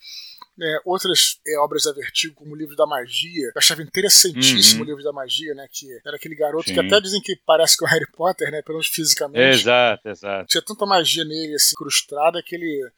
É, 0.60 0.80
outras 0.86 1.38
é, 1.46 1.58
obras 1.58 1.84
da 1.84 1.92
Vertigo, 1.92 2.34
como 2.34 2.54
o 2.54 2.56
Livro 2.56 2.74
da 2.74 2.86
Magia, 2.86 3.46
eu 3.46 3.52
achava 3.56 3.82
interessantíssimo 3.82 4.80
uhum. 4.80 4.86
o 4.86 4.88
Livro 4.88 5.04
da 5.04 5.12
Magia, 5.12 5.54
né? 5.54 5.66
Que 5.70 5.86
era 6.04 6.16
aquele 6.16 6.34
garoto 6.34 6.68
Sim. 6.68 6.74
que 6.74 6.80
até 6.80 7.00
dizem 7.00 7.20
que 7.20 7.36
parece 7.46 7.76
com 7.76 7.84
o 7.84 7.88
Harry 7.88 8.10
Potter, 8.10 8.50
né? 8.50 8.62
Pelo 8.62 8.76
menos 8.76 8.88
fisicamente. 8.88 9.60
Exato, 9.60 10.08
exato. 10.08 10.46
Tinha 10.46 10.62
tanta 10.62 10.86
magia 10.86 11.24
nele, 11.24 11.54
assim, 11.54 11.72
incrustada, 11.72 12.42
que 12.42 12.54
ele 12.54 12.90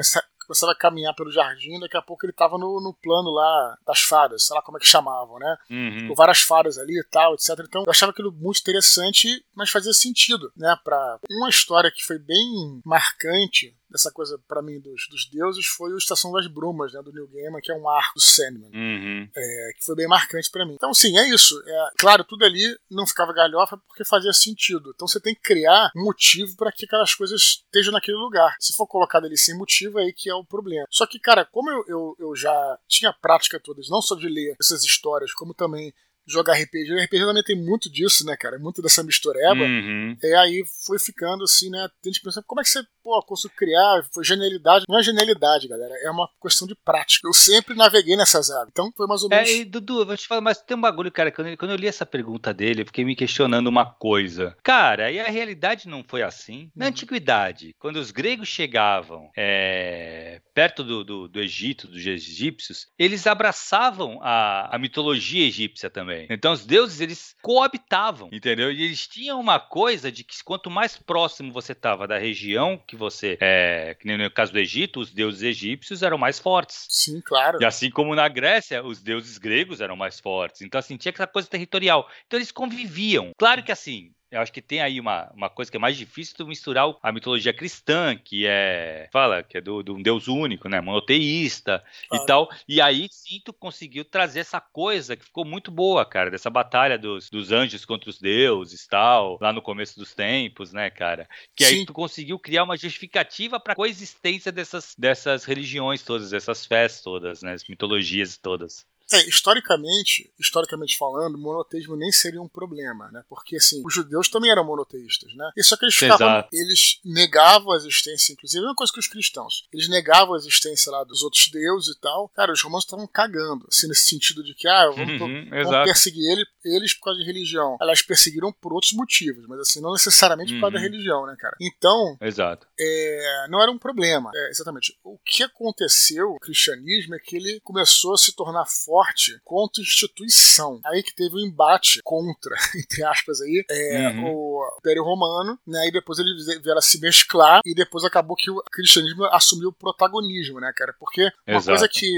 começava 0.48 0.72
a 0.72 0.74
caminhar 0.74 1.14
pelo 1.14 1.30
jardim, 1.30 1.78
daqui 1.78 1.96
a 1.96 2.02
pouco 2.02 2.24
ele 2.24 2.32
tava 2.32 2.56
no, 2.56 2.80
no 2.80 2.94
plano 2.94 3.30
lá 3.30 3.76
das 3.86 4.00
fadas, 4.00 4.46
sei 4.46 4.56
lá 4.56 4.62
como 4.62 4.78
é 4.78 4.80
que 4.80 4.86
chamavam, 4.86 5.38
né? 5.38 5.56
Uhum. 5.70 6.08
Com 6.08 6.14
várias 6.14 6.40
fadas 6.40 6.78
ali 6.78 6.98
e 6.98 7.04
tal, 7.04 7.34
etc. 7.34 7.50
Então 7.60 7.84
eu 7.84 7.90
achava 7.90 8.10
aquilo 8.10 8.32
muito 8.32 8.60
interessante, 8.60 9.44
mas 9.54 9.70
fazia 9.70 9.92
sentido, 9.92 10.50
né? 10.56 10.74
Pra 10.82 11.18
uma 11.30 11.50
história 11.50 11.92
que 11.94 12.02
foi 12.02 12.18
bem 12.18 12.80
marcante 12.84 13.76
dessa 13.90 14.10
coisa 14.10 14.38
para 14.46 14.62
mim 14.62 14.80
dos, 14.80 15.08
dos 15.10 15.28
deuses 15.30 15.66
foi 15.66 15.92
o 15.92 15.98
Estação 15.98 16.32
das 16.32 16.46
Brumas, 16.46 16.92
né, 16.92 17.02
do 17.02 17.12
Neil 17.12 17.28
Gaiman, 17.28 17.60
que 17.60 17.72
é 17.72 17.74
um 17.74 17.88
arco 17.88 18.14
do 18.14 18.20
Sandman, 18.20 18.70
uhum. 18.72 19.28
é, 19.34 19.70
que 19.76 19.84
foi 19.84 19.94
bem 19.94 20.06
marcante 20.06 20.50
para 20.50 20.66
mim. 20.66 20.74
Então, 20.74 20.92
sim, 20.92 21.16
é 21.16 21.28
isso. 21.28 21.60
É, 21.66 21.90
claro, 21.98 22.24
tudo 22.24 22.44
ali 22.44 22.76
não 22.90 23.06
ficava 23.06 23.32
galhofa 23.32 23.76
porque 23.86 24.04
fazia 24.04 24.32
sentido. 24.32 24.92
Então 24.94 25.06
você 25.06 25.20
tem 25.20 25.34
que 25.34 25.40
criar 25.40 25.90
um 25.96 26.04
motivo 26.04 26.56
para 26.56 26.72
que 26.72 26.84
aquelas 26.84 27.14
coisas 27.14 27.40
estejam 27.40 27.92
naquele 27.92 28.16
lugar. 28.16 28.56
Se 28.58 28.74
for 28.74 28.86
colocado 28.86 29.26
ali 29.26 29.36
sem 29.36 29.56
motivo, 29.56 29.98
é 29.98 30.08
aí 30.08 30.12
que 30.12 30.28
é 30.28 30.34
o 30.34 30.44
problema. 30.44 30.86
Só 30.90 31.06
que, 31.06 31.18
cara, 31.18 31.44
como 31.44 31.70
eu, 31.70 31.84
eu, 31.86 32.16
eu 32.18 32.36
já 32.36 32.78
tinha 32.88 33.12
prática 33.12 33.60
todas, 33.60 33.88
não 33.88 34.02
só 34.02 34.14
de 34.14 34.28
ler 34.28 34.56
essas 34.60 34.82
histórias, 34.82 35.32
como 35.32 35.54
também 35.54 35.92
jogar 36.28 36.54
RPG. 36.54 36.92
O 36.92 37.02
RPG 37.02 37.24
também 37.24 37.42
tem 37.42 37.56
muito 37.56 37.90
disso, 37.90 38.24
né, 38.24 38.36
cara? 38.36 38.58
Muito 38.58 38.82
dessa 38.82 39.02
mistureba. 39.02 39.62
Uhum. 39.62 40.16
E 40.22 40.34
aí 40.34 40.62
foi 40.86 40.98
ficando 40.98 41.42
assim, 41.42 41.70
né? 41.70 41.88
Tem 42.02 42.12
que 42.12 42.20
pensar, 42.20 42.42
como 42.42 42.60
é 42.60 42.64
que 42.64 42.70
você, 42.70 42.80
pô, 43.08 43.22
conseguiu 43.22 43.56
criar? 43.56 44.02
Foi 44.12 44.24
genialidade. 44.24 44.84
Não 44.88 44.98
é 44.98 45.02
genialidade, 45.02 45.68
galera. 45.68 45.94
É 46.02 46.10
uma 46.10 46.28
questão 46.42 46.66
de 46.66 46.74
prática. 46.74 47.26
Eu 47.26 47.32
sempre 47.32 47.74
naveguei 47.74 48.16
nessas 48.16 48.50
áreas. 48.50 48.68
Então 48.70 48.92
foi 48.96 49.06
mais 49.06 49.22
ou 49.22 49.28
menos. 49.28 49.48
É, 49.48 49.52
e 49.52 49.64
Dudu, 49.64 50.00
eu 50.00 50.06
vou 50.06 50.16
te 50.16 50.26
falar, 50.26 50.40
mas 50.40 50.60
tem 50.60 50.76
um 50.76 50.80
bagulho, 50.80 51.10
cara, 51.10 51.30
quando, 51.30 51.56
quando 51.56 51.70
eu 51.70 51.76
li 51.76 51.86
essa 51.86 52.04
pergunta 52.04 52.52
dele, 52.52 52.82
eu 52.82 52.86
fiquei 52.86 53.04
me 53.04 53.16
questionando 53.16 53.68
uma 53.68 53.86
coisa. 53.86 54.56
Cara, 54.62 55.10
e 55.10 55.20
a 55.20 55.28
realidade 55.28 55.88
não 55.88 56.04
foi 56.06 56.22
assim? 56.22 56.70
Na 56.74 56.84
uhum. 56.84 56.90
antiguidade, 56.90 57.74
quando 57.78 57.96
os 57.96 58.10
gregos 58.10 58.48
chegavam 58.48 59.30
é, 59.36 60.40
perto 60.52 60.82
do, 60.82 61.04
do, 61.04 61.28
do 61.28 61.40
Egito, 61.40 61.86
dos 61.86 62.04
egípcios, 62.04 62.88
eles 62.98 63.26
abraçavam 63.26 64.18
a, 64.22 64.74
a 64.74 64.78
mitologia 64.78 65.46
egípcia 65.46 65.88
também 65.88 66.08
também. 66.08 66.26
Então 66.30 66.52
os 66.52 66.64
deuses 66.64 67.00
eles 67.00 67.36
coabitavam, 67.42 68.28
entendeu? 68.32 68.72
E 68.72 68.82
eles 68.82 69.06
tinham 69.06 69.38
uma 69.38 69.60
coisa 69.60 70.10
de 70.10 70.24
que 70.24 70.42
quanto 70.42 70.70
mais 70.70 70.96
próximo 70.96 71.52
você 71.52 71.72
estava 71.72 72.08
da 72.08 72.18
região 72.18 72.80
que 72.86 72.96
você, 72.98 73.38
é, 73.40 73.94
que 73.98 74.06
nem 74.06 74.18
no 74.18 74.30
caso 74.30 74.52
do 74.52 74.58
Egito, 74.58 75.00
os 75.00 75.12
deuses 75.12 75.42
egípcios 75.42 76.02
eram 76.02 76.18
mais 76.18 76.38
fortes. 76.38 76.86
Sim, 76.88 77.20
claro. 77.24 77.58
E 77.60 77.64
assim 77.64 77.90
como 77.90 78.14
na 78.14 78.28
Grécia, 78.28 78.84
os 78.84 79.02
deuses 79.02 79.38
gregos 79.38 79.80
eram 79.80 79.96
mais 79.96 80.20
fortes. 80.20 80.62
Então 80.62 80.78
assim 80.78 80.96
tinha 80.96 81.10
aquela 81.10 81.26
coisa 81.26 81.48
territorial. 81.48 82.08
Então 82.26 82.38
eles 82.38 82.52
conviviam. 82.52 83.32
Claro 83.38 83.62
que 83.62 83.72
assim 83.72 84.12
eu 84.30 84.40
acho 84.40 84.52
que 84.52 84.60
tem 84.60 84.80
aí 84.80 85.00
uma, 85.00 85.30
uma 85.34 85.48
coisa 85.48 85.70
que 85.70 85.76
é 85.76 85.80
mais 85.80 85.96
difícil 85.96 86.36
de 86.36 86.44
misturar 86.44 86.94
a 87.02 87.10
mitologia 87.12 87.52
cristã, 87.52 88.16
que 88.16 88.46
é. 88.46 89.08
Fala, 89.10 89.42
que 89.42 89.56
é 89.56 89.60
do, 89.60 89.82
do 89.82 89.94
um 89.94 90.02
Deus 90.02 90.28
único, 90.28 90.68
né? 90.68 90.80
Monoteísta 90.80 91.82
ah. 92.10 92.16
e 92.16 92.26
tal. 92.26 92.50
E 92.68 92.80
aí 92.80 93.08
sim 93.10 93.40
tu 93.42 93.52
conseguiu 93.52 94.04
trazer 94.04 94.40
essa 94.40 94.60
coisa 94.60 95.16
que 95.16 95.24
ficou 95.24 95.44
muito 95.44 95.70
boa, 95.70 96.04
cara, 96.04 96.30
dessa 96.30 96.50
batalha 96.50 96.98
dos, 96.98 97.30
dos 97.30 97.50
anjos 97.52 97.84
contra 97.84 98.10
os 98.10 98.20
deuses 98.20 98.86
tal, 98.86 99.38
lá 99.40 99.52
no 99.52 99.62
começo 99.62 99.98
dos 99.98 100.14
tempos, 100.14 100.72
né, 100.72 100.90
cara? 100.90 101.28
Que 101.56 101.64
sim. 101.64 101.78
aí 101.80 101.86
tu 101.86 101.92
conseguiu 101.92 102.38
criar 102.38 102.64
uma 102.64 102.76
justificativa 102.76 103.58
para 103.58 103.74
coexistência 103.74 104.52
dessas, 104.52 104.94
dessas 104.98 105.44
religiões 105.44 106.02
todas, 106.02 106.30
dessas 106.30 106.66
festas 106.66 107.02
todas, 107.02 107.42
né? 107.42 107.54
As 107.54 107.66
mitologias 107.66 108.36
todas. 108.36 108.86
É, 109.12 109.26
historicamente, 109.26 110.30
historicamente 110.38 110.96
falando, 110.98 111.38
monoteísmo 111.38 111.96
nem 111.96 112.12
seria 112.12 112.42
um 112.42 112.48
problema, 112.48 113.10
né? 113.10 113.24
Porque 113.28 113.56
assim, 113.56 113.82
os 113.84 113.94
judeus 113.94 114.28
também 114.28 114.50
eram 114.50 114.64
monoteístas, 114.64 115.34
né? 115.34 115.50
E 115.56 115.62
só 115.62 115.76
que 115.76 115.84
eles 115.84 115.94
ficavam, 115.94 116.44
eles 116.52 117.00
negavam 117.04 117.72
a 117.72 117.76
existência, 117.76 118.32
inclusive, 118.32 118.62
é 118.62 118.68
uma 118.68 118.74
coisa 118.74 118.92
que 118.92 119.00
os 119.00 119.08
cristãos, 119.08 119.66
eles 119.72 119.88
negavam 119.88 120.34
a 120.34 120.38
existência 120.38 120.92
lá 120.92 121.04
dos 121.04 121.22
outros 121.22 121.48
deuses 121.50 121.96
e 121.96 122.00
tal. 122.00 122.28
Cara, 122.28 122.52
os 122.52 122.62
romanos 122.62 122.84
estavam 122.84 123.06
cagando, 123.06 123.66
assim, 123.68 123.88
nesse 123.88 124.10
sentido 124.10 124.44
de 124.44 124.54
que, 124.54 124.68
ah, 124.68 124.90
vamos, 124.90 125.20
uhum, 125.20 125.48
vamos 125.50 125.84
perseguir 125.84 126.30
ele, 126.30 126.44
eles 126.64 126.92
por 126.94 127.04
causa 127.04 127.20
de 127.20 127.26
religião. 127.26 127.78
Elas 127.80 128.02
perseguiram 128.02 128.52
por 128.52 128.74
outros 128.74 128.92
motivos, 128.92 129.46
mas 129.48 129.60
assim, 129.60 129.80
não 129.80 129.92
necessariamente 129.92 130.52
por 130.54 130.60
causa 130.60 130.74
da 130.74 130.78
uhum. 130.78 130.90
religião, 130.90 131.26
né, 131.26 131.34
cara? 131.38 131.56
Então, 131.60 132.16
Exato. 132.20 132.66
É, 132.78 133.46
não 133.48 133.62
era 133.62 133.72
um 133.72 133.78
problema. 133.78 134.30
É, 134.34 134.50
exatamente. 134.50 134.98
O 135.02 135.18
que 135.24 135.42
aconteceu, 135.42 136.32
o 136.32 136.38
cristianismo, 136.38 137.14
é 137.14 137.18
que 137.18 137.36
ele 137.36 137.60
começou 137.60 138.14
a 138.14 138.18
se 138.18 138.34
tornar 138.34 138.66
forte 138.66 138.97
forte 138.98 139.40
contra 139.44 139.80
instituição. 139.80 140.80
Aí 140.84 141.02
que 141.02 141.14
teve 141.14 141.36
um 141.36 141.46
embate 141.46 142.00
contra, 142.02 142.54
entre 142.76 143.04
aspas, 143.04 143.40
aí, 143.40 143.64
é, 143.70 144.08
uhum. 144.08 144.34
o 144.34 144.76
Império 144.78 145.04
Romano, 145.04 145.58
né? 145.66 145.86
E 145.86 145.92
depois 145.92 146.18
eles 146.18 146.46
vieram 146.62 146.80
se 146.80 147.00
mesclar 147.00 147.60
e 147.64 147.74
depois 147.74 148.04
acabou 148.04 148.36
que 148.36 148.50
o 148.50 148.62
cristianismo 148.72 149.24
assumiu 149.26 149.68
o 149.68 149.72
protagonismo, 149.72 150.58
né, 150.58 150.72
cara? 150.76 150.94
Porque 150.98 151.22
uma 151.46 151.58
Exato. 151.58 151.66
coisa 151.66 151.88
que 151.88 152.08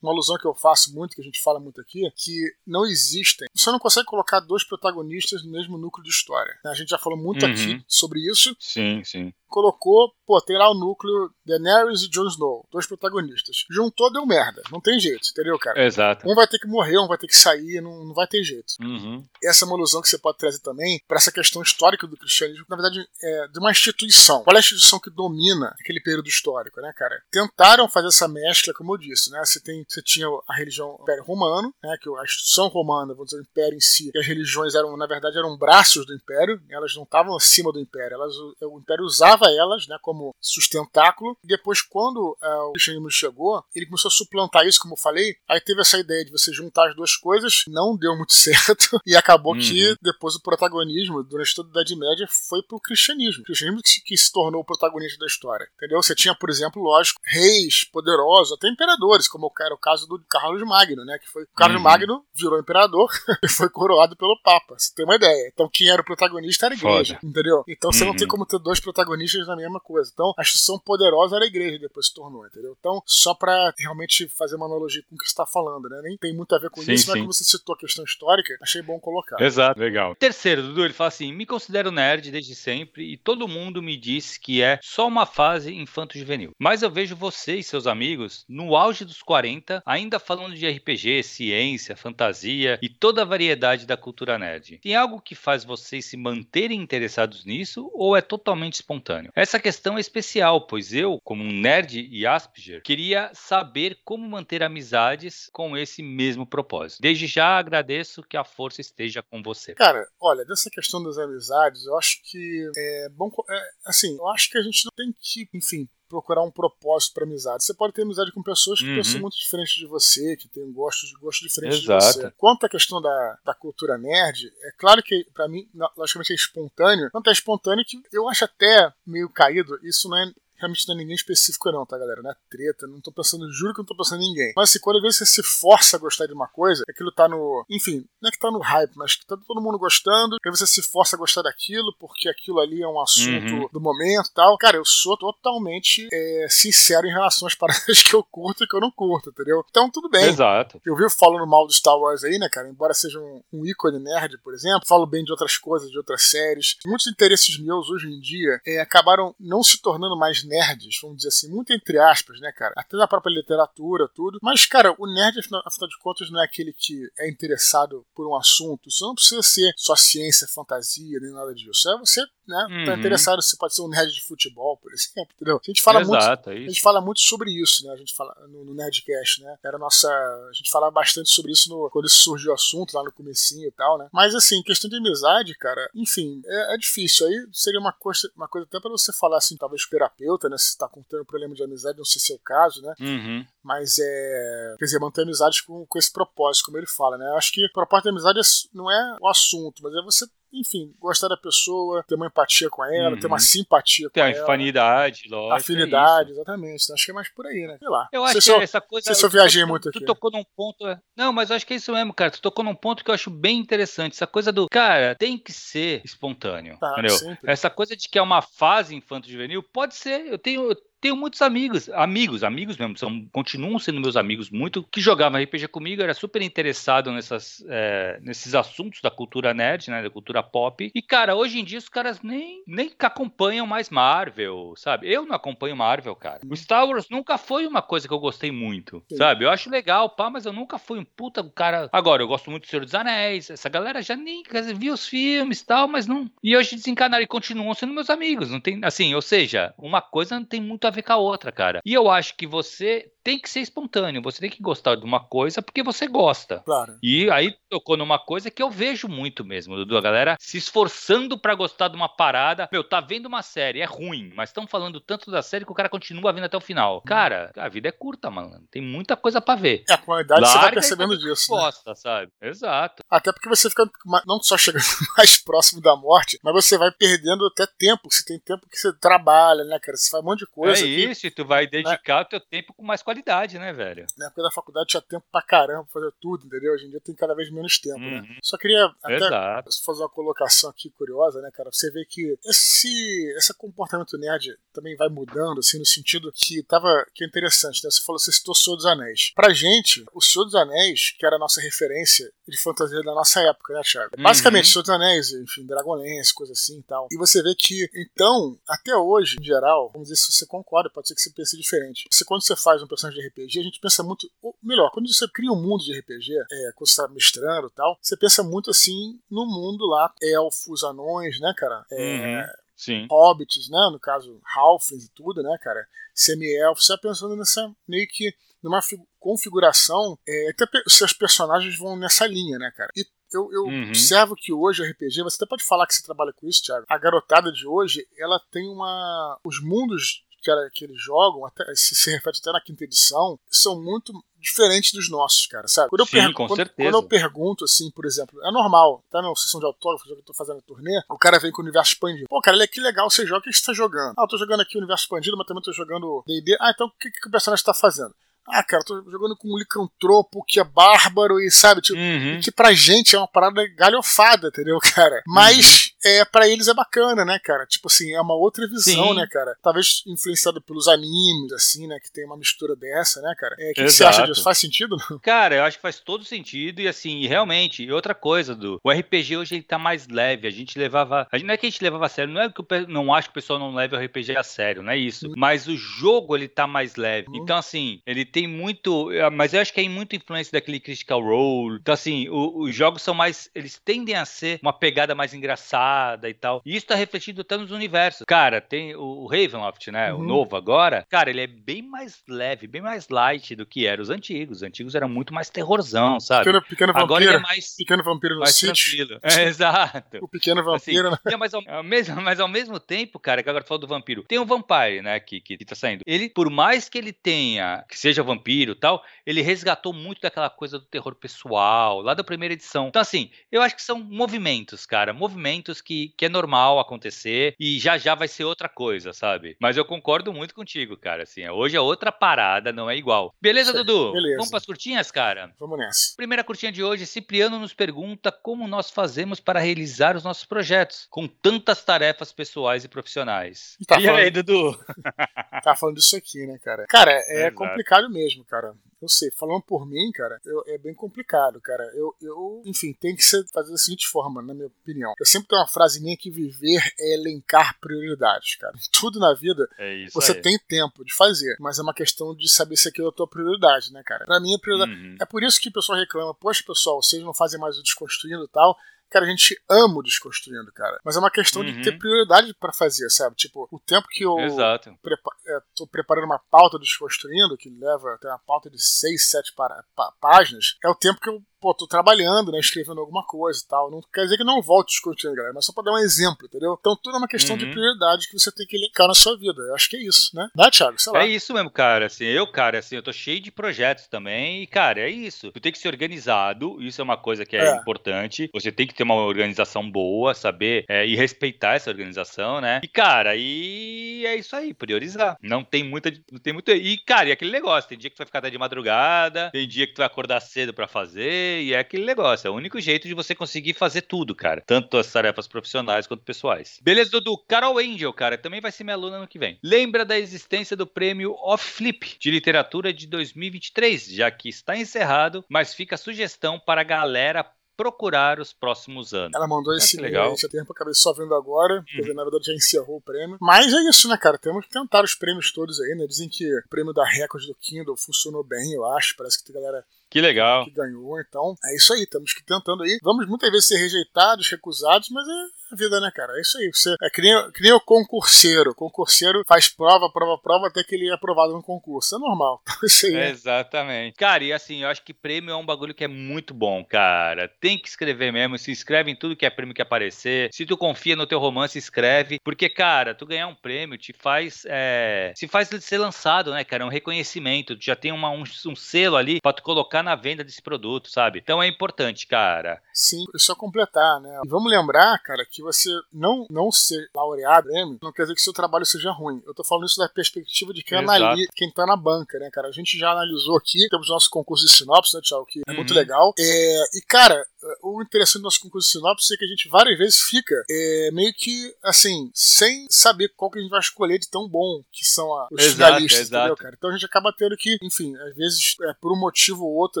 uma 0.02 0.10
alusão 0.10 0.36
que 0.36 0.46
eu 0.46 0.54
faço 0.54 0.92
muito, 0.92 1.14
que 1.14 1.20
a 1.20 1.24
gente 1.24 1.40
fala 1.40 1.60
muito 1.60 1.80
aqui, 1.80 2.10
que 2.16 2.52
não 2.66 2.84
existem. 2.84 3.46
Você 3.54 3.70
não 3.70 3.78
consegue 3.78 4.06
colocar 4.06 4.40
dois 4.40 4.64
protagonistas 4.64 5.44
no 5.44 5.52
mesmo 5.52 5.78
núcleo 5.78 6.02
de 6.02 6.10
história. 6.10 6.58
Né? 6.64 6.72
A 6.72 6.74
gente 6.74 6.88
já 6.88 6.98
falou 6.98 7.16
muito 7.16 7.46
uhum. 7.46 7.52
aqui 7.52 7.84
sobre 7.86 8.18
isso. 8.28 8.56
Sim, 8.58 9.04
sim 9.04 9.32
colocou, 9.52 10.12
pô, 10.26 10.40
tem 10.40 10.56
lá 10.56 10.70
o 10.70 10.74
núcleo 10.74 11.30
Daenerys 11.44 12.02
e 12.02 12.08
Jon 12.08 12.26
Snow, 12.26 12.66
dois 12.72 12.86
protagonistas. 12.86 13.64
Juntou, 13.70 14.10
deu 14.12 14.24
merda. 14.26 14.62
Não 14.72 14.80
tem 14.80 14.98
jeito, 14.98 15.28
entendeu, 15.30 15.58
cara? 15.58 15.84
Exato. 15.84 16.28
Um 16.28 16.34
vai 16.34 16.46
ter 16.46 16.58
que 16.58 16.66
morrer, 16.66 16.98
um 16.98 17.06
vai 17.06 17.18
ter 17.18 17.26
que 17.26 17.36
sair, 17.36 17.80
não, 17.80 18.04
não 18.06 18.14
vai 18.14 18.26
ter 18.26 18.42
jeito. 18.42 18.74
Uhum. 18.80 19.24
Essa 19.42 19.64
é 19.64 19.66
uma 19.66 19.76
alusão 19.76 20.00
que 20.00 20.08
você 20.08 20.18
pode 20.18 20.38
trazer 20.38 20.60
também 20.60 21.00
para 21.06 21.18
essa 21.18 21.30
questão 21.30 21.62
histórica 21.62 22.06
do 22.06 22.16
cristianismo, 22.16 22.64
na 22.68 22.76
verdade, 22.76 23.06
é 23.22 23.48
de 23.48 23.58
uma 23.58 23.70
instituição. 23.70 24.42
Qual 24.42 24.54
é 24.54 24.58
a 24.58 24.60
instituição 24.60 24.98
que 24.98 25.10
domina 25.10 25.74
aquele 25.80 26.00
período 26.00 26.28
histórico, 26.28 26.80
né, 26.80 26.92
cara? 26.96 27.22
Tentaram 27.30 27.88
fazer 27.88 28.08
essa 28.08 28.26
mescla, 28.26 28.72
como 28.72 28.94
eu 28.94 28.98
disse, 28.98 29.30
né? 29.30 29.40
Você, 29.44 29.60
tem, 29.60 29.84
você 29.86 30.00
tinha 30.02 30.26
a 30.48 30.56
religião 30.56 30.96
Império 31.02 31.24
Romano, 31.24 31.74
né, 31.82 31.96
que 32.00 32.08
a 32.08 32.22
instituição 32.22 32.68
romana, 32.68 33.12
vamos 33.12 33.30
dizer, 33.30 33.40
o 33.40 33.44
Império 33.44 33.76
em 33.76 33.80
si, 33.80 34.10
e 34.14 34.18
as 34.18 34.26
religiões 34.26 34.74
eram, 34.74 34.96
na 34.96 35.06
verdade, 35.06 35.38
eram 35.38 35.56
braços 35.56 36.06
do 36.06 36.14
Império, 36.14 36.60
elas 36.70 36.94
não 36.94 37.02
estavam 37.02 37.36
acima 37.36 37.72
do 37.72 37.80
Império, 37.80 38.14
elas, 38.14 38.34
o 38.36 38.78
Império 38.78 39.04
usava 39.04 39.41
usava 39.42 39.50
elas 39.50 39.86
né, 39.86 39.96
como 40.00 40.34
sustentáculo. 40.40 41.36
Depois, 41.42 41.82
quando 41.82 42.36
uh, 42.42 42.68
o 42.68 42.72
cristianismo 42.72 43.10
chegou, 43.10 43.64
ele 43.74 43.86
começou 43.86 44.08
a 44.08 44.12
suplantar 44.12 44.66
isso, 44.66 44.78
como 44.80 44.94
eu 44.94 44.98
falei. 44.98 45.36
Aí 45.48 45.60
teve 45.60 45.80
essa 45.80 45.98
ideia 45.98 46.24
de 46.24 46.30
você 46.30 46.52
juntar 46.52 46.88
as 46.88 46.96
duas 46.96 47.16
coisas, 47.16 47.64
não 47.68 47.96
deu 47.96 48.16
muito 48.16 48.32
certo. 48.34 49.00
E 49.06 49.16
acabou 49.16 49.54
uhum. 49.54 49.60
que 49.60 49.96
depois 50.00 50.34
o 50.34 50.42
protagonismo, 50.42 51.22
durante 51.22 51.54
toda 51.54 51.68
a 51.68 51.72
Idade 51.72 51.96
Média, 51.96 52.28
foi 52.48 52.62
pro 52.62 52.80
cristianismo. 52.80 53.42
O 53.42 53.44
cristianismo 53.44 53.82
que, 53.82 54.00
que 54.02 54.16
se 54.16 54.32
tornou 54.32 54.60
o 54.60 54.64
protagonista 54.64 55.18
da 55.18 55.26
história. 55.26 55.66
Entendeu? 55.76 56.02
Você 56.02 56.14
tinha, 56.14 56.34
por 56.34 56.50
exemplo, 56.50 56.82
lógico, 56.82 57.20
reis 57.24 57.84
poderosos, 57.90 58.52
até 58.52 58.68
imperadores, 58.68 59.28
como 59.28 59.52
era 59.60 59.74
o 59.74 59.78
caso 59.78 60.06
do 60.06 60.22
Carlos 60.28 60.62
Magno, 60.62 61.04
né? 61.04 61.18
Que 61.18 61.28
foi. 61.28 61.44
O 61.44 61.56
Carlos 61.56 61.78
uhum. 61.78 61.82
Magno 61.82 62.24
virou 62.34 62.58
imperador 62.58 63.10
e 63.42 63.48
foi 63.48 63.68
coroado 63.68 64.16
pelo 64.16 64.38
Papa. 64.42 64.74
Você 64.78 64.92
tem 64.94 65.04
uma 65.04 65.16
ideia. 65.16 65.50
Então 65.52 65.68
quem 65.72 65.88
era 65.88 66.00
o 66.00 66.04
protagonista 66.04 66.66
era 66.66 66.74
a 66.74 66.78
igreja. 66.78 67.14
Foda. 67.16 67.26
Entendeu? 67.26 67.64
Então 67.68 67.92
você 67.92 68.04
não 68.04 68.14
tem 68.14 68.26
uhum. 68.26 68.30
como 68.30 68.46
ter 68.46 68.58
dois 68.58 68.80
protagonistas 68.80 69.31
igrejas 69.32 69.48
na 69.48 69.56
mesma 69.56 69.80
coisa. 69.80 70.10
Então, 70.12 70.32
a 70.36 70.42
instituição 70.42 70.78
poderosa 70.78 71.36
era 71.36 71.44
a 71.44 71.48
igreja, 71.48 71.78
depois 71.78 72.06
se 72.06 72.14
tornou, 72.14 72.46
entendeu? 72.46 72.76
Então, 72.78 73.02
só 73.06 73.34
para 73.34 73.72
realmente 73.78 74.28
fazer 74.28 74.56
uma 74.56 74.66
analogia 74.66 75.02
com 75.08 75.14
o 75.14 75.18
que 75.18 75.24
você 75.24 75.32
está 75.32 75.46
falando, 75.46 75.88
né? 75.88 76.00
Nem 76.02 76.16
tem 76.16 76.34
muito 76.34 76.54
a 76.54 76.58
ver 76.58 76.70
com 76.70 76.82
sim, 76.82 76.92
isso, 76.92 77.04
sim. 77.04 77.10
mas 77.10 77.20
como 77.20 77.32
você 77.32 77.44
citou 77.44 77.74
a 77.74 77.78
questão 77.78 78.04
histórica, 78.04 78.56
achei 78.62 78.82
bom 78.82 78.98
colocar. 78.98 79.40
Exato, 79.40 79.80
legal. 79.80 80.14
Terceiro, 80.14 80.62
Dudu, 80.62 80.84
ele 80.84 80.94
fala 80.94 81.08
assim: 81.08 81.32
me 81.32 81.46
considero 81.46 81.90
nerd 81.90 82.30
desde 82.30 82.54
sempre 82.54 83.12
e 83.12 83.16
todo 83.16 83.48
mundo 83.48 83.82
me 83.82 83.96
diz 83.96 84.36
que 84.36 84.62
é 84.62 84.78
só 84.82 85.06
uma 85.06 85.26
fase 85.26 85.74
infanto-juvenil. 85.74 86.52
Mas 86.58 86.82
eu 86.82 86.90
vejo 86.90 87.16
você 87.16 87.56
e 87.56 87.62
seus 87.62 87.86
amigos 87.86 88.44
no 88.48 88.76
auge 88.76 89.04
dos 89.04 89.22
40, 89.22 89.82
ainda 89.84 90.18
falando 90.18 90.54
de 90.54 90.68
RPG, 90.68 91.22
ciência, 91.22 91.96
fantasia 91.96 92.78
e 92.82 92.88
toda 92.88 93.22
a 93.22 93.24
variedade 93.24 93.86
da 93.86 93.96
cultura 93.96 94.38
nerd. 94.38 94.78
Tem 94.78 94.94
algo 94.94 95.20
que 95.20 95.34
faz 95.34 95.64
vocês 95.64 96.04
se 96.04 96.16
manterem 96.16 96.80
interessados 96.80 97.44
nisso 97.44 97.90
ou 97.94 98.16
é 98.16 98.20
totalmente 98.20 98.74
espontâneo? 98.74 99.21
Essa 99.34 99.58
questão 99.58 99.96
é 99.96 100.00
especial, 100.00 100.66
pois 100.66 100.92
eu, 100.92 101.18
como 101.24 101.42
um 101.42 101.52
nerd 101.52 102.08
e 102.10 102.26
Asperger, 102.26 102.82
queria 102.82 103.30
saber 103.34 103.98
como 104.04 104.28
manter 104.28 104.62
amizades 104.62 105.48
com 105.52 105.76
esse 105.76 106.02
mesmo 106.02 106.46
propósito. 106.46 107.00
Desde 107.00 107.26
já 107.26 107.58
agradeço 107.58 108.22
que 108.22 108.36
a 108.36 108.44
força 108.44 108.80
esteja 108.80 109.22
com 109.22 109.42
você. 109.42 109.74
Cara, 109.74 110.06
olha, 110.20 110.44
dessa 110.44 110.70
questão 110.70 111.02
das 111.02 111.18
amizades, 111.18 111.84
eu 111.84 111.96
acho 111.96 112.20
que 112.24 112.70
é 112.76 113.08
bom. 113.10 113.30
É, 113.50 113.70
assim, 113.86 114.16
eu 114.16 114.28
acho 114.28 114.50
que 114.50 114.58
a 114.58 114.62
gente 114.62 114.84
não 114.84 114.92
tem 114.96 115.14
que, 115.20 115.48
enfim, 115.54 115.88
procurar 116.12 116.42
um 116.42 116.50
propósito 116.50 117.14
pra 117.14 117.24
amizade. 117.24 117.64
Você 117.64 117.72
pode 117.72 117.94
ter 117.94 118.02
amizade 118.02 118.30
com 118.32 118.42
pessoas 118.42 118.80
que 118.80 118.86
uhum. 118.86 118.96
pensam 118.96 119.20
muito 119.22 119.34
diferente 119.34 119.78
de 119.78 119.86
você, 119.86 120.36
que 120.36 120.46
têm 120.46 120.70
gostos, 120.70 121.10
gostos 121.12 121.48
diferentes 121.48 121.80
de 121.80 121.86
você. 121.86 122.30
Quanto 122.36 122.66
à 122.66 122.68
questão 122.68 123.00
da, 123.00 123.38
da 123.42 123.54
cultura 123.54 123.96
nerd, 123.96 124.52
é 124.62 124.72
claro 124.76 125.02
que 125.02 125.26
para 125.32 125.48
mim, 125.48 125.66
logicamente 125.96 126.32
é 126.32 126.36
espontâneo. 126.36 127.10
Não 127.14 127.22
é 127.26 127.32
espontâneo 127.32 127.82
que 127.86 127.98
eu 128.12 128.28
acho 128.28 128.44
até 128.44 128.92
meio 129.06 129.30
caído, 129.30 129.80
isso 129.82 130.06
não 130.10 130.18
é 130.18 130.32
realmente 130.62 130.86
não 130.88 130.94
é 130.94 130.98
ninguém 130.98 131.14
específico, 131.14 131.70
não, 131.72 131.84
tá, 131.84 131.98
galera? 131.98 132.22
Não 132.22 132.30
é 132.30 132.34
treta, 132.50 132.86
não 132.86 133.00
tô 133.00 133.12
pensando, 133.12 133.50
juro 133.52 133.74
que 133.74 133.80
não 133.80 133.86
tô 133.86 133.96
pensando 133.96 134.22
em 134.22 134.28
ninguém. 134.28 134.52
Mas 134.56 134.70
assim, 134.70 134.78
quando 134.80 134.96
às 134.96 135.02
vezes 135.02 135.18
você 135.18 135.26
se 135.26 135.42
força 135.42 135.96
a 135.96 136.00
gostar 136.00 136.26
de 136.26 136.32
uma 136.32 136.48
coisa, 136.48 136.84
aquilo 136.88 137.12
tá 137.12 137.28
no. 137.28 137.64
Enfim, 137.68 138.04
não 138.20 138.28
é 138.28 138.32
que 138.32 138.38
tá 138.38 138.50
no 138.50 138.60
hype, 138.60 138.92
mas 138.96 139.16
que 139.16 139.26
tá 139.26 139.36
todo 139.36 139.60
mundo 139.60 139.78
gostando, 139.78 140.36
aí 140.44 140.50
você 140.50 140.66
se 140.66 140.82
força 140.82 141.16
a 141.16 141.18
gostar 141.18 141.42
daquilo, 141.42 141.94
porque 141.98 142.28
aquilo 142.28 142.60
ali 142.60 142.82
é 142.82 142.88
um 142.88 143.00
assunto 143.00 143.52
uhum. 143.52 143.68
do 143.72 143.80
momento 143.80 144.28
e 144.28 144.34
tal. 144.34 144.56
Cara, 144.58 144.76
eu 144.76 144.84
sou 144.84 145.16
totalmente 145.16 146.08
é, 146.12 146.46
sincero 146.48 147.06
em 147.06 147.12
relação 147.12 147.48
às 147.48 147.54
paradas 147.56 148.02
que 148.02 148.14
eu 148.14 148.22
curto 148.22 148.64
e 148.64 148.66
que 148.66 148.76
eu 148.76 148.80
não 148.80 148.90
curto, 148.90 149.30
entendeu? 149.30 149.64
Então, 149.68 149.90
tudo 149.90 150.08
bem. 150.08 150.28
Exato. 150.28 150.80
Eu 150.84 150.96
vi 150.96 151.08
falando 151.10 151.46
mal 151.46 151.66
do 151.66 151.72
Star 151.72 151.96
Wars 151.98 152.24
aí, 152.24 152.38
né, 152.38 152.48
cara? 152.48 152.68
Embora 152.68 152.94
seja 152.94 153.18
um, 153.18 153.42
um 153.52 153.66
ícone 153.66 153.98
nerd, 153.98 154.38
por 154.38 154.54
exemplo, 154.54 154.86
falo 154.86 155.06
bem 155.06 155.24
de 155.24 155.32
outras 155.32 155.56
coisas, 155.56 155.90
de 155.90 155.98
outras 155.98 156.22
séries. 156.30 156.76
Muitos 156.86 157.06
interesses 157.06 157.58
meus 157.58 157.88
hoje 157.90 158.08
em 158.08 158.20
dia 158.20 158.60
é, 158.66 158.80
acabaram 158.80 159.34
não 159.38 159.62
se 159.62 159.80
tornando 159.80 160.16
mais 160.16 160.44
nerds, 160.52 160.98
vamos 161.00 161.18
dizer 161.18 161.28
assim, 161.28 161.48
muito 161.48 161.72
entre 161.72 161.98
aspas, 161.98 162.38
né, 162.40 162.52
cara? 162.52 162.74
Até 162.76 162.96
na 162.96 163.08
própria 163.08 163.32
literatura, 163.32 164.08
tudo. 164.14 164.38
Mas, 164.42 164.66
cara, 164.66 164.94
o 164.98 165.06
nerd, 165.06 165.38
afinal, 165.38 165.62
afinal 165.64 165.88
de 165.88 165.98
contas, 165.98 166.30
não 166.30 166.40
é 166.40 166.44
aquele 166.44 166.72
que 166.72 167.10
é 167.18 167.30
interessado 167.30 168.04
por 168.14 168.28
um 168.28 168.36
assunto. 168.36 168.88
Isso 168.88 169.06
não 169.06 169.14
precisa 169.14 169.42
ser 169.42 169.72
só 169.76 169.96
ciência, 169.96 170.46
fantasia, 170.46 171.18
nem 171.20 171.32
nada 171.32 171.54
disso. 171.54 171.88
É 171.90 171.98
você 171.98 172.22
né? 172.46 172.66
Tá 172.68 172.74
uhum. 172.74 172.84
Tá 172.84 172.94
interessado, 172.96 173.42
você 173.42 173.56
pode 173.56 173.74
ser 173.74 173.82
um 173.82 173.88
nerd 173.88 174.12
de 174.12 174.22
futebol, 174.26 174.76
por 174.76 174.92
exemplo, 174.94 175.32
entendeu? 175.34 175.60
A 175.62 175.66
gente 175.66 175.82
fala 175.82 176.00
Exato, 176.00 176.50
muito, 176.50 176.62
é 176.62 176.64
a 176.64 176.68
gente 176.68 176.80
fala 176.80 177.00
muito 177.00 177.20
sobre 177.20 177.50
isso, 177.50 177.86
né? 177.86 177.92
A 177.92 177.96
gente 177.96 178.14
fala 178.14 178.34
no, 178.48 178.64
no 178.64 178.74
Nerdcast, 178.74 179.42
né? 179.42 179.56
Era 179.64 179.78
nossa, 179.78 180.08
a 180.08 180.52
gente 180.52 180.70
falava 180.70 180.92
bastante 180.92 181.30
sobre 181.30 181.52
isso 181.52 181.68
no, 181.68 181.88
quando 181.90 182.06
isso 182.06 182.22
surgiu 182.22 182.50
o 182.50 182.54
assunto 182.54 182.96
lá 182.96 183.02
no 183.02 183.12
comecinho 183.12 183.66
e 183.68 183.72
tal, 183.72 183.98
né? 183.98 184.08
Mas 184.12 184.34
assim, 184.34 184.62
questão 184.62 184.90
de 184.90 184.96
amizade, 184.96 185.54
cara, 185.56 185.88
enfim, 185.94 186.42
é, 186.44 186.74
é 186.74 186.76
difícil. 186.78 187.26
Aí 187.26 187.46
seria 187.52 187.80
uma 187.80 187.92
coisa, 187.92 188.30
uma 188.36 188.48
coisa 188.48 188.66
até 188.66 188.80
para 188.80 188.90
você 188.90 189.12
falar 189.12 189.38
assim, 189.38 189.56
talvez 189.56 189.86
terapeuta, 189.86 190.48
né? 190.48 190.56
Se 190.58 190.76
tá 190.76 190.88
com 190.88 191.00
um 191.00 191.24
problema 191.24 191.54
de 191.54 191.62
amizade, 191.62 191.98
não 191.98 192.04
sei 192.04 192.20
se 192.20 192.32
é 192.32 192.36
o 192.36 192.38
caso, 192.38 192.82
né? 192.82 192.94
Uhum. 193.00 193.46
Mas 193.62 193.98
é, 193.98 194.74
quer 194.78 194.84
dizer, 194.84 194.98
manter 194.98 195.22
amizade 195.22 195.62
com, 195.64 195.86
com 195.86 195.98
esse 195.98 196.12
propósito, 196.12 196.66
como 196.66 196.78
ele 196.78 196.86
fala, 196.86 197.16
né? 197.16 197.26
Eu 197.26 197.36
acho 197.36 197.52
que 197.52 197.64
o 197.64 197.72
propósito 197.72 198.04
da 198.04 198.10
amizade 198.10 198.38
é, 198.38 198.42
não 198.74 198.90
é 198.90 199.16
o 199.20 199.28
assunto, 199.28 199.82
mas 199.82 199.94
é 199.94 200.02
você 200.02 200.26
enfim, 200.52 200.94
gostar 200.98 201.28
da 201.28 201.36
pessoa, 201.36 202.04
ter 202.06 202.14
uma 202.14 202.26
empatia 202.26 202.68
com 202.68 202.84
ela, 202.84 203.14
uhum. 203.14 203.20
ter 203.20 203.26
uma 203.26 203.36
uhum. 203.36 203.40
simpatia 203.40 204.10
com 204.10 204.20
ela. 204.20 204.32
Ter 204.32 204.40
afinidade, 204.40 205.28
lógico. 205.28 205.54
Afinidade, 205.54 206.30
é 206.30 206.32
exatamente. 206.32 206.84
Então, 206.84 206.94
acho 206.94 207.04
que 207.04 207.10
é 207.10 207.14
mais 207.14 207.28
por 207.28 207.46
aí, 207.46 207.66
né? 207.66 207.76
Sei 207.78 207.88
lá. 207.88 208.08
Eu 208.12 208.24
acho 208.24 208.40
que 208.40 208.62
essa 208.62 208.80
coisa. 208.80 209.10
Não 209.10 209.14
sei 209.14 209.20
se 209.20 209.26
eu 209.26 209.30
viajei 209.30 209.64
muito 209.64 209.88
aqui. 209.88 210.00
Tu 210.00 210.04
tocou 210.04 210.30
num 210.30 210.44
ponto. 210.56 210.86
É, 210.86 211.00
não, 211.16 211.32
mas 211.32 211.50
eu 211.50 211.56
acho 211.56 211.66
que 211.66 211.72
é 211.72 211.76
isso 211.76 211.92
mesmo, 211.92 212.12
cara. 212.12 212.30
Tu 212.30 212.40
tocou 212.40 212.64
num 212.64 212.74
ponto 212.74 213.04
que 213.04 213.10
eu 213.10 213.14
acho 213.14 213.30
bem 213.30 213.58
interessante. 213.58 214.12
Essa 214.12 214.26
coisa 214.26 214.52
do. 214.52 214.68
Cara, 214.68 215.14
tem 215.14 215.38
que 215.38 215.52
ser 215.52 216.02
espontâneo. 216.04 216.76
Tá, 216.78 216.92
entendeu? 216.92 217.16
Sempre. 217.16 217.50
Essa 217.50 217.70
coisa 217.70 217.96
de 217.96 218.08
que 218.08 218.18
é 218.18 218.22
uma 218.22 218.42
fase 218.42 218.94
infanto-juvenil, 218.94 219.62
pode 219.62 219.94
ser. 219.94 220.26
Eu 220.26 220.38
tenho. 220.38 220.70
Eu 220.70 220.76
tenho 221.02 221.16
muitos 221.16 221.42
amigos, 221.42 221.88
amigos, 221.90 222.44
amigos 222.44 222.76
mesmo, 222.78 222.96
são, 222.96 223.26
continuam 223.32 223.76
sendo 223.80 224.00
meus 224.00 224.16
amigos 224.16 224.50
muito, 224.50 224.84
que 224.84 225.00
jogavam 225.00 225.42
RPG 225.42 225.66
comigo, 225.66 226.00
era 226.00 226.14
super 226.14 226.40
interessado 226.40 227.10
nessas, 227.10 227.62
é, 227.68 228.20
nesses 228.22 228.54
assuntos 228.54 229.02
da 229.02 229.10
cultura 229.10 229.52
nerd, 229.52 229.90
né, 229.90 230.00
da 230.00 230.08
cultura 230.08 230.44
pop. 230.44 230.92
E, 230.94 231.02
cara, 231.02 231.34
hoje 231.34 231.58
em 231.58 231.64
dia 231.64 231.78
os 231.78 231.88
caras 231.88 232.22
nem, 232.22 232.62
nem 232.64 232.92
acompanham 233.00 233.66
mais 233.66 233.90
Marvel, 233.90 234.74
sabe? 234.76 235.12
Eu 235.12 235.26
não 235.26 235.34
acompanho 235.34 235.76
Marvel, 235.76 236.14
cara. 236.14 236.40
O 236.48 236.56
Star 236.56 236.86
Wars 236.86 237.08
nunca 237.10 237.36
foi 237.36 237.66
uma 237.66 237.82
coisa 237.82 238.06
que 238.06 238.14
eu 238.14 238.20
gostei 238.20 238.52
muito, 238.52 239.02
Sim. 239.08 239.16
sabe? 239.16 239.44
Eu 239.44 239.50
acho 239.50 239.68
legal, 239.68 240.08
pá, 240.08 240.30
mas 240.30 240.46
eu 240.46 240.52
nunca 240.52 240.78
fui 240.78 241.00
um 241.00 241.04
puta 241.04 241.42
cara. 241.52 241.88
Agora, 241.92 242.22
eu 242.22 242.28
gosto 242.28 242.48
muito 242.48 242.62
do 242.62 242.68
Senhor 242.68 242.84
dos 242.84 242.94
Anéis, 242.94 243.50
essa 243.50 243.68
galera 243.68 244.00
já 244.00 244.14
nem 244.14 244.44
dizer, 244.44 244.74
viu 244.74 244.94
os 244.94 245.08
filmes 245.08 245.60
e 245.60 245.66
tal, 245.66 245.88
mas 245.88 246.06
não. 246.06 246.30
E 246.44 246.56
hoje 246.56 246.76
desencanaram 246.76 247.24
e 247.24 247.26
continuam 247.26 247.74
sendo 247.74 247.92
meus 247.92 248.08
amigos, 248.08 248.52
não 248.52 248.60
tem, 248.60 248.78
assim, 248.84 249.12
ou 249.16 249.22
seja, 249.22 249.74
uma 249.76 250.00
coisa 250.00 250.38
não 250.38 250.46
tem 250.46 250.60
muito 250.60 250.86
a 250.86 250.91
ver 250.92 251.02
com 251.02 251.12
a 251.12 251.16
outra, 251.16 251.50
cara. 251.50 251.80
E 251.84 251.92
eu 251.92 252.10
acho 252.10 252.36
que 252.36 252.46
você 252.46 253.10
tem 253.22 253.38
que 253.38 253.48
ser 253.48 253.60
espontâneo, 253.60 254.22
você 254.22 254.40
tem 254.40 254.50
que 254.50 254.62
gostar 254.62 254.96
de 254.96 255.04
uma 255.04 255.20
coisa 255.20 255.62
porque 255.62 255.82
você 255.82 256.06
gosta. 256.06 256.58
Claro. 256.64 256.98
E 257.02 257.30
aí 257.30 257.54
tocou 257.70 257.96
numa 257.96 258.18
coisa 258.18 258.50
que 258.50 258.62
eu 258.62 258.70
vejo 258.70 259.08
muito 259.08 259.44
mesmo, 259.44 259.76
Dudu, 259.76 259.96
a 259.96 260.00
galera 260.00 260.36
se 260.40 260.58
esforçando 260.58 261.38
para 261.38 261.54
gostar 261.54 261.88
de 261.88 261.96
uma 261.96 262.08
parada. 262.08 262.68
Meu, 262.72 262.82
tá 262.82 263.00
vendo 263.00 263.26
uma 263.26 263.42
série, 263.42 263.80
é 263.80 263.84
ruim, 263.84 264.32
mas 264.34 264.50
estão 264.50 264.66
falando 264.66 265.00
tanto 265.00 265.30
da 265.30 265.42
série 265.42 265.64
que 265.64 265.72
o 265.72 265.74
cara 265.74 265.88
continua 265.88 266.32
vendo 266.32 266.44
até 266.44 266.56
o 266.56 266.60
final. 266.60 266.98
Hum. 266.98 267.02
Cara, 267.06 267.52
a 267.56 267.68
vida 267.68 267.88
é 267.88 267.92
curta, 267.92 268.30
mano. 268.30 268.62
Tem 268.70 268.82
muita 268.82 269.16
coisa 269.16 269.40
para 269.40 269.60
ver. 269.60 269.84
É, 269.88 269.94
a 269.94 269.98
qualidade 269.98 270.40
Larga 270.40 270.52
você 270.52 270.64
vai 270.64 270.72
percebendo 270.72 271.18
disso. 271.18 271.54
Né? 271.54 271.60
Gosta, 271.60 271.94
sabe? 271.94 272.32
Exato. 272.40 273.02
Até 273.08 273.32
porque 273.32 273.48
você 273.48 273.70
fica 273.70 273.88
não 274.26 274.42
só 274.42 274.58
chegando 274.58 274.82
mais 275.16 275.36
próximo 275.42 275.80
da 275.80 275.96
morte, 275.96 276.38
mas 276.42 276.52
você 276.52 276.76
vai 276.76 276.90
perdendo 276.90 277.46
até 277.46 277.66
tempo. 277.78 278.10
Você 278.10 278.24
tem 278.24 278.38
tempo 278.38 278.68
que 278.68 278.76
você 278.76 278.92
trabalha, 278.94 279.64
né, 279.64 279.78
cara? 279.78 279.96
Você 279.96 280.10
faz 280.10 280.22
um 280.22 280.26
monte 280.26 280.40
de 280.40 280.46
coisa. 280.46 280.81
Isso, 280.86 281.26
e 281.26 281.30
tu 281.30 281.44
vai 281.44 281.66
dedicar 281.66 282.16
né? 282.16 282.22
o 282.22 282.28
teu 282.28 282.40
tempo 282.40 282.74
com 282.74 282.82
mais 282.82 283.02
qualidade 283.02 283.22
qualidade, 283.22 283.58
né, 283.58 283.72
velho? 283.72 284.06
Na 284.16 284.26
época 284.26 284.42
da 284.42 284.50
faculdade 284.50 284.88
tinha 284.88 285.02
tempo 285.02 285.24
pra 285.30 285.42
caramba 285.42 285.84
pra 285.84 286.00
fazer 286.00 286.12
tudo, 286.20 286.46
entendeu? 286.46 286.72
Hoje 286.72 286.86
em 286.86 286.90
dia 286.90 287.00
tem 287.00 287.14
cada 287.14 287.34
vez 287.34 287.50
menos 287.50 287.78
tempo, 287.78 287.98
né? 287.98 288.20
uhum. 288.20 288.22
né? 288.22 288.36
Só 288.42 288.56
queria 288.56 288.90
até 289.02 289.16
Exato. 289.16 289.70
fazer 289.84 290.00
uma 290.00 290.08
colocação 290.08 290.70
aqui 290.70 290.90
curiosa, 290.90 291.40
né, 291.40 291.50
cara? 291.52 291.70
Você 291.72 291.90
vê 291.90 292.04
que 292.04 292.36
esse, 292.44 293.34
esse 293.36 293.54
comportamento 293.54 294.16
nerd 294.18 294.56
também 294.72 294.96
vai 294.96 295.08
mudando, 295.08 295.58
assim, 295.58 295.78
no 295.78 295.86
sentido 295.86 296.32
que 296.34 296.62
tava. 296.64 297.06
que 297.14 297.24
é 297.24 297.26
interessante, 297.26 297.82
né? 297.84 297.90
Você 297.90 298.02
falou, 298.04 298.18
você 298.18 298.32
citou 298.32 298.52
o 298.52 298.56
Senhor 298.56 298.76
dos 298.76 298.86
Anéis. 298.86 299.32
Pra 299.34 299.52
gente, 299.52 300.04
o 300.14 300.20
Senhor 300.20 300.44
dos 300.44 300.54
Anéis, 300.54 301.14
que 301.18 301.26
era 301.26 301.36
a 301.36 301.38
nossa 301.38 301.60
referência 301.60 302.30
de 302.48 302.60
fantasia 302.60 303.02
da 303.02 303.14
nossa 303.14 303.40
época, 303.40 303.74
né, 303.74 303.82
Thiago? 303.84 304.10
Uhum. 304.16 304.22
Basicamente, 304.22 304.68
Senhor 304.68 304.82
dos 304.82 304.90
Anéis, 304.90 305.32
enfim, 305.32 305.66
Dragonlance, 305.66 306.34
coisa 306.34 306.52
assim 306.52 306.78
e 306.78 306.82
tal. 306.82 307.08
E 307.10 307.16
você 307.16 307.42
vê 307.42 307.54
que, 307.56 307.88
então, 307.94 308.58
até 308.68 308.94
hoje, 308.96 309.36
em 309.40 309.44
geral, 309.44 309.90
vamos 309.92 310.08
dizer 310.08 310.20
se 310.20 310.32
você 310.32 310.46
concorda, 310.46 310.71
pode 310.90 311.08
ser 311.08 311.14
que 311.14 311.20
você 311.20 311.30
pense 311.30 311.56
diferente. 311.56 312.06
Você, 312.10 312.24
quando 312.24 312.42
você 312.42 312.56
faz 312.56 312.82
um 312.82 312.86
personagem 312.86 313.20
de 313.20 313.28
RPG, 313.28 313.60
a 313.60 313.62
gente 313.62 313.80
pensa 313.80 314.02
muito. 314.02 314.30
Ou 314.40 314.56
melhor, 314.62 314.90
quando 314.90 315.12
você 315.12 315.28
cria 315.28 315.52
um 315.52 315.60
mundo 315.60 315.82
de 315.84 315.98
RPG, 315.98 316.32
é, 316.32 316.72
quando 316.74 316.88
você 316.88 317.00
está 317.02 317.08
mestrando 317.08 317.66
e 317.68 317.70
tal, 317.70 317.98
você 318.00 318.16
pensa 318.16 318.42
muito 318.42 318.70
assim 318.70 319.20
no 319.30 319.46
mundo 319.46 319.86
lá, 319.86 320.12
elfos, 320.22 320.82
anões, 320.84 321.40
né, 321.40 321.52
cara? 321.56 321.84
É, 321.90 322.40
uhum. 322.40 322.46
Sim. 322.76 323.06
Hobbits, 323.10 323.68
né? 323.70 323.90
No 323.92 324.00
caso, 324.00 324.40
Halflings 324.56 325.04
e 325.04 325.10
tudo, 325.10 325.42
né, 325.42 325.56
cara? 325.60 325.86
Semi-elfos, 326.14 326.86
você 326.86 326.94
tá 326.94 326.98
pensando 327.00 327.36
nessa 327.36 327.72
meio 327.86 328.06
que 328.08 328.34
numa 328.62 328.80
configuração 329.18 330.18
é, 330.26 330.50
até 330.50 330.66
seus 330.88 331.12
personagens 331.12 331.76
vão 331.78 331.96
nessa 331.96 332.26
linha, 332.26 332.58
né, 332.58 332.72
cara? 332.76 332.90
E 332.96 333.04
eu, 333.34 333.50
eu 333.52 333.62
uhum. 333.64 333.88
observo 333.88 334.36
que 334.36 334.52
hoje 334.52 334.82
o 334.82 334.84
RPG, 334.84 335.22
você 335.22 335.36
até 335.36 335.46
pode 335.48 335.64
falar 335.64 335.86
que 335.86 335.94
você 335.94 336.02
trabalha 336.02 336.32
com 336.32 336.46
isso, 336.46 336.62
Thiago. 336.62 336.84
A 336.88 336.98
garotada 336.98 337.50
de 337.50 337.66
hoje, 337.66 338.06
ela 338.18 338.40
tem 338.50 338.68
uma. 338.68 339.38
Os 339.44 339.62
mundos 339.62 340.24
que, 340.42 340.50
era, 340.50 340.68
que 340.72 340.84
eles 340.84 341.00
jogam, 341.00 341.46
até, 341.46 341.64
se, 341.74 341.94
se 341.94 342.10
reflete 342.10 342.40
até 342.40 342.52
na 342.52 342.60
quinta 342.60 342.84
edição, 342.84 343.38
são 343.48 343.80
muito 343.80 344.12
diferentes 344.38 344.92
dos 344.92 345.08
nossos, 345.08 345.46
cara, 345.46 345.68
sabe? 345.68 345.88
Quando 345.88 346.00
eu, 346.00 346.06
Sim, 346.06 346.32
com 346.32 346.48
quando, 346.48 346.56
certeza. 346.56 346.90
quando 346.90 346.94
eu 346.94 347.08
pergunto, 347.08 347.64
assim, 347.64 347.90
por 347.92 348.04
exemplo, 348.04 348.38
é 348.44 348.50
normal, 348.50 349.02
tá 349.08 349.22
na 349.22 349.32
sessão 349.36 349.60
de 349.60 349.66
autógrafo, 349.66 350.04
que 350.04 350.12
eu 350.12 350.22
tô 350.24 350.34
fazendo 350.34 350.58
a 350.58 350.62
turnê, 350.62 351.00
o 351.08 351.16
cara 351.16 351.38
vem 351.38 351.52
com 351.52 351.62
o 351.62 351.64
universo 351.64 351.92
expandido. 351.92 352.26
Pô, 352.28 352.40
cara, 352.40 352.56
ele 352.56 352.64
é 352.64 352.66
que 352.66 352.80
legal, 352.80 353.08
você 353.08 353.24
joga, 353.24 353.40
o 353.40 353.42
que 353.44 353.52
você 353.52 353.64
tá 353.64 353.72
jogando? 353.72 354.14
Ah, 354.18 354.24
eu 354.24 354.28
tô 354.28 354.36
jogando 354.36 354.60
aqui 354.60 354.76
o 354.76 354.80
universo 354.80 355.04
expandido, 355.04 355.36
mas 355.36 355.46
também 355.46 355.62
tô 355.62 355.72
jogando 355.72 356.24
D&D. 356.26 356.56
Ah, 356.60 356.72
então 356.74 356.88
o 356.88 356.90
que, 356.90 357.10
que 357.10 357.28
o 357.28 357.30
personagem 357.30 357.64
tá 357.64 357.72
fazendo? 357.72 358.12
Ah, 358.48 358.64
cara, 358.64 358.82
tô 358.84 359.00
jogando 359.08 359.36
com 359.36 359.48
um 359.48 359.56
licantropo 359.56 360.44
que 360.44 360.58
é 360.58 360.64
bárbaro 360.64 361.40
e 361.40 361.48
sabe, 361.48 361.80
tipo, 361.80 361.96
uhum. 361.96 362.40
que 362.42 362.50
pra 362.50 362.74
gente 362.74 363.14
é 363.14 363.18
uma 363.18 363.28
parada 363.28 363.62
galhofada, 363.76 364.48
entendeu, 364.48 364.78
cara? 364.80 365.22
Mas 365.24 365.86
uhum 365.86 365.91
é 366.04 366.24
para 366.24 366.48
eles 366.48 366.68
é 366.68 366.74
bacana, 366.74 367.24
né, 367.24 367.38
cara? 367.38 367.66
Tipo 367.66 367.88
assim, 367.88 368.12
é 368.12 368.20
uma 368.20 368.34
outra 368.34 368.66
visão, 368.66 369.08
Sim. 369.08 369.14
né, 369.14 369.26
cara? 369.30 369.56
Talvez 369.62 370.02
influenciado 370.06 370.60
pelos 370.60 370.88
animes, 370.88 371.52
assim, 371.52 371.86
né? 371.86 371.98
Que 372.00 372.10
tem 372.10 372.24
uma 372.24 372.36
mistura 372.36 372.74
dessa, 372.74 373.20
né, 373.20 373.34
cara? 373.38 373.54
É, 373.58 373.70
o 373.70 373.74
que, 373.74 373.84
que, 373.84 373.90
você 373.90 374.04
acha 374.04 374.24
disso? 374.24 374.42
Faz 374.42 374.58
sentido? 374.58 374.96
Cara, 375.22 375.54
eu 375.54 375.64
acho 375.64 375.76
que 375.76 375.82
faz 375.82 376.00
todo 376.00 376.24
sentido 376.24 376.80
e 376.80 376.88
assim, 376.88 377.26
realmente, 377.26 377.84
e 377.84 377.92
outra 377.92 378.14
coisa, 378.14 378.54
do 378.54 378.80
o 378.82 378.90
RPG 378.90 379.36
hoje 379.36 379.54
ele 379.54 379.62
tá 379.62 379.78
mais 379.78 380.08
leve. 380.08 380.48
A 380.48 380.50
gente 380.50 380.78
levava. 380.78 381.26
A 381.30 381.38
gente, 381.38 381.46
não 381.46 381.54
é 381.54 381.56
que 381.56 381.66
a 381.66 381.70
gente 381.70 381.82
levava 381.82 382.06
a 382.06 382.08
sério, 382.08 382.32
não 382.32 382.40
é 382.40 382.50
que 382.50 382.60
eu 382.60 382.88
não 382.88 383.14
acho 383.14 383.28
que 383.28 383.32
o 383.32 383.34
pessoal 383.34 383.58
não 383.58 383.74
leve 383.74 383.94
o 383.94 383.98
RPG 383.98 384.36
a 384.36 384.42
sério, 384.42 384.82
não 384.82 384.90
é 384.90 384.96
isso. 384.96 385.28
Uhum. 385.28 385.34
Mas 385.36 385.68
o 385.68 385.76
jogo 385.76 386.36
ele 386.36 386.48
tá 386.48 386.66
mais 386.66 386.96
leve. 386.96 387.28
Uhum. 387.28 387.36
Então, 387.36 387.56
assim, 387.56 388.00
ele 388.06 388.24
tem 388.24 388.46
muito. 388.46 389.08
Mas 389.32 389.54
eu 389.54 389.60
acho 389.60 389.72
que 389.72 389.80
tem 389.80 389.88
muita 389.88 390.16
influência 390.16 390.52
daquele 390.52 390.80
Critical 390.80 391.22
Role. 391.22 391.78
Então, 391.80 391.94
assim, 391.94 392.28
o, 392.28 392.62
os 392.62 392.74
jogos 392.74 393.02
são 393.02 393.14
mais. 393.14 393.50
Eles 393.54 393.80
tendem 393.82 394.16
a 394.16 394.24
ser 394.24 394.58
uma 394.62 394.72
pegada 394.72 395.14
mais 395.14 395.32
engraçada 395.32 395.91
e 396.22 396.34
tal. 396.34 396.62
E 396.64 396.76
isso 396.76 396.86
tá 396.86 396.94
refletido 396.94 397.40
até 397.40 397.56
nos 397.56 397.70
universos. 397.70 398.24
Cara, 398.26 398.60
tem 398.60 398.94
o 398.94 399.26
Ravenloft, 399.26 399.90
né? 399.90 400.12
Uhum. 400.12 400.20
O 400.20 400.24
novo 400.24 400.56
agora. 400.56 401.06
Cara, 401.08 401.30
ele 401.30 401.40
é 401.40 401.46
bem 401.46 401.82
mais 401.82 402.22
leve, 402.28 402.66
bem 402.66 402.82
mais 402.82 403.08
light 403.08 403.54
do 403.56 403.66
que 403.66 403.86
eram 403.86 404.02
os 404.02 404.10
antigos. 404.10 404.58
Os 404.58 404.62
antigos 404.62 404.94
eram 404.94 405.08
muito 405.08 405.34
mais 405.34 405.50
terrorzão, 405.50 406.20
sabe? 406.20 406.44
Pequeno, 406.44 406.62
pequeno 406.62 406.92
agora 406.92 407.06
vampiro. 407.06 407.30
ele 407.30 407.36
é 407.36 407.40
mais. 407.40 407.76
Pequeno 407.76 408.02
vampiro 408.02 408.34
no 408.34 408.40
mais 408.40 408.54
City. 408.54 408.96
tranquilo. 408.96 409.20
É, 409.22 409.44
exato. 409.48 410.18
O 410.20 410.28
pequeno 410.28 410.62
vampiro, 410.62 411.08
assim, 411.08 411.18
né? 411.26 411.36
Mas 411.36 411.54
ao, 411.54 411.62
ao 411.68 411.82
mesmo, 411.82 412.22
mas 412.22 412.40
ao 412.40 412.48
mesmo 412.48 412.78
tempo, 412.80 413.18
cara, 413.18 413.42
que 413.42 413.48
agora 413.48 413.64
falou 413.64 413.80
do 413.80 413.86
vampiro, 413.86 414.22
tem 414.22 414.38
o 414.38 414.46
Vampire, 414.46 415.02
né? 415.02 415.20
Que, 415.20 415.40
que, 415.40 415.58
que 415.58 415.64
tá 415.64 415.74
saindo. 415.74 416.02
Ele, 416.06 416.28
por 416.28 416.48
mais 416.50 416.88
que 416.88 416.96
ele 416.96 417.12
tenha, 417.12 417.84
que 417.88 417.98
seja 417.98 418.22
vampiro 418.22 418.72
e 418.72 418.74
tal, 418.74 419.04
ele 419.26 419.42
resgatou 419.42 419.92
muito 419.92 420.22
daquela 420.22 420.48
coisa 420.48 420.78
do 420.78 420.84
terror 420.86 421.14
pessoal, 421.14 422.00
lá 422.00 422.14
da 422.14 422.24
primeira 422.24 422.54
edição. 422.54 422.88
Então, 422.88 423.02
assim, 423.02 423.30
eu 423.50 423.60
acho 423.60 423.76
que 423.76 423.82
são 423.82 423.98
movimentos, 423.98 424.86
cara. 424.86 425.12
Movimentos 425.12 425.80
que, 425.82 426.14
que 426.16 426.26
é 426.26 426.28
normal 426.28 426.78
acontecer 426.78 427.54
e 427.58 427.78
já 427.78 427.98
já 427.98 428.14
vai 428.14 428.28
ser 428.28 428.44
outra 428.44 428.68
coisa, 428.68 429.12
sabe? 429.12 429.56
Mas 429.60 429.76
eu 429.76 429.84
concordo 429.84 430.32
muito 430.32 430.54
contigo, 430.54 430.96
cara. 430.96 431.22
Assim, 431.24 431.48
hoje 431.48 431.76
é 431.76 431.80
outra 431.80 432.10
parada, 432.12 432.72
não 432.72 432.88
é 432.90 432.96
igual. 432.96 433.34
Beleza, 433.40 433.72
Dudu? 433.72 434.12
Beleza. 434.12 434.36
Vamos 434.36 434.50
pras 434.50 434.66
curtinhas, 434.66 435.10
cara? 435.10 435.52
Vamos 435.58 435.78
nessa. 435.78 436.14
Primeira 436.16 436.44
curtinha 436.44 436.72
de 436.72 436.82
hoje, 436.82 437.06
Cipriano 437.06 437.58
nos 437.58 437.74
pergunta 437.74 438.30
como 438.32 438.66
nós 438.68 438.90
fazemos 438.90 439.40
para 439.40 439.60
realizar 439.60 440.16
os 440.16 440.24
nossos 440.24 440.44
projetos, 440.44 441.06
com 441.10 441.26
tantas 441.26 441.84
tarefas 441.84 442.32
pessoais 442.32 442.84
e 442.84 442.88
profissionais. 442.88 443.76
Tá 443.86 444.00
e 444.00 444.04
falando- 444.04 444.20
aí, 444.20 444.30
Dudu? 444.30 444.72
Tá 445.62 445.76
falando 445.76 445.96
disso 445.96 446.16
aqui, 446.16 446.46
né, 446.46 446.58
cara? 446.62 446.86
Cara, 446.88 447.12
é 447.12 447.42
Exato. 447.42 447.54
complicado 447.56 448.10
mesmo, 448.10 448.44
cara. 448.44 448.74
Eu 449.02 449.08
sei, 449.08 449.30
falando 449.32 449.62
por 449.62 449.84
mim, 449.84 450.10
cara, 450.12 450.40
eu- 450.44 450.62
é 450.68 450.78
bem 450.78 450.94
complicado, 450.94 451.60
cara. 451.60 451.82
Eu, 451.94 452.14
eu, 452.22 452.62
enfim, 452.64 452.92
tem 452.92 453.16
que 453.16 453.22
ser 453.24 453.44
fazer 453.52 453.72
da 453.72 453.76
seguinte 453.76 454.06
forma, 454.08 454.40
na 454.40 454.54
minha 454.54 454.68
opinião. 454.68 455.12
Eu 455.18 455.26
sempre 455.26 455.48
tenho 455.48 455.60
uma 455.60 455.66
frase 455.68 456.00
minha 456.00 456.16
que 456.16 456.30
viver 456.30 456.80
é 457.00 457.14
elencar 457.14 457.78
prioridades, 457.80 458.54
cara. 458.56 458.72
Tudo 458.92 459.18
na 459.18 459.34
vida 459.34 459.68
É 459.78 460.06
você 460.14 460.32
aí. 460.32 460.40
tem 460.40 460.58
tempo 460.68 461.04
de 461.04 461.12
fazer, 461.14 461.56
mas 461.58 461.78
é 461.78 461.82
uma 461.82 461.92
questão 461.94 462.34
de 462.34 462.48
saber 462.48 462.76
se 462.76 462.88
aquilo 462.88 463.08
é 463.08 463.10
a 463.10 463.14
tua 463.14 463.28
prioridade, 463.28 463.92
né, 463.92 464.02
cara? 464.04 464.24
Pra 464.24 464.40
mim, 464.40 464.54
a 464.54 464.58
prioridade. 464.58 464.92
Uhum. 464.92 465.16
É 465.20 465.26
por 465.26 465.42
isso 465.42 465.60
que 465.60 465.68
o 465.68 465.72
pessoal 465.72 465.98
reclama, 465.98 466.32
poxa, 466.34 466.62
pessoal, 466.66 467.02
vocês 467.02 467.22
não 467.22 467.34
fazem 467.34 467.58
mais 467.58 467.76
o 467.78 467.82
desconstruindo 467.82 468.44
e 468.44 468.48
tal. 468.48 468.76
Cara, 469.12 469.26
a 469.26 469.28
gente 469.28 469.54
ama 469.70 469.98
o 469.98 470.02
desconstruindo, 470.02 470.72
cara. 470.72 470.98
Mas 471.04 471.16
é 471.16 471.18
uma 471.18 471.30
questão 471.30 471.60
Uhum. 471.62 471.70
de 471.70 471.82
ter 471.82 471.98
prioridade 471.98 472.54
pra 472.58 472.72
fazer, 472.72 473.08
sabe? 473.10 473.36
Tipo, 473.36 473.68
o 473.70 473.78
tempo 473.78 474.08
que 474.08 474.24
eu 474.24 474.38
Exato. 474.38 474.96
prepa 475.02 475.30
é, 475.46 475.58
tô 475.76 475.86
preparando 475.86 476.24
uma 476.24 476.38
pauta 476.50 476.78
do 476.78 476.82
desconstruindo, 476.82 477.56
que 477.58 477.68
leva 477.68 478.14
até 478.14 478.28
uma 478.28 478.38
pauta 478.38 478.70
de 478.70 478.80
seis, 478.82 479.28
sete 479.28 479.52
para- 479.54 479.84
pá- 479.94 480.12
páginas, 480.20 480.76
é 480.82 480.88
o 480.88 480.94
tempo 480.94 481.20
que 481.20 481.28
eu 481.28 481.42
pô, 481.62 481.72
tô 481.72 481.86
trabalhando, 481.86 482.50
né, 482.50 482.58
escrevendo 482.58 482.98
alguma 483.00 483.24
coisa 483.24 483.62
e 483.64 483.68
tal. 483.68 483.90
Não 483.90 484.00
quer 484.12 484.24
dizer 484.24 484.36
que 484.36 484.44
não 484.44 484.60
volte 484.60 484.88
desconstruindo, 484.90 485.36
galera, 485.36 485.54
mas 485.54 485.64
só 485.64 485.72
pra 485.72 485.84
dar 485.84 485.92
um 485.92 485.98
exemplo, 485.98 486.46
entendeu? 486.46 486.76
Então 486.78 486.96
tudo 487.00 487.14
é 487.14 487.18
uma 487.18 487.28
questão 487.28 487.56
de 487.56 487.64
Uhum. 487.64 487.70
prioridade 487.70 488.26
que 488.26 488.38
você 488.38 488.50
tem 488.50 488.66
que 488.66 488.76
linkar 488.76 489.06
na 489.06 489.14
sua 489.14 489.38
vida. 489.38 489.62
Eu 489.62 489.74
acho 489.76 489.88
que 489.88 489.96
é 489.96 490.02
isso, 490.04 490.34
né? 490.34 490.48
Né, 490.56 490.70
Thiago? 490.70 490.98
Sei 491.00 491.12
lá. 491.12 491.22
É 491.22 491.26
isso 491.28 491.54
mesmo, 491.54 491.70
cara. 491.70 492.06
Assim, 492.06 492.24
eu, 492.24 492.46
cara, 492.48 492.78
assim, 492.80 492.96
eu 492.96 493.02
tô 493.02 493.12
cheio 493.12 493.40
de 493.40 493.52
projetos 493.52 494.08
também. 494.08 494.62
E, 494.62 494.66
cara, 494.66 495.00
é 495.00 495.08
isso. 495.08 495.52
Tu 495.52 495.60
tem 495.60 495.70
que 495.70 495.78
ser 495.78 495.88
organizado. 495.88 496.82
Isso 496.82 497.00
é 497.00 497.04
uma 497.04 497.16
coisa 497.16 497.46
que 497.46 497.56
é, 497.56 497.64
É. 497.68 497.76
importante. 497.76 498.50
Você 498.52 498.72
tem 498.72 498.86
que 498.86 498.94
ter 498.94 499.04
uma 499.04 499.14
organização 499.14 499.88
boa, 499.88 500.34
saber 500.34 500.84
é, 500.88 501.06
e 501.06 501.14
respeitar 501.14 501.74
essa 501.74 501.90
organização, 501.90 502.60
né? 502.60 502.80
E, 502.82 502.88
cara, 502.88 503.36
e 503.36 504.24
é 504.26 504.34
isso 504.36 504.56
aí, 504.56 504.74
priorizar. 504.74 505.36
Não 505.40 505.62
tem 505.62 505.84
muita. 505.84 506.10
Não 506.30 506.40
tem 506.40 506.52
muito. 506.52 506.70
E, 506.72 506.98
cara, 506.98 507.28
e 507.28 507.32
aquele 507.32 507.50
negócio. 507.52 507.88
Tem 507.88 507.98
dia 507.98 508.10
que 508.10 508.16
tu 508.16 508.18
vai 508.18 508.26
ficar 508.26 508.38
até 508.40 508.50
de 508.50 508.58
madrugada, 508.58 509.50
tem 509.52 509.68
dia 509.68 509.86
que 509.86 509.92
tu 509.94 509.98
vai 509.98 510.06
acordar 510.06 510.40
cedo 510.40 510.72
pra 510.74 510.88
fazer. 510.88 511.51
E 511.60 511.74
é 511.74 511.78
aquele 511.78 512.04
negócio. 512.04 512.48
É 512.48 512.50
o 512.50 512.54
único 512.54 512.80
jeito 512.80 513.06
de 513.06 513.14
você 513.14 513.34
conseguir 513.34 513.74
fazer 513.74 514.02
tudo, 514.02 514.34
cara. 514.34 514.62
Tanto 514.66 514.96
as 514.96 515.10
tarefas 515.10 515.46
profissionais 515.46 516.06
quanto 516.06 516.24
pessoais. 516.24 516.78
Beleza, 516.82 517.10
Dudu? 517.10 517.36
Carol 517.46 517.78
Angel, 517.78 518.12
cara, 518.12 518.38
também 518.38 518.60
vai 518.60 518.72
ser 518.72 518.84
minha 518.84 518.94
aluna 518.94 519.16
ano 519.16 519.28
que 519.28 519.38
vem. 519.38 519.58
Lembra 519.62 520.04
da 520.04 520.18
existência 520.18 520.76
do 520.76 520.86
prêmio 520.86 521.34
Off 521.38 521.64
Flip 521.64 522.16
de 522.18 522.30
literatura 522.30 522.92
de 522.92 523.06
2023, 523.06 524.06
já 524.06 524.30
que 524.30 524.48
está 524.48 524.76
encerrado, 524.76 525.44
mas 525.48 525.74
fica 525.74 525.94
a 525.94 525.98
sugestão 525.98 526.58
para 526.58 526.80
a 526.80 526.84
galera 526.84 527.44
procurar 527.76 528.38
os 528.40 528.52
próximos 528.52 529.12
anos. 529.14 529.32
Ela 529.34 529.46
mandou 529.46 529.74
esse 529.76 529.96
Ah, 529.96 530.00
que 530.00 530.06
e-mail 530.06 530.12
legal. 530.22 530.36
já 530.36 530.48
tempo, 530.48 530.72
acabei 530.72 530.94
só 530.94 531.12
vendo 531.12 531.34
agora, 531.34 531.82
quer 531.86 532.00
dizer, 532.02 532.14
na 532.14 532.22
verdade 532.22 532.46
já 532.46 532.52
encerrou 532.54 532.96
o 532.96 533.00
prêmio. 533.00 533.38
Mas 533.40 533.72
é 533.72 533.78
isso, 533.88 534.08
né, 534.08 534.16
cara? 534.16 534.38
Temos 534.38 534.64
que 534.66 534.70
tentar 534.72 535.02
os 535.04 535.14
prêmios 535.14 535.52
todos 535.52 535.80
aí, 535.80 535.94
né? 535.96 536.06
Dizem 536.06 536.28
que 536.28 536.44
o 536.58 536.68
prêmio 536.68 536.92
da 536.92 537.04
Record 537.04 537.44
do 537.46 537.54
Kindle 537.54 537.96
funcionou 537.96 538.44
bem, 538.44 538.72
eu 538.72 538.84
acho. 538.86 539.16
Parece 539.16 539.38
que 539.38 539.44
tem 539.52 539.60
galera 539.60 539.84
Que 540.10 540.20
legal. 540.20 540.64
que 540.64 540.70
ganhou, 540.70 541.20
então 541.20 541.54
é 541.64 541.76
isso 541.76 541.92
aí, 541.92 542.02
estamos 542.02 542.32
que 542.32 542.42
tentando 542.44 542.82
aí. 542.82 542.98
Vamos 543.02 543.26
muitas 543.26 543.50
vezes 543.50 543.66
ser 543.68 543.78
rejeitados, 543.78 544.48
recusados, 544.50 545.08
mas 545.10 545.26
é 545.26 545.61
a 545.74 545.76
vida, 545.76 546.00
né, 546.00 546.10
cara? 546.14 546.36
É 546.36 546.40
isso 546.40 546.58
aí. 546.58 546.70
Você, 546.72 546.94
é 547.02 547.10
que 547.10 547.20
nem, 547.22 547.50
que 547.52 547.62
nem 547.62 547.72
o 547.72 547.80
concurseiro. 547.80 548.70
O 548.70 548.74
concurseiro 548.74 549.42
faz 549.46 549.68
prova, 549.68 550.10
prova, 550.12 550.38
prova, 550.42 550.66
até 550.68 550.82
que 550.84 550.94
ele 550.94 551.08
é 551.08 551.14
aprovado 551.14 551.52
no 551.52 551.62
concurso. 551.62 552.16
É 552.16 552.18
normal. 552.18 552.60
Então, 552.62 552.76
isso 552.86 553.06
aí. 553.06 553.12
né? 553.12 553.30
Exatamente. 553.30 554.16
Cara, 554.16 554.44
e 554.44 554.52
assim, 554.52 554.82
eu 554.82 554.88
acho 554.88 555.02
que 555.02 555.14
prêmio 555.14 555.52
é 555.52 555.56
um 555.56 555.64
bagulho 555.66 555.94
que 555.94 556.04
é 556.04 556.08
muito 556.08 556.52
bom, 556.54 556.84
cara. 556.84 557.48
Tem 557.60 557.78
que 557.78 557.88
escrever 557.88 558.32
mesmo, 558.32 558.58
se 558.58 558.70
inscreve 558.70 559.10
em 559.10 559.16
tudo 559.16 559.36
que 559.36 559.46
é 559.46 559.50
prêmio 559.50 559.74
que 559.74 559.82
aparecer. 559.82 560.50
Se 560.52 560.64
tu 560.66 560.76
confia 560.76 561.16
no 561.16 561.26
teu 561.26 561.38
romance, 561.38 561.78
escreve. 561.78 562.38
Porque, 562.44 562.68
cara, 562.68 563.14
tu 563.14 563.26
ganhar 563.26 563.46
um 563.48 563.54
prêmio 563.54 563.98
te 563.98 564.12
faz. 564.12 564.64
é, 564.66 565.32
se 565.36 565.46
faz 565.48 565.68
ser 565.68 565.98
lançado, 565.98 566.50
né, 566.52 566.64
cara? 566.64 566.82
É 566.82 566.86
um 566.86 566.90
reconhecimento. 566.90 567.76
Tu 567.76 567.84
já 567.84 567.96
tem 567.96 568.12
uma- 568.12 568.30
um, 568.30 568.42
um 568.66 568.76
selo 568.76 569.16
ali 569.16 569.40
pra 569.40 569.52
tu 569.52 569.62
colocar 569.62 570.02
na 570.02 570.14
venda 570.14 570.44
desse 570.44 570.62
produto, 570.62 571.08
sabe? 571.10 571.38
Então 571.38 571.62
é 571.62 571.66
importante, 571.66 572.26
cara. 572.26 572.80
Sim, 572.92 573.24
só 573.36 573.54
completar, 573.54 574.20
né? 574.20 574.40
Vamos 574.46 574.70
lembrar, 574.70 575.18
cara, 575.22 575.44
que 575.50 575.61
você 575.62 575.90
não, 576.12 576.46
não 576.50 576.70
ser 576.70 577.08
laureado 577.14 577.68
prêmio 577.82 577.98
não 578.02 578.12
quer 578.12 578.22
dizer 578.22 578.34
que 578.34 578.40
seu 578.40 578.52
trabalho 578.52 578.84
seja 578.86 579.10
ruim. 579.10 579.42
Eu 579.46 579.54
tô 579.54 579.64
falando 579.64 579.86
isso 579.86 579.98
da 579.98 580.08
perspectiva 580.08 580.72
de 580.72 580.82
quem 580.82 580.98
Exato. 580.98 581.22
analisa, 581.22 581.48
quem 581.54 581.70
tá 581.70 581.86
na 581.86 581.96
banca, 581.96 582.38
né, 582.38 582.50
cara? 582.50 582.68
A 582.68 582.72
gente 582.72 582.98
já 582.98 583.10
analisou 583.10 583.56
aqui, 583.56 583.86
temos 583.88 584.08
nosso 584.08 584.30
concurso 584.30 584.66
de 584.66 584.72
sinopse, 584.72 585.14
né, 585.14 585.20
Tchau, 585.22 585.44
que 585.46 585.62
é 585.66 585.72
muito 585.72 585.90
Uhum. 585.90 585.96
legal. 585.96 586.32
É, 586.38 586.82
e, 586.98 587.00
cara, 587.06 587.44
o 587.82 588.00
interessante 588.02 588.38
do 588.40 588.44
nosso 588.44 588.60
concurso 588.60 588.86
de 588.88 588.92
sinopse 588.92 589.34
é 589.34 589.36
que 589.36 589.44
a 589.44 589.48
gente 589.48 589.68
várias 589.68 589.98
vezes 589.98 590.20
fica 590.20 590.54
é, 590.70 591.10
meio 591.12 591.32
que, 591.34 591.74
assim, 591.82 592.30
sem 592.32 592.86
saber 592.88 593.28
qual 593.36 593.50
que 593.50 593.58
a 593.58 593.62
gente 593.62 593.70
vai 593.70 593.80
escolher 593.80 594.18
de 594.18 594.30
tão 594.30 594.48
bom 594.48 594.82
que 594.92 595.04
são 595.04 595.26
a- 595.34 595.48
os 595.50 595.60
Exato, 595.62 595.76
finalistas, 595.76 596.20
exato. 596.20 596.38
entendeu, 596.44 596.56
cara? 596.56 596.74
Então 596.78 596.90
a 596.90 596.92
gente 596.92 597.04
acaba 597.04 597.32
tendo 597.36 597.56
que, 597.56 597.76
enfim, 597.82 598.14
às 598.16 598.36
vezes, 598.36 598.76
é, 598.82 598.94
por 599.00 599.12
um 599.12 599.18
motivo 599.18 599.64
ou 599.64 599.74
outro 599.74 600.00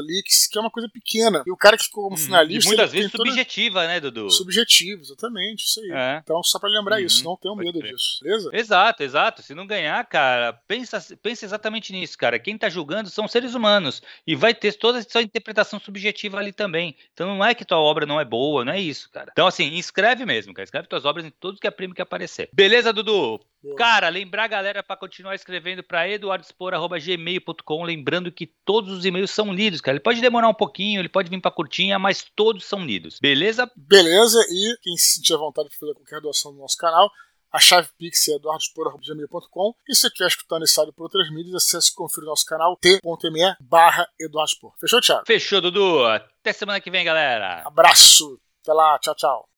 ali, 0.00 0.22
que, 0.24 0.32
que 0.50 0.58
é 0.58 0.60
uma 0.60 0.70
coisa 0.70 0.88
pequena. 0.88 1.42
E 1.46 1.50
o 1.50 1.56
cara 1.56 1.76
que 1.76 1.84
ficou 1.84 2.04
como 2.04 2.16
Uhum. 2.16 2.22
finalista. 2.22 2.64
e 2.64 2.68
muitas 2.68 2.92
vezes 2.92 3.10
tem 3.10 3.18
toda- 3.18 3.30
subjetiva, 3.30 3.86
né, 3.86 3.98
Dudu? 4.00 4.30
Subjetivo, 4.30 5.00
exatamente, 5.02 5.64
isso 5.64 5.80
aí. 5.80 5.90
É. 5.92 6.20
Então, 6.22 6.42
só 6.42 6.58
pra 6.58 6.68
lembrar 6.68 6.98
Uhum, 7.00 7.06
isso, 7.06 7.24
não 7.24 7.36
tenham 7.36 7.56
medo 7.56 7.80
disso, 7.82 8.20
beleza? 8.22 8.50
Exato, 8.52 9.02
exato. 9.02 9.42
Se 9.42 9.54
não 9.54 9.66
ganhar, 9.66 10.04
cara, 10.06 10.52
pensa, 10.68 11.04
pensa 11.22 11.44
exatamente 11.44 11.92
nisso, 11.92 12.16
cara. 12.16 12.38
Quem 12.38 12.56
tá 12.56 12.68
julgando 12.68 13.10
são 13.10 13.26
seres 13.26 13.54
humanos 13.54 14.00
e 14.26 14.36
vai 14.36 14.54
ter 14.54 14.72
toda 14.74 14.98
essa 14.98 15.20
interpretação 15.22 15.80
subjetiva 15.80 16.38
ali 16.38 16.52
também. 16.52 16.96
Então 17.12 17.26
não 17.26 17.44
é 17.44 17.54
que 17.54 17.64
tua 17.72 17.80
obra 17.80 18.04
não 18.04 18.20
é 18.20 18.24
boa, 18.24 18.64
não 18.64 18.72
é 18.72 18.80
isso, 18.80 19.10
cara. 19.10 19.30
Então 19.32 19.46
assim, 19.46 19.74
escreve 19.74 20.26
mesmo, 20.26 20.52
cara. 20.52 20.64
Escreve 20.64 20.86
tuas 20.86 21.04
obras 21.04 21.24
em 21.24 21.30
todos 21.30 21.58
que 21.58 21.66
é 21.66 21.70
prêmio 21.70 21.94
que 21.94 22.02
aparecer. 22.02 22.50
Beleza, 22.52 22.92
Dudu? 22.92 23.40
Boa. 23.62 23.76
Cara, 23.76 24.08
lembrar 24.08 24.44
a 24.44 24.48
galera 24.48 24.82
pra 24.82 24.96
continuar 24.96 25.34
escrevendo 25.34 25.82
pra 25.82 26.08
eduardespor@gmail.com, 26.08 27.84
lembrando 27.84 28.32
que 28.32 28.46
todos 28.64 28.92
os 28.92 29.04
e-mails 29.04 29.30
são 29.30 29.52
lidos, 29.52 29.80
cara. 29.80 29.96
Ele 29.96 30.02
pode 30.02 30.20
demorar 30.20 30.48
um 30.48 30.54
pouquinho, 30.54 31.00
ele 31.00 31.08
pode 31.08 31.30
vir 31.30 31.40
pra 31.40 31.50
curtinha, 31.50 31.98
mas 31.98 32.26
todos 32.34 32.64
são 32.64 32.84
lidos. 32.84 33.18
Beleza? 33.20 33.70
Beleza, 33.76 34.38
e 34.50 34.76
quem 34.82 34.96
se 34.96 35.16
sentir 35.16 35.34
à 35.34 35.38
vontade 35.38 35.68
de 35.68 35.78
fazer 35.78 35.94
qualquer 35.94 36.20
doação 36.20 36.52
no 36.52 36.58
nosso 36.58 36.76
canal, 36.76 37.10
a 37.52 37.58
chave 37.58 37.88
Pix 37.98 38.28
é 38.28 38.36
eduardospor.gmail.com 38.36 39.74
e 39.88 39.94
se 39.94 40.06
estiver 40.06 40.28
escutando 40.28 40.64
esse 40.64 40.78
áudio 40.78 40.94
por 40.94 41.04
outras 41.04 41.30
mídias, 41.30 41.54
acesse 41.56 41.90
e 41.90 41.94
confira 41.94 42.26
o 42.26 42.30
nosso 42.30 42.46
canal 42.46 42.76
t.me 42.76 43.56
barra. 43.60 44.08
Fechou, 44.80 45.00
Thiago? 45.00 45.24
Fechou, 45.26 45.60
Dudu. 45.60 46.04
Até 46.06 46.52
semana 46.52 46.80
que 46.80 46.90
vem, 46.90 47.04
galera. 47.04 47.62
Abraço, 47.66 48.40
até 48.62 48.72
lá, 48.72 48.98
tchau, 48.98 49.14
tchau. 49.14 49.51